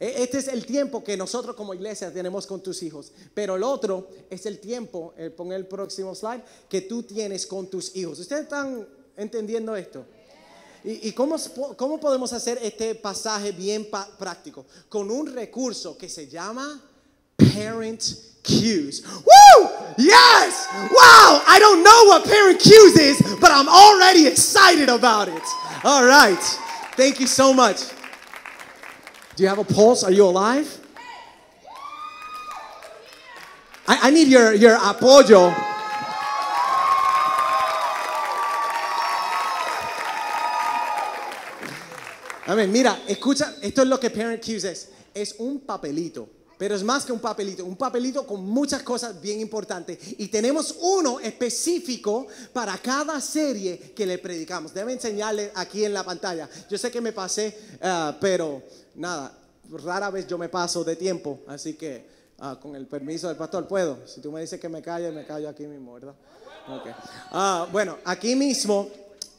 Eh, 0.00 0.14
Este 0.18 0.38
es 0.38 0.48
el 0.48 0.64
tiempo 0.64 1.04
que 1.04 1.16
nosotros 1.16 1.54
como 1.54 1.74
iglesia 1.74 2.12
tenemos 2.12 2.46
con 2.46 2.62
tus 2.62 2.82
hijos. 2.82 3.12
Pero 3.34 3.56
el 3.56 3.62
otro 3.62 4.08
es 4.30 4.46
el 4.46 4.58
tiempo, 4.60 5.12
eh, 5.16 5.30
pon 5.30 5.52
el 5.52 5.66
próximo 5.66 6.14
slide, 6.14 6.42
que 6.68 6.82
tú 6.82 7.02
tienes 7.02 7.46
con 7.46 7.68
tus 7.68 7.94
hijos. 7.96 8.18
¿Ustedes 8.18 8.44
están 8.44 8.86
entendiendo 9.16 9.76
esto? 9.76 10.04
¿Y, 10.86 11.12
cómo, 11.12 11.36
cómo 11.78 11.98
podemos 11.98 12.32
hacer 12.34 12.58
este 12.60 12.94
pasaje 12.94 13.52
bien 13.52 13.88
práctico? 14.18 14.66
Con 14.90 15.10
un 15.10 15.26
recurso 15.32 15.96
que 15.96 16.10
se 16.10 16.28
llama 16.28 16.78
parent 17.38 18.16
cues. 18.42 19.02
Woo! 19.06 19.68
Yes! 19.96 20.68
Wow! 20.72 21.42
I 21.46 21.58
don't 21.58 21.82
know 21.82 22.04
what 22.06 22.24
parent 22.24 22.60
cues 22.60 22.98
is, 22.98 23.36
but 23.40 23.50
I'm 23.50 23.68
already 23.68 24.26
excited 24.26 24.88
about 24.88 25.28
it. 25.28 25.42
All 25.84 26.04
right. 26.04 26.40
Thank 26.96 27.20
you 27.20 27.26
so 27.26 27.52
much. 27.52 27.82
Do 29.36 29.42
you 29.42 29.48
have 29.48 29.58
a 29.58 29.64
pulse? 29.64 30.04
Are 30.04 30.12
you 30.12 30.24
alive? 30.26 30.80
I, 33.86 34.08
I 34.08 34.10
need 34.10 34.28
your, 34.28 34.54
your 34.54 34.76
apoyo. 34.78 35.52
Amén. 42.46 42.70
Mira, 42.70 42.98
escucha, 43.08 43.54
esto 43.62 43.82
es 43.82 43.88
lo 43.88 43.98
que 43.98 44.10
Parent 44.10 44.44
Cues 44.44 44.64
es. 44.64 44.90
Es 45.14 45.34
un 45.38 45.60
papelito, 45.60 46.28
pero 46.58 46.74
es 46.74 46.82
más 46.82 47.04
que 47.04 47.12
un 47.12 47.20
papelito, 47.20 47.64
un 47.64 47.76
papelito 47.76 48.26
con 48.26 48.44
muchas 48.44 48.82
cosas 48.82 49.20
bien 49.20 49.40
importantes. 49.40 49.98
Y 50.18 50.28
tenemos 50.28 50.76
uno 50.80 51.20
específico 51.20 52.26
para 52.52 52.78
cada 52.78 53.20
serie 53.20 53.92
que 53.94 54.06
le 54.06 54.18
predicamos. 54.18 54.72
Debe 54.72 54.92
enseñarle 54.92 55.50
aquí 55.54 55.84
en 55.84 55.92
la 55.92 56.04
pantalla. 56.04 56.48
Yo 56.70 56.78
sé 56.78 56.90
que 56.90 57.00
me 57.00 57.12
pasé, 57.12 57.58
ah, 57.82 58.16
pero 58.20 58.62
nada, 58.94 59.36
rara 59.70 60.10
vez 60.10 60.26
yo 60.26 60.38
me 60.38 60.48
paso 60.48 60.84
de 60.84 60.96
tiempo, 60.96 61.40
así 61.46 61.74
que 61.74 62.06
ah, 62.38 62.58
con 62.60 62.76
el 62.76 62.86
permiso 62.86 63.28
del 63.28 63.36
pastor 63.36 63.66
puedo. 63.66 64.06
Si 64.06 64.20
tú 64.20 64.30
me 64.30 64.40
dices 64.40 64.60
que 64.60 64.68
me 64.68 64.82
calle, 64.82 65.10
me 65.10 65.24
callo 65.24 65.48
aquí 65.48 65.66
mismo, 65.66 65.94
¿verdad? 65.94 66.14
Okay. 66.66 66.92
Ah, 67.30 67.68
bueno, 67.70 67.98
aquí 68.04 68.34
mismo 68.34 68.88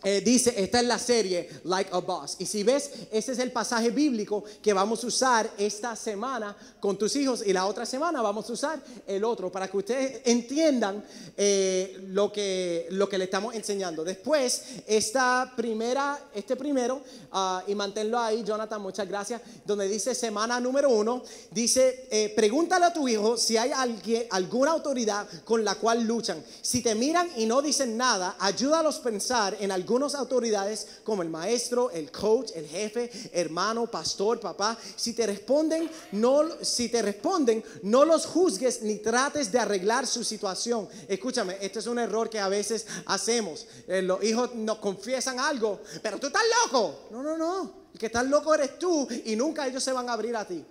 eh, 0.08 0.22
dice, 0.22 0.54
esta 0.56 0.80
es 0.80 0.86
la 0.86 1.00
serie 1.00 1.50
Like 1.64 1.90
a 1.92 1.98
Boss. 1.98 2.36
Y 2.38 2.46
si 2.46 2.62
ves, 2.62 2.92
ese 3.12 3.32
es 3.32 3.40
el 3.40 3.52
pasaje 3.52 3.90
bíblico 3.90 4.44
que 4.62 4.72
vamos 4.72 5.04
a 5.04 5.08
usar 5.08 5.50
esta 5.58 5.96
semana 5.96 6.56
con 6.80 6.96
tus 6.96 7.16
hijos 7.16 7.42
y 7.44 7.52
la 7.52 7.66
otra 7.66 7.88
semana 7.88 8.22
vamos 8.22 8.48
a 8.48 8.54
usar 8.54 8.80
el 9.08 9.24
otro 9.24 9.52
para 9.52 9.68
que 9.68 9.78
ustedes 9.78 10.22
entiendan 10.26 11.04
eh, 11.36 12.06
lo, 12.10 12.32
que, 12.32 12.86
lo 12.92 13.10
que 13.10 13.18
le 13.18 13.24
estamos 13.24 13.56
enseñando. 13.56 14.04
Después, 14.04 14.62
esta 14.86 15.52
primera, 15.56 16.20
este 16.36 16.56
primero, 16.56 17.02
ah, 17.32 17.64
y 17.66 17.74
manténlo 17.74 18.20
ahí, 18.20 18.44
Jonathan, 18.44 18.84
muchas 18.84 19.08
gracias, 19.08 19.42
donde 19.66 19.88
dice 19.88 20.14
semana 20.14 20.60
número 20.60 20.92
uno, 20.92 21.24
dice, 21.50 22.08
eh, 22.12 22.32
pregúntale 22.36 22.86
a 22.86 22.94
tu 22.94 23.08
hijo 23.08 23.38
si 23.38 23.58
hay 23.58 23.72
alguien, 23.72 24.28
alguna 24.30 24.70
autoridad 24.70 25.28
con 25.44 25.66
la 25.66 25.74
cual 25.74 26.04
luchan. 26.04 26.44
Si 26.62 26.84
te 26.84 26.94
miran 26.94 27.28
y 27.38 27.48
no 27.48 27.64
dicen 27.64 27.98
nada, 27.98 28.36
ayúdalos 28.38 29.00
a 29.00 29.02
pensar 29.02 29.58
en 29.60 29.72
algún 29.72 29.95
algunas 29.96 30.16
autoridades 30.16 30.88
como 31.06 31.22
el 31.22 31.30
maestro, 31.30 31.90
el 31.90 32.12
coach, 32.12 32.52
el 32.54 32.68
jefe, 32.68 33.10
hermano, 33.32 33.90
pastor, 33.90 34.42
papá, 34.42 34.78
si 34.98 35.14
te 35.14 35.26
responden, 35.26 35.90
no, 36.12 36.44
si 36.62 36.90
te 36.90 37.02
responden, 37.02 37.64
no 37.84 38.04
los 38.04 38.26
juzgues 38.26 38.82
ni 38.82 38.98
trates 38.98 39.54
de 39.54 39.60
arreglar 39.60 40.06
su 40.06 40.26
situación. 40.26 40.90
Escúchame, 41.08 41.58
este 41.62 41.80
es 41.80 41.88
un 41.88 41.98
error 41.98 42.30
que 42.30 42.40
a 42.40 42.50
veces 42.50 42.86
hacemos. 43.06 43.66
Eh, 43.88 44.02
los 44.02 44.22
hijos 44.22 44.54
nos 44.56 44.80
confiesan 44.80 45.40
algo, 45.40 45.80
pero 46.02 46.20
tú 46.20 46.28
estás 46.28 46.44
loco. 46.66 47.08
No, 47.12 47.24
no, 47.24 47.38
no. 47.38 47.86
El 47.94 47.98
que 47.98 48.08
estás 48.08 48.26
loco 48.26 48.54
eres 48.54 48.78
tú 48.78 49.08
y 49.24 49.38
nunca 49.38 49.66
ellos 49.66 49.82
se 49.82 49.94
van 49.94 50.10
a 50.10 50.14
abrir 50.14 50.36
a 50.36 50.46
ti 50.46 50.66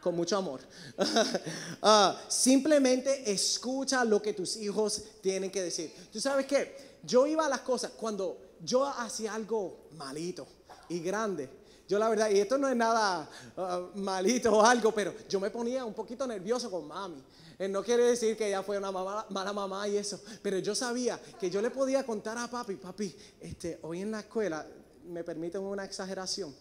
con 0.00 0.16
mucho 0.16 0.36
amor. 0.36 0.60
Ah, 1.82 2.20
simplemente 2.28 3.32
escucha 3.32 4.04
lo 4.04 4.20
que 4.20 4.34
tus 4.34 4.56
hijos 4.56 5.02
tienen 5.22 5.50
que 5.50 5.62
decir. 5.62 5.90
¿Tú 6.12 6.20
sabes 6.20 6.44
qué? 6.44 6.89
Yo 7.02 7.26
iba 7.26 7.46
a 7.46 7.48
las 7.48 7.60
cosas 7.60 7.92
cuando 7.92 8.38
yo 8.62 8.84
hacía 8.84 9.34
algo 9.34 9.88
malito 9.92 10.46
y 10.88 11.00
grande. 11.00 11.48
Yo 11.88 11.98
la 11.98 12.08
verdad, 12.08 12.30
y 12.30 12.38
esto 12.38 12.56
no 12.56 12.68
es 12.68 12.76
nada 12.76 13.28
uh, 13.56 13.98
malito 13.98 14.52
o 14.52 14.62
algo, 14.62 14.92
pero 14.92 15.12
yo 15.28 15.40
me 15.40 15.50
ponía 15.50 15.84
un 15.84 15.94
poquito 15.94 16.24
nervioso 16.26 16.70
con 16.70 16.86
mami. 16.86 17.20
Eh, 17.58 17.68
no 17.68 17.82
quiere 17.82 18.04
decir 18.04 18.36
que 18.36 18.46
ella 18.46 18.62
fue 18.62 18.78
una 18.78 18.90
mala 18.92 19.52
mamá 19.52 19.88
y 19.88 19.96
eso, 19.96 20.20
pero 20.40 20.58
yo 20.60 20.74
sabía 20.74 21.20
que 21.38 21.50
yo 21.50 21.60
le 21.60 21.70
podía 21.70 22.06
contar 22.06 22.38
a 22.38 22.48
papi, 22.48 22.76
papi, 22.76 23.14
este, 23.40 23.80
hoy 23.82 24.00
en 24.00 24.12
la 24.12 24.20
escuela, 24.20 24.66
me 25.08 25.24
permiten 25.24 25.62
una 25.62 25.84
exageración, 25.84 26.54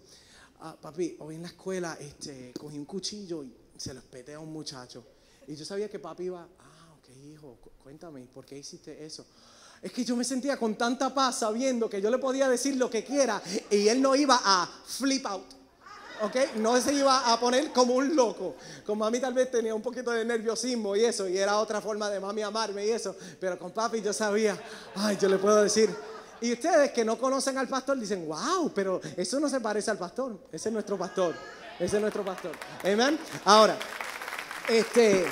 ah, 0.62 0.76
papi, 0.82 1.16
hoy 1.20 1.36
en 1.36 1.44
la 1.44 1.50
escuela 1.50 1.96
este, 2.02 2.52
cogí 2.60 2.78
un 2.78 2.86
cuchillo 2.86 3.44
y 3.44 3.56
se 3.78 3.94
lo 3.94 4.00
espeté 4.00 4.34
a 4.34 4.40
un 4.40 4.52
muchacho. 4.52 5.06
Y 5.48 5.56
yo 5.56 5.64
sabía 5.64 5.90
que 5.90 6.00
papi 6.00 6.24
iba, 6.24 6.42
ah, 6.42 6.96
ok 6.98 7.10
hijo, 7.32 7.58
cuéntame, 7.82 8.26
¿por 8.26 8.46
qué 8.46 8.58
hiciste 8.58 9.06
eso? 9.06 9.26
Es 9.82 9.92
que 9.92 10.04
yo 10.04 10.16
me 10.16 10.24
sentía 10.24 10.58
con 10.58 10.76
tanta 10.76 11.14
paz 11.14 11.40
sabiendo 11.40 11.90
que 11.90 12.02
yo 12.02 12.10
le 12.10 12.18
podía 12.18 12.50
decir 12.50 12.76
lo 12.76 12.90
que 12.90 13.04
quiera 13.04 13.42
y 13.70 13.88
él 13.88 14.02
no 14.02 14.16
iba 14.16 14.40
a 14.44 14.70
flip 14.86 15.26
out. 15.26 15.46
¿Ok? 16.22 16.36
No 16.58 16.80
se 16.82 16.94
iba 16.94 17.32
a 17.32 17.40
poner 17.40 17.72
como 17.72 17.94
un 17.94 18.14
loco. 18.14 18.58
Con 18.86 18.98
mami 18.98 19.20
tal 19.20 19.34
vez 19.34 19.50
tenía 19.50 19.74
un 19.74 19.82
poquito 19.82 20.12
de 20.12 20.26
nerviosismo 20.26 20.96
y 20.96 21.06
eso, 21.06 21.30
y 21.30 21.38
era 21.38 21.58
otra 21.58 21.80
forma 21.80 22.10
de 22.10 22.20
mami 22.20 22.42
amarme 22.42 22.86
y 22.86 22.90
eso. 22.90 23.16
Pero 23.40 23.58
con 23.58 23.72
papi 23.72 24.02
yo 24.02 24.12
sabía, 24.12 24.62
ay, 24.96 25.18
yo 25.20 25.30
le 25.30 25.38
puedo 25.38 25.64
decir. 25.64 25.90
Y 26.42 26.54
ustedes 26.54 26.92
que 26.92 27.06
no 27.06 27.18
conocen 27.18 27.58
al 27.58 27.70
pastor 27.70 27.98
dicen, 27.98 28.28
wow, 28.28 28.72
pero 28.74 29.00
eso 29.16 29.40
no 29.40 29.48
se 29.48 29.62
parece 29.62 29.92
al 29.92 29.98
pastor. 29.98 30.38
Ese 30.52 30.68
es 30.68 30.74
nuestro 30.74 30.98
pastor. 30.98 31.36
Ese 31.80 31.96
es 31.96 32.02
nuestro 32.02 32.26
pastor. 32.26 32.52
Amén. 32.84 33.18
Ahora, 33.46 33.78
este, 34.68 35.26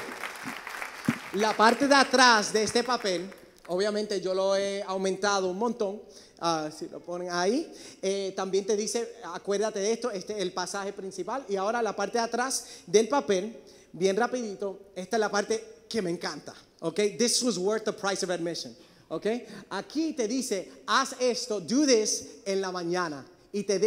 la 1.34 1.56
parte 1.56 1.88
de 1.88 1.95
atrás 1.95 2.54
de 2.54 2.64
este 2.64 2.84
papel 2.84 3.30
Obviamente 3.68 4.22
yo 4.22 4.34
lo 4.34 4.55
he 4.55 4.82
aumentado 4.84 5.49
un 5.49 5.57
montón. 5.57 6.01
Ah, 6.39 6.70
si 6.76 6.88
lo 6.88 6.99
ponen 6.99 7.30
ahí. 7.32 7.72
Eh, 8.01 8.34
también 8.36 8.65
te 8.65 8.76
dice, 8.76 9.15
acuérdate 9.24 9.80
de 9.80 9.91
esto, 9.91 10.11
este 10.11 10.34
es 10.34 10.39
el 10.39 10.53
pasaje 10.53 10.93
principal. 10.93 11.43
Y 11.49 11.55
ahora 11.55 11.82
la 11.82 11.95
parte 11.95 12.20
de 12.20 12.24
atrás 12.24 12.65
del 12.86 13.07
papel, 13.07 13.57
bien 13.91 14.15
rapidito, 14.15 14.80
esta 14.95 15.15
es 15.15 15.20
la 15.20 15.32
parte 15.32 15.63
que 15.89 16.01
me 16.01 16.11
encanta. 16.11 16.53
Ok, 16.82 16.99
this 17.18 17.41
was 17.41 17.57
worth 17.57 17.86
the 17.86 17.93
price 17.93 18.24
of 18.24 18.30
admission. 18.30 18.76
Ok, 19.09 19.26
aquí 19.70 20.13
te 20.13 20.28
dice, 20.28 20.70
haz 20.86 21.15
esto, 21.20 21.59
do 21.59 21.86
this 21.86 22.26
en 22.45 22.61
la 22.61 22.72
mañana. 22.72 23.26
Y 23.53 23.63
te, 23.63 23.80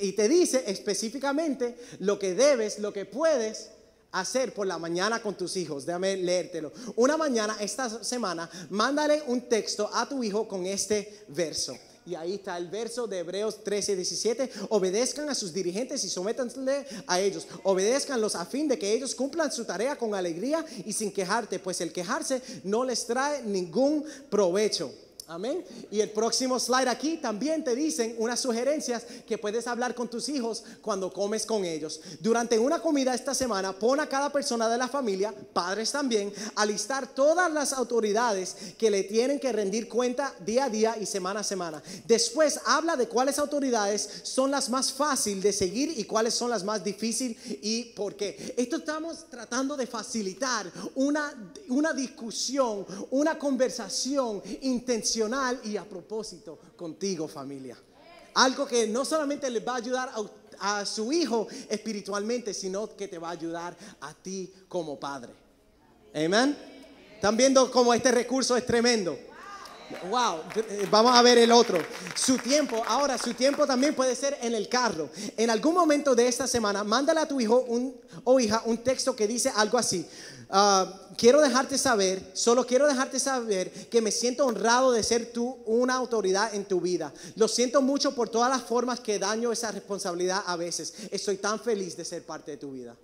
y 0.00 0.12
te 0.12 0.28
dice 0.28 0.64
específicamente 0.66 1.76
lo 1.98 2.18
que 2.18 2.34
debes, 2.34 2.78
lo 2.78 2.92
que 2.92 3.04
puedes 3.04 3.70
hacer 4.12 4.54
por 4.54 4.66
la 4.66 4.78
mañana 4.78 5.20
con 5.20 5.36
tus 5.36 5.56
hijos. 5.56 5.84
Déjame 5.84 6.16
leértelo. 6.16 6.72
Una 6.96 7.16
mañana, 7.16 7.56
esta 7.60 8.02
semana, 8.02 8.48
mándale 8.70 9.22
un 9.26 9.42
texto 9.42 9.90
a 9.92 10.08
tu 10.08 10.22
hijo 10.22 10.46
con 10.46 10.66
este 10.66 11.24
verso. 11.28 11.76
Y 12.08 12.14
ahí 12.14 12.36
está 12.36 12.56
el 12.56 12.68
verso 12.68 13.06
de 13.06 13.18
Hebreos 13.18 13.62
13, 13.62 13.94
17. 13.94 14.50
Obedezcan 14.70 15.28
a 15.28 15.34
sus 15.34 15.52
dirigentes 15.52 16.02
y 16.04 16.08
sométanle 16.08 16.86
a 17.06 17.20
ellos. 17.20 17.46
Obedezcanlos 17.64 18.34
a 18.34 18.46
fin 18.46 18.66
de 18.66 18.78
que 18.78 18.94
ellos 18.94 19.14
cumplan 19.14 19.52
su 19.52 19.66
tarea 19.66 19.96
con 19.96 20.14
alegría 20.14 20.64
y 20.86 20.94
sin 20.94 21.12
quejarte, 21.12 21.58
pues 21.58 21.82
el 21.82 21.92
quejarse 21.92 22.40
no 22.64 22.82
les 22.82 23.04
trae 23.04 23.42
ningún 23.42 24.06
provecho. 24.30 24.90
Amén. 25.30 25.62
Y 25.90 26.00
el 26.00 26.08
próximo 26.08 26.58
slide 26.58 26.88
aquí 26.88 27.18
también 27.18 27.62
te 27.62 27.74
dicen 27.74 28.14
unas 28.16 28.40
sugerencias 28.40 29.04
que 29.26 29.36
puedes 29.36 29.66
hablar 29.66 29.94
con 29.94 30.08
tus 30.08 30.26
hijos 30.30 30.64
cuando 30.80 31.12
comes 31.12 31.44
con 31.44 31.66
ellos. 31.66 32.00
Durante 32.20 32.58
una 32.58 32.80
comida 32.80 33.14
esta 33.14 33.34
semana, 33.34 33.74
pon 33.74 34.00
a 34.00 34.08
cada 34.08 34.32
persona 34.32 34.70
de 34.70 34.78
la 34.78 34.88
familia, 34.88 35.34
padres 35.52 35.92
también, 35.92 36.32
a 36.54 36.64
listar 36.64 37.08
todas 37.14 37.52
las 37.52 37.74
autoridades 37.74 38.56
que 38.78 38.90
le 38.90 39.02
tienen 39.02 39.38
que 39.38 39.52
rendir 39.52 39.86
cuenta 39.86 40.34
día 40.46 40.64
a 40.64 40.70
día 40.70 40.96
y 40.98 41.04
semana 41.04 41.40
a 41.40 41.44
semana. 41.44 41.82
Después 42.06 42.58
habla 42.64 42.96
de 42.96 43.06
cuáles 43.06 43.38
autoridades 43.38 44.08
son 44.22 44.50
las 44.50 44.70
más 44.70 44.90
fáciles 44.90 45.42
de 45.42 45.52
seguir 45.52 45.92
y 45.98 46.04
cuáles 46.04 46.32
son 46.32 46.48
las 46.48 46.64
más 46.64 46.82
difíciles 46.82 47.36
y 47.60 47.92
por 47.94 48.16
qué. 48.16 48.54
Esto 48.56 48.76
estamos 48.76 49.26
tratando 49.28 49.76
de 49.76 49.86
facilitar 49.86 50.72
una, 50.94 51.52
una 51.68 51.92
discusión, 51.92 52.86
una 53.10 53.38
conversación 53.38 54.40
intencional 54.62 55.17
y 55.64 55.76
a 55.76 55.84
propósito 55.84 56.58
contigo 56.76 57.26
familia. 57.26 57.76
Algo 58.34 58.66
que 58.66 58.86
no 58.86 59.04
solamente 59.04 59.50
le 59.50 59.60
va 59.60 59.74
a 59.74 59.76
ayudar 59.76 60.12
a, 60.60 60.80
a 60.80 60.86
su 60.86 61.12
hijo 61.12 61.48
espiritualmente, 61.68 62.54
sino 62.54 62.94
que 62.96 63.08
te 63.08 63.18
va 63.18 63.28
a 63.28 63.32
ayudar 63.32 63.76
a 64.00 64.14
ti 64.14 64.52
como 64.68 64.98
padre. 64.98 65.32
Amén. 66.14 66.56
¿Están 67.14 67.36
viendo 67.36 67.70
cómo 67.70 67.92
este 67.92 68.12
recurso 68.12 68.56
es 68.56 68.64
tremendo? 68.64 69.18
Wow, 70.10 70.42
vamos 70.90 71.16
a 71.16 71.22
ver 71.22 71.38
el 71.38 71.50
otro. 71.50 71.78
Su 72.14 72.36
tiempo, 72.36 72.82
ahora 72.86 73.16
su 73.16 73.32
tiempo 73.32 73.66
también 73.66 73.94
puede 73.94 74.14
ser 74.14 74.38
en 74.42 74.54
el 74.54 74.68
carro. 74.68 75.08
En 75.36 75.48
algún 75.50 75.74
momento 75.74 76.14
de 76.14 76.28
esta 76.28 76.46
semana, 76.46 76.84
mándale 76.84 77.20
a 77.20 77.26
tu 77.26 77.40
hijo 77.40 77.60
un, 77.60 77.98
o 78.24 78.38
hija 78.38 78.62
un 78.66 78.78
texto 78.78 79.16
que 79.16 79.26
dice 79.26 79.50
algo 79.56 79.78
así. 79.78 80.06
Ah, 80.50 80.90
quiero 81.16 81.40
dejarte 81.40 81.76
saber, 81.76 82.30
solo 82.32 82.66
quiero 82.66 82.86
dejarte 82.86 83.20
saber 83.20 83.70
que 83.88 84.00
me 84.00 84.10
siento 84.10 84.46
honrado 84.46 84.92
de 84.92 85.02
ser 85.02 85.32
tú 85.32 85.58
una 85.66 85.94
autoridad 85.94 86.54
en 86.54 86.64
tu 86.64 86.80
vida. 86.80 87.12
Lo 87.36 87.48
siento 87.48 87.82
mucho 87.82 88.14
por 88.14 88.28
todas 88.30 88.50
las 88.50 88.62
formas 88.62 89.00
que 89.00 89.18
daño 89.18 89.52
esa 89.52 89.70
responsabilidad 89.70 90.42
a 90.46 90.56
veces. 90.56 90.94
Estoy 91.10 91.36
tan 91.36 91.60
feliz 91.60 91.96
de 91.96 92.04
ser 92.04 92.24
parte 92.24 92.52
de 92.52 92.56
tu 92.56 92.72
vida 92.72 92.96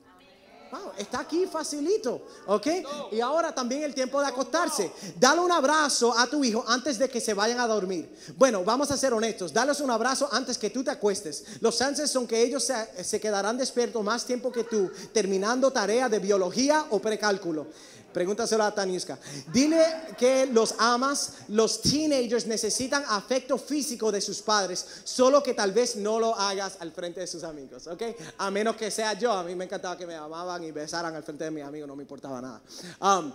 está 0.97 1.20
aquí 1.20 1.47
facilito, 1.47 2.22
¿ok? 2.47 2.66
Y 3.12 3.20
ahora 3.20 3.55
también 3.55 3.83
el 3.83 3.95
tiempo 3.95 4.20
de 4.20 4.27
acostarse. 4.27 4.93
Dale 5.18 5.41
un 5.41 5.53
abrazo 5.53 6.16
a 6.16 6.27
tu 6.27 6.45
hijo 6.45 6.64
antes 6.66 6.99
de 6.99 7.09
que 7.09 7.20
se 7.20 7.35
vayan 7.35 7.61
a 7.61 7.66
dormir. 7.66 8.09
Bueno, 8.37 8.64
vamos 8.64 8.91
a 8.91 8.97
ser 8.97 9.12
honestos. 9.12 9.53
Dales 9.53 9.81
un 9.81 9.91
abrazo 9.91 10.29
antes 10.33 10.59
que 10.59 10.70
tú 10.70 10.85
te 10.85 10.91
acuestes. 10.91 11.45
Los 11.61 11.79
chances 11.79 12.11
son 12.11 12.27
que 12.27 12.43
ellos 12.43 12.64
se, 12.64 13.05
se 13.05 13.20
quedarán 13.20 13.59
despiertos 13.59 14.03
más 14.05 14.25
tiempo 14.25 14.53
que 14.53 14.64
tú, 14.64 14.91
terminando 15.12 15.70
tarea 15.70 16.09
de 16.09 16.18
biología 16.18 16.87
o 16.91 16.99
precálculo. 16.99 17.66
Pregúntaselo 18.15 18.62
a 18.62 18.73
Taniuska. 18.73 19.19
Dile 19.53 19.85
que 20.17 20.47
los 20.47 20.77
amas, 20.79 21.33
los 21.49 21.83
teenagers 21.83 22.47
necesitan 22.47 23.05
afecto 23.09 23.59
físico 23.59 24.12
de 24.12 24.21
sus 24.21 24.41
padres, 24.41 24.87
solo 25.03 25.43
que 25.43 25.53
tal 25.53 25.73
vez 25.73 25.97
no 25.97 26.21
lo 26.21 26.35
hagas 26.35 26.77
al 26.79 26.93
frente 26.93 27.21
de 27.21 27.27
sus 27.27 27.43
amigos, 27.43 27.89
¿ok? 27.89 28.03
A 28.39 28.53
menos 28.53 28.77
que 28.77 28.91
sea 28.93 29.15
yo. 29.15 29.33
A 29.33 29.43
mí 29.43 29.57
me 29.57 29.65
encantaba 29.65 29.99
que 29.99 30.07
me 30.07 30.15
amaban 30.15 30.62
y 30.62 30.71
besaran 30.71 31.15
al 31.17 31.25
frente 31.25 31.43
de 31.43 31.51
mis 31.51 31.65
amigos, 31.65 31.89
no 31.89 31.97
me 31.97 32.05
importaba 32.05 32.41
nada. 32.41 32.62
Um, 33.01 33.33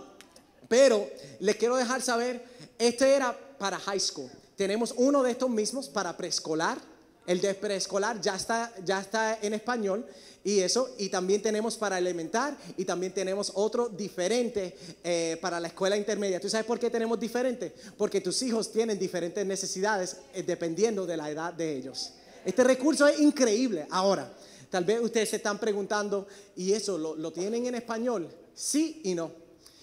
pero 0.66 1.06
les 1.40 1.56
quiero 1.56 1.76
dejar 1.76 2.00
saber, 2.00 2.42
este 2.78 3.14
era 3.14 3.36
para 3.58 3.78
high 3.78 4.00
school. 4.00 4.30
Tenemos 4.56 4.94
uno 4.96 5.22
de 5.22 5.32
estos 5.32 5.50
mismos 5.50 5.88
para 5.90 6.16
preescolar. 6.16 6.78
El 7.26 7.40
de 7.40 7.54
preescolar 7.54 8.18
ya 8.18 8.34
está, 8.34 8.72
ya 8.82 9.00
está 9.00 9.38
en 9.42 9.52
español 9.52 10.06
y 10.44 10.60
eso. 10.60 10.90
Y 10.98 11.08
también 11.08 11.42
tenemos 11.42 11.76
para 11.76 11.98
elementar 11.98 12.56
y 12.76 12.84
también 12.84 13.12
tenemos 13.12 13.50
otro 13.54 13.88
diferente 13.88 14.76
eh, 15.02 15.38
para 15.40 15.58
la 15.60 15.68
escuela 15.68 15.96
intermedia. 15.96 16.40
¿Tú 16.40 16.48
sabes 16.48 16.66
por 16.66 16.78
qué 16.78 16.90
tenemos 16.90 17.18
diferente? 17.18 17.74
Porque 17.96 18.20
tus 18.20 18.42
hijos 18.42 18.70
tienen 18.72 18.98
diferentes 18.98 19.44
necesidades 19.46 20.18
eh, 20.34 20.42
dependiendo 20.42 21.06
de 21.06 21.16
la 21.16 21.30
edad 21.30 21.52
de 21.52 21.76
ellos. 21.76 22.12
Este 22.44 22.64
recurso 22.64 23.06
es 23.06 23.20
increíble. 23.20 23.86
Ahora, 23.90 24.32
tal 24.70 24.84
vez 24.84 25.00
ustedes 25.02 25.30
se 25.30 25.36
están 25.36 25.58
preguntando, 25.58 26.26
¿y 26.56 26.72
eso 26.72 26.96
lo, 26.96 27.14
lo 27.14 27.32
tienen 27.32 27.66
en 27.66 27.74
español? 27.74 28.28
Sí 28.54 29.02
y 29.04 29.14
no. 29.14 29.30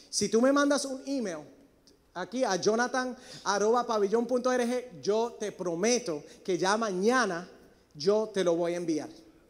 Si 0.09 0.29
tú 0.29 0.41
me 0.41 0.51
mandas 0.51 0.85
un 0.85 1.03
email 1.05 1.41
aquí 2.13 2.43
a 2.43 2.55
jonathan.pabellón.org, 2.55 5.01
yo 5.01 5.37
te 5.39 5.51
prometo 5.51 6.23
que 6.43 6.57
ya 6.57 6.75
mañana 6.77 7.47
yo 7.93 8.31
te 8.33 8.43
lo 8.43 8.55
voy 8.55 8.73
a 8.73 8.77
enviar. 8.77 9.09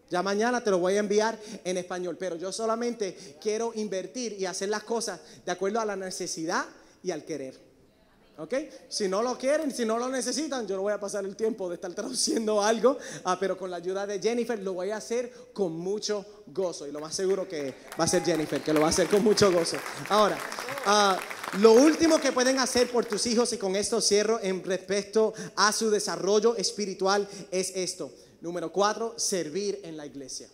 Ya 0.09 0.23
mañana 0.23 0.63
te 0.63 0.71
lo 0.71 0.79
voy 0.79 0.95
a 0.95 0.99
enviar 0.99 1.37
en 1.63 1.77
español, 1.77 2.15
pero 2.17 2.35
yo 2.35 2.51
solamente 2.51 3.37
quiero 3.41 3.71
invertir 3.75 4.33
y 4.33 4.45
hacer 4.45 4.69
las 4.69 4.83
cosas 4.83 5.19
de 5.45 5.51
acuerdo 5.51 5.79
a 5.79 5.85
la 5.85 5.95
necesidad 5.95 6.65
y 7.03 7.11
al 7.11 7.25
querer. 7.25 7.67
¿Ok? 8.39 8.53
Si 8.87 9.07
no 9.07 9.23
lo 9.23 9.35
quieren, 9.35 9.73
si 9.73 9.83
no 9.83 9.97
lo 9.97 10.09
necesitan, 10.09 10.67
yo 10.67 10.75
no 10.75 10.83
voy 10.83 10.93
a 10.93 10.99
pasar 10.99 11.25
el 11.25 11.35
tiempo 11.35 11.67
de 11.67 11.75
estar 11.75 11.91
traduciendo 11.95 12.61
algo, 12.61 12.97
ah, 13.23 13.37
pero 13.39 13.57
con 13.57 13.71
la 13.71 13.77
ayuda 13.77 14.05
de 14.05 14.19
Jennifer 14.19 14.59
lo 14.59 14.73
voy 14.73 14.91
a 14.91 14.97
hacer 14.97 15.31
con 15.53 15.73
mucho 15.73 16.25
gozo. 16.47 16.87
Y 16.87 16.91
lo 16.91 16.99
más 16.99 17.15
seguro 17.15 17.47
que 17.47 17.73
va 17.99 18.03
a 18.03 18.07
ser 18.07 18.23
Jennifer, 18.23 18.61
que 18.61 18.73
lo 18.73 18.81
va 18.81 18.87
a 18.87 18.89
hacer 18.91 19.07
con 19.07 19.23
mucho 19.23 19.51
gozo. 19.51 19.77
Ahora, 20.09 20.37
ah, 20.85 21.17
lo 21.59 21.73
último 21.73 22.19
que 22.19 22.31
pueden 22.31 22.59
hacer 22.59 22.91
por 22.91 23.05
tus 23.05 23.25
hijos, 23.25 23.51
y 23.53 23.57
con 23.57 23.75
esto 23.75 23.99
cierro 24.01 24.39
en 24.41 24.63
respecto 24.63 25.33
a 25.55 25.71
su 25.71 25.89
desarrollo 25.89 26.55
espiritual, 26.55 27.27
es 27.49 27.71
esto. 27.75 28.11
Número 28.41 28.71
cuatro, 28.71 29.13
servir 29.17 29.79
en 29.83 29.97
la 29.97 30.05
iglesia 30.05 30.49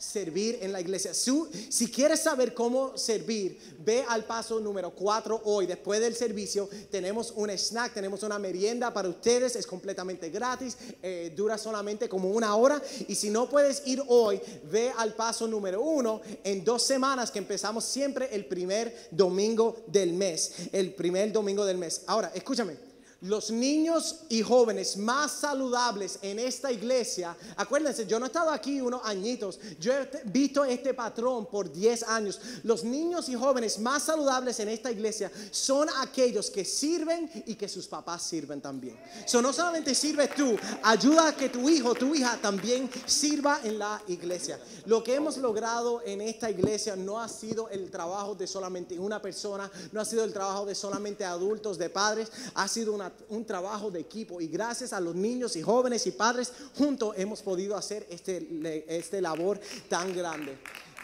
servir 0.00 0.58
en 0.62 0.72
la 0.72 0.80
iglesia. 0.80 1.12
Si, 1.12 1.90
quieres 1.90 2.20
saber 2.20 2.54
cómo 2.54 2.96
servir, 2.96 3.58
ve 3.84 4.02
al 4.08 4.24
paso 4.24 4.58
número 4.58 4.90
4 4.90 5.42
hoy. 5.44 5.66
Después 5.66 6.00
del 6.00 6.16
servicio 6.16 6.68
tenemos 6.90 7.32
un 7.36 7.50
snack, 7.50 7.92
tenemos 7.92 8.22
una 8.22 8.38
merienda 8.38 8.92
para 8.92 9.08
ustedes, 9.08 9.56
es 9.56 9.66
completamente 9.66 10.30
gratis, 10.30 10.76
eh, 11.02 11.32
dura 11.36 11.58
solamente 11.58 12.08
como 12.08 12.30
una 12.30 12.56
hora. 12.56 12.82
Y 13.06 13.14
si 13.14 13.28
no 13.28 13.48
puedes 13.48 13.86
ir 13.86 14.02
hoy, 14.08 14.40
ve 14.70 14.90
al 14.96 15.14
paso 15.14 15.46
número 15.46 15.82
1 15.82 16.20
en 16.44 16.64
dos 16.64 16.82
semanas 16.82 17.30
que 17.30 17.38
empezamos 17.38 17.84
siempre 17.84 18.34
el 18.34 18.46
primer 18.46 19.08
domingo 19.10 19.84
del 19.86 20.14
mes. 20.14 20.52
El 20.72 20.94
primer 20.94 21.30
domingo 21.30 21.66
del 21.66 21.76
mes. 21.76 22.02
Ahora, 22.06 22.32
escúchame 22.34 22.89
los 23.22 23.50
niños 23.50 24.20
y 24.28 24.42
jóvenes 24.42 24.96
más 24.96 25.32
saludables 25.32 26.18
en 26.22 26.38
esta 26.38 26.72
iglesia, 26.72 27.36
acuérdense, 27.56 28.06
yo 28.06 28.18
no 28.18 28.26
he 28.26 28.28
estado 28.28 28.50
aquí 28.50 28.80
unos 28.80 29.02
añitos, 29.04 29.58
yo 29.78 29.92
he 29.92 30.08
visto 30.24 30.64
este 30.64 30.94
patrón 30.94 31.46
por 31.46 31.70
10 31.70 32.04
años. 32.04 32.40
Los 32.62 32.82
niños 32.82 33.28
y 33.28 33.34
jóvenes 33.34 33.78
más 33.78 34.04
saludables 34.04 34.58
en 34.60 34.68
esta 34.68 34.90
iglesia 34.90 35.30
son 35.50 35.88
aquellos 35.98 36.50
que 36.50 36.64
sirven 36.64 37.30
y 37.46 37.56
que 37.56 37.68
sus 37.68 37.86
papás 37.86 38.22
sirven 38.22 38.60
también. 38.60 38.98
So, 39.26 39.42
no 39.42 39.52
solamente 39.52 39.94
sirves 39.94 40.34
tú, 40.34 40.56
ayuda 40.82 41.28
a 41.28 41.36
que 41.36 41.50
tu 41.50 41.68
hijo, 41.68 41.94
tu 41.94 42.14
hija 42.14 42.38
también 42.40 42.90
sirva 43.04 43.60
en 43.64 43.78
la 43.78 44.00
iglesia. 44.08 44.58
Lo 44.86 45.04
que 45.04 45.14
hemos 45.14 45.36
logrado 45.36 46.02
en 46.06 46.22
esta 46.22 46.50
iglesia 46.50 46.96
no 46.96 47.20
ha 47.20 47.28
sido 47.28 47.68
el 47.68 47.90
trabajo 47.90 48.34
de 48.34 48.46
solamente 48.46 48.98
una 48.98 49.20
persona, 49.20 49.70
no 49.92 50.00
ha 50.00 50.04
sido 50.04 50.24
el 50.24 50.32
trabajo 50.32 50.64
de 50.64 50.74
solamente 50.74 51.24
adultos, 51.24 51.76
de 51.76 51.90
padres, 51.90 52.30
ha 52.54 52.66
sido 52.66 52.94
una 52.94 53.09
un 53.28 53.44
trabajo 53.44 53.90
de 53.90 54.00
equipo 54.00 54.40
y 54.40 54.48
gracias 54.48 54.92
a 54.92 55.00
los 55.00 55.14
niños 55.14 55.56
y 55.56 55.62
jóvenes 55.62 56.06
y 56.06 56.12
padres 56.12 56.52
juntos 56.76 57.14
hemos 57.16 57.42
podido 57.42 57.76
hacer 57.76 58.06
este, 58.10 58.84
este 58.88 59.20
labor 59.20 59.60
tan 59.88 60.14
grande. 60.14 60.58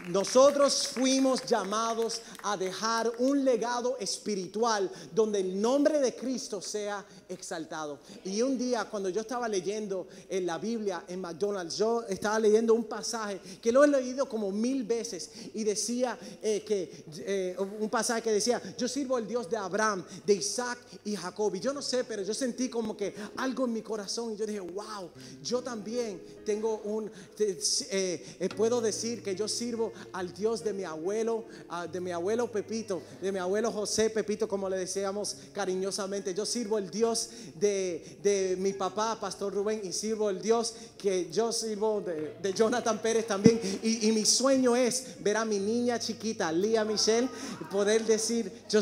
Nosotros 0.05 0.89
fuimos 0.89 1.45
llamados 1.47 2.21
a 2.43 2.57
dejar 2.57 3.11
un 3.19 3.45
legado 3.45 3.97
espiritual 3.99 4.91
donde 5.13 5.41
el 5.41 5.61
nombre 5.61 5.99
de 6.01 6.15
Cristo 6.15 6.61
sea 6.61 7.05
exaltado. 7.29 7.99
Y 8.25 8.43
un 8.43 8.59
día 8.59 8.85
cuando 8.85 9.09
yo 9.09 9.23
estaba 9.23 9.49
leyendo 9.49 10.07
en 10.29 10.47
la 10.47 10.59
Biblia 10.59 11.05
en 11.09 11.21
McDonald's, 11.21 11.79
yo 11.79 12.05
estaba 12.09 12.39
leyendo 12.39 12.75
un 12.75 12.85
pasaje 12.85 13.41
que 13.61 13.73
lo 13.73 13.83
he 13.85 13.89
leído 13.89 14.29
como 14.29 14.53
mil 14.53 14.85
veces 14.85 15.31
y 15.55 15.65
decía 15.65 16.17
eh, 16.43 16.63
que 16.65 17.05
eh, 17.19 17.57
un 17.81 17.89
pasaje 17.89 18.23
que 18.23 18.33
decía, 18.33 18.63
yo 18.77 18.87
sirvo 18.87 19.17
al 19.17 19.27
Dios 19.27 19.51
de 19.51 19.57
Abraham, 19.57 20.05
de 20.25 20.35
Isaac 20.35 20.79
y 21.05 21.17
Jacob. 21.17 21.55
Y 21.55 21.61
yo 21.61 21.73
no 21.73 21.83
sé, 21.83 22.05
pero 22.05 22.23
yo 22.23 22.35
sentí 22.35 22.69
como 22.69 22.97
que 22.97 23.15
algo 23.39 23.65
en 23.65 23.73
mi 23.73 23.83
corazón 23.83 24.35
y 24.35 24.37
yo 24.37 24.47
dije, 24.47 24.61
wow, 24.61 25.11
yo 25.43 25.63
también 25.63 26.23
tengo 26.45 26.83
un, 26.85 27.11
eh, 27.39 28.49
puedo 28.57 28.81
decir 28.81 29.23
que 29.23 29.35
yo 29.35 29.49
sirvo 29.49 29.86
al 30.13 30.33
Dios 30.33 30.63
de 30.63 30.73
mi 30.73 30.85
abuelo, 30.85 31.45
ah, 31.69 31.87
de 31.87 32.01
mi 32.01 32.13
abuelo 32.13 32.51
Pepito, 32.51 33.03
de 33.21 33.33
mi 33.33 33.39
abuelo 33.39 33.71
José 33.71 34.11
Pepito, 34.11 34.49
como 34.49 34.69
le 34.69 34.79
decíamos 34.79 35.37
cariñosamente. 35.53 36.35
Yo 36.35 36.47
sirvo 36.47 36.79
el 36.79 36.91
Dios 36.91 37.31
de, 37.59 38.57
mi 38.59 38.73
papá, 38.73 39.19
Pastor 39.21 39.55
Rubén, 39.55 39.81
y 39.85 39.93
sirvo 39.93 40.31
el 40.31 40.41
Dios 40.41 40.75
que 40.99 41.31
yo 41.31 41.53
sirvo 41.53 42.01
de, 42.01 42.53
Jonathan 42.53 42.99
Pérez 42.99 43.27
también. 43.27 43.61
Y, 43.83 44.13
mi 44.13 44.25
sueño 44.25 44.75
es 44.75 45.17
ver 45.21 45.37
a 45.37 45.45
mi 45.45 45.59
niña 45.59 45.99
chiquita, 45.99 46.51
Lía 46.51 46.85
Michelle, 46.85 47.29
poder 47.71 48.05
decir, 48.05 48.51
yo, 48.69 48.81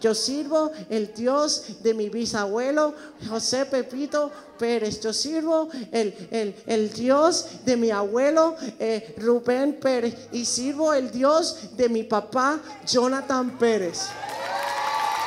yo 0.00 0.14
sirvo 0.14 0.72
el 0.88 1.12
Dios 1.14 1.82
de 1.82 1.94
mi 1.94 2.08
bisabuelo, 2.08 2.94
José 3.28 3.64
Pepito 3.66 4.30
Pérez. 4.62 5.00
Yo 5.00 5.12
sirvo 5.12 5.68
el, 5.90 6.54
el, 6.66 6.92
Dios 6.92 7.46
de 7.66 7.76
mi 7.76 7.90
abuelo 7.90 8.54
eh, 8.78 9.12
Rubén 9.18 9.76
Pérez 9.80 10.14
y 10.30 10.44
sirvo 10.44 10.94
el 10.94 11.10
Dios 11.10 11.56
de 11.76 11.88
mi 11.88 12.04
papá 12.04 12.60
Jonathan 12.86 13.58
Pérez. 13.58 14.02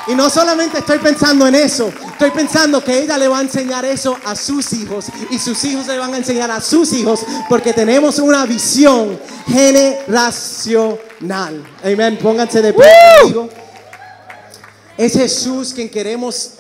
Y 0.07 0.15
no 0.15 0.29
solamente 0.29 0.77
estoy 0.77 0.99
pensando 0.99 1.45
en 1.47 1.55
eso, 1.55 1.91
estoy 2.11 2.31
pensando 2.31 2.81
que 2.81 2.97
ella 2.97 3.17
le 3.17 3.27
va 3.27 3.39
a 3.39 3.41
enseñar 3.41 3.83
eso 3.83 4.17
a 4.23 4.37
sus 4.37 4.71
hijos 4.71 5.07
y 5.29 5.37
sus 5.37 5.61
hijos 5.65 5.85
le 5.87 5.97
van 5.97 6.13
a 6.13 6.17
enseñar 6.17 6.49
a 6.49 6.61
sus 6.61 6.93
hijos 6.93 7.19
porque 7.49 7.73
tenemos 7.73 8.19
una 8.19 8.45
visión 8.45 9.19
generacional. 9.47 11.61
Amén. 11.83 12.17
Pónganse 12.21 12.61
de 12.61 12.71
pie 12.71 12.85
conmigo. 13.19 13.49
Es 14.97 15.11
Jesús 15.11 15.73
quien 15.73 15.89
queremos 15.89 16.51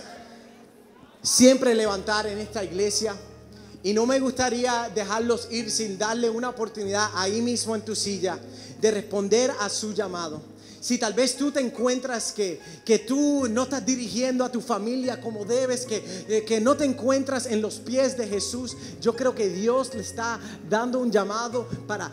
siempre 1.25 1.73
levantar 1.73 2.27
en 2.27 2.37
esta 2.37 2.63
iglesia. 2.63 3.15
Y 3.83 3.93
no 3.93 4.05
me 4.05 4.19
gustaría 4.19 4.89
dejarlos 4.93 5.47
ir 5.51 5.69
sin 5.69 5.97
darle 5.97 6.29
una 6.29 6.49
oportunidad 6.49 7.09
ahí 7.15 7.41
mismo 7.41 7.75
en 7.75 7.83
tu 7.83 7.95
silla 7.95 8.39
de 8.79 8.91
responder 8.91 9.51
a 9.59 9.69
su 9.69 9.93
llamado. 9.93 10.41
Si 10.79 10.99
tal 10.99 11.13
vez 11.13 11.35
tú 11.35 11.51
te 11.51 11.59
encuentras 11.59 12.31
que, 12.31 12.59
que 12.83 12.99
tú 12.99 13.47
no 13.49 13.63
estás 13.63 13.83
dirigiendo 13.83 14.45
a 14.45 14.51
tu 14.51 14.61
familia 14.61 15.19
como 15.19 15.43
debes, 15.43 15.85
que, 15.85 16.03
eh, 16.27 16.43
que 16.45 16.61
no 16.61 16.77
te 16.77 16.85
encuentras 16.85 17.47
en 17.47 17.59
los 17.59 17.75
pies 17.75 18.15
de 18.17 18.27
Jesús, 18.27 18.77
yo 19.01 19.15
creo 19.15 19.33
que 19.33 19.49
Dios 19.49 19.95
le 19.95 20.01
está 20.01 20.39
dando 20.69 20.99
un 20.99 21.11
llamado 21.11 21.67
para 21.87 22.11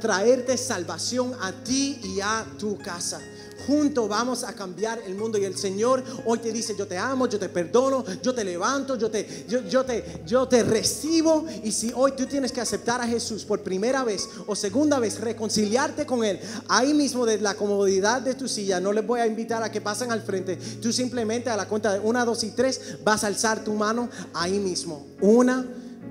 traerte 0.00 0.58
salvación 0.58 1.34
a 1.40 1.52
ti 1.64 1.98
y 2.02 2.20
a 2.20 2.46
tu 2.58 2.76
casa 2.76 3.20
juntos 3.66 4.08
vamos 4.08 4.44
a 4.44 4.52
cambiar 4.54 5.00
el 5.06 5.14
mundo. 5.14 5.38
Y 5.38 5.44
el 5.44 5.56
Señor 5.56 6.02
hoy 6.24 6.38
te 6.38 6.52
dice, 6.52 6.74
yo 6.76 6.86
te 6.86 6.98
amo, 6.98 7.28
yo 7.28 7.38
te 7.38 7.48
perdono, 7.48 8.04
yo 8.22 8.34
te 8.34 8.44
levanto, 8.44 8.96
yo 8.96 9.10
te, 9.10 9.46
yo, 9.48 9.84
te, 9.84 10.22
yo 10.26 10.46
te 10.48 10.62
recibo. 10.62 11.44
Y 11.62 11.72
si 11.72 11.92
hoy 11.94 12.12
tú 12.12 12.26
tienes 12.26 12.52
que 12.52 12.60
aceptar 12.60 13.00
a 13.00 13.06
Jesús 13.06 13.44
por 13.44 13.62
primera 13.62 14.04
vez 14.04 14.28
o 14.46 14.54
segunda 14.54 14.98
vez, 14.98 15.20
reconciliarte 15.20 16.06
con 16.06 16.24
Él, 16.24 16.40
ahí 16.68 16.94
mismo 16.94 17.26
de 17.26 17.38
la 17.38 17.54
comodidad 17.54 18.22
de 18.22 18.34
tu 18.34 18.48
silla, 18.48 18.80
no 18.80 18.92
les 18.92 19.06
voy 19.06 19.20
a 19.20 19.26
invitar 19.26 19.62
a 19.62 19.70
que 19.70 19.80
pasen 19.80 20.12
al 20.12 20.22
frente. 20.22 20.56
Tú 20.56 20.92
simplemente 20.92 21.50
a 21.50 21.56
la 21.56 21.68
cuenta 21.68 21.92
de 21.92 22.00
una, 22.00 22.24
dos 22.24 22.44
y 22.44 22.50
tres 22.50 22.98
vas 23.04 23.24
a 23.24 23.28
alzar 23.28 23.64
tu 23.64 23.72
mano 23.74 24.08
ahí 24.34 24.58
mismo. 24.58 25.06
Una, 25.20 25.66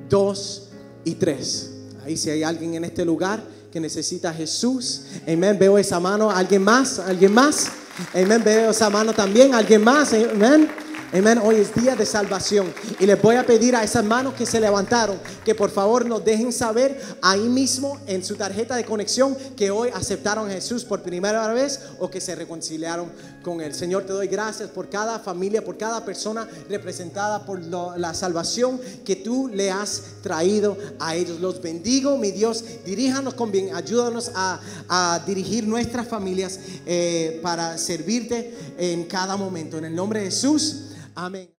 dos 0.09 0.69
y 1.03 1.15
tres. 1.15 1.71
Ahí 2.03 2.17
si 2.17 2.29
hay 2.29 2.43
alguien 2.43 2.75
en 2.75 2.85
este 2.85 3.05
lugar 3.05 3.43
que 3.71 3.79
necesita 3.79 4.33
Jesús. 4.33 5.01
Amén. 5.27 5.57
Veo 5.59 5.77
esa 5.77 5.99
mano. 5.99 6.31
¿Alguien 6.31 6.63
más? 6.63 6.99
¿Alguien 6.99 7.33
más? 7.33 7.67
Amén. 8.13 8.41
Veo 8.43 8.71
esa 8.71 8.89
mano 8.89 9.13
también. 9.13 9.53
¿Alguien 9.53 9.83
más? 9.83 10.13
Amén. 10.13 10.69
Amén. 11.11 11.39
Hoy 11.43 11.55
es 11.55 11.73
día 11.73 11.95
de 11.95 12.05
salvación. 12.05 12.71
Y 12.99 13.05
les 13.05 13.19
voy 13.21 13.35
a 13.35 13.45
pedir 13.45 13.75
a 13.75 13.83
esas 13.83 14.03
manos 14.03 14.33
que 14.35 14.45
se 14.45 14.59
levantaron 14.59 15.19
que 15.43 15.55
por 15.55 15.71
favor 15.71 16.05
nos 16.05 16.23
dejen 16.23 16.53
saber 16.53 17.01
ahí 17.21 17.49
mismo 17.49 17.99
en 18.05 18.23
su 18.23 18.35
tarjeta 18.35 18.75
de 18.75 18.85
conexión 18.85 19.35
que 19.55 19.71
hoy 19.71 19.89
aceptaron 19.93 20.49
a 20.49 20.53
Jesús 20.53 20.83
por 20.85 21.01
primera 21.01 21.51
vez 21.53 21.79
o 21.99 22.09
que 22.09 22.21
se 22.21 22.35
reconciliaron 22.35 23.11
con 23.41 23.61
Él. 23.61 23.73
Señor, 23.73 24.03
te 24.03 24.13
doy 24.13 24.27
gracias 24.27 24.69
por 24.69 24.89
cada 24.89 25.19
familia, 25.19 25.63
por 25.63 25.77
cada 25.77 26.03
persona 26.03 26.47
representada 26.69 27.45
por 27.45 27.61
la 27.63 28.13
salvación 28.13 28.79
que 29.05 29.15
tú 29.15 29.47
le 29.47 29.71
has 29.71 30.03
traído 30.21 30.77
a 30.99 31.15
ellos. 31.15 31.39
Los 31.39 31.61
bendigo, 31.61 32.17
mi 32.17 32.31
Dios. 32.31 32.63
Diríjanos 32.85 33.33
con 33.33 33.51
bien. 33.51 33.75
Ayúdanos 33.75 34.31
a, 34.35 34.59
a 34.87 35.23
dirigir 35.25 35.67
nuestras 35.67 36.07
familias 36.07 36.59
eh, 36.85 37.39
para 37.41 37.77
servirte 37.77 38.53
en 38.77 39.05
cada 39.05 39.37
momento. 39.37 39.77
En 39.77 39.85
el 39.85 39.95
nombre 39.95 40.19
de 40.19 40.25
Jesús. 40.25 40.83
Amén. 41.15 41.47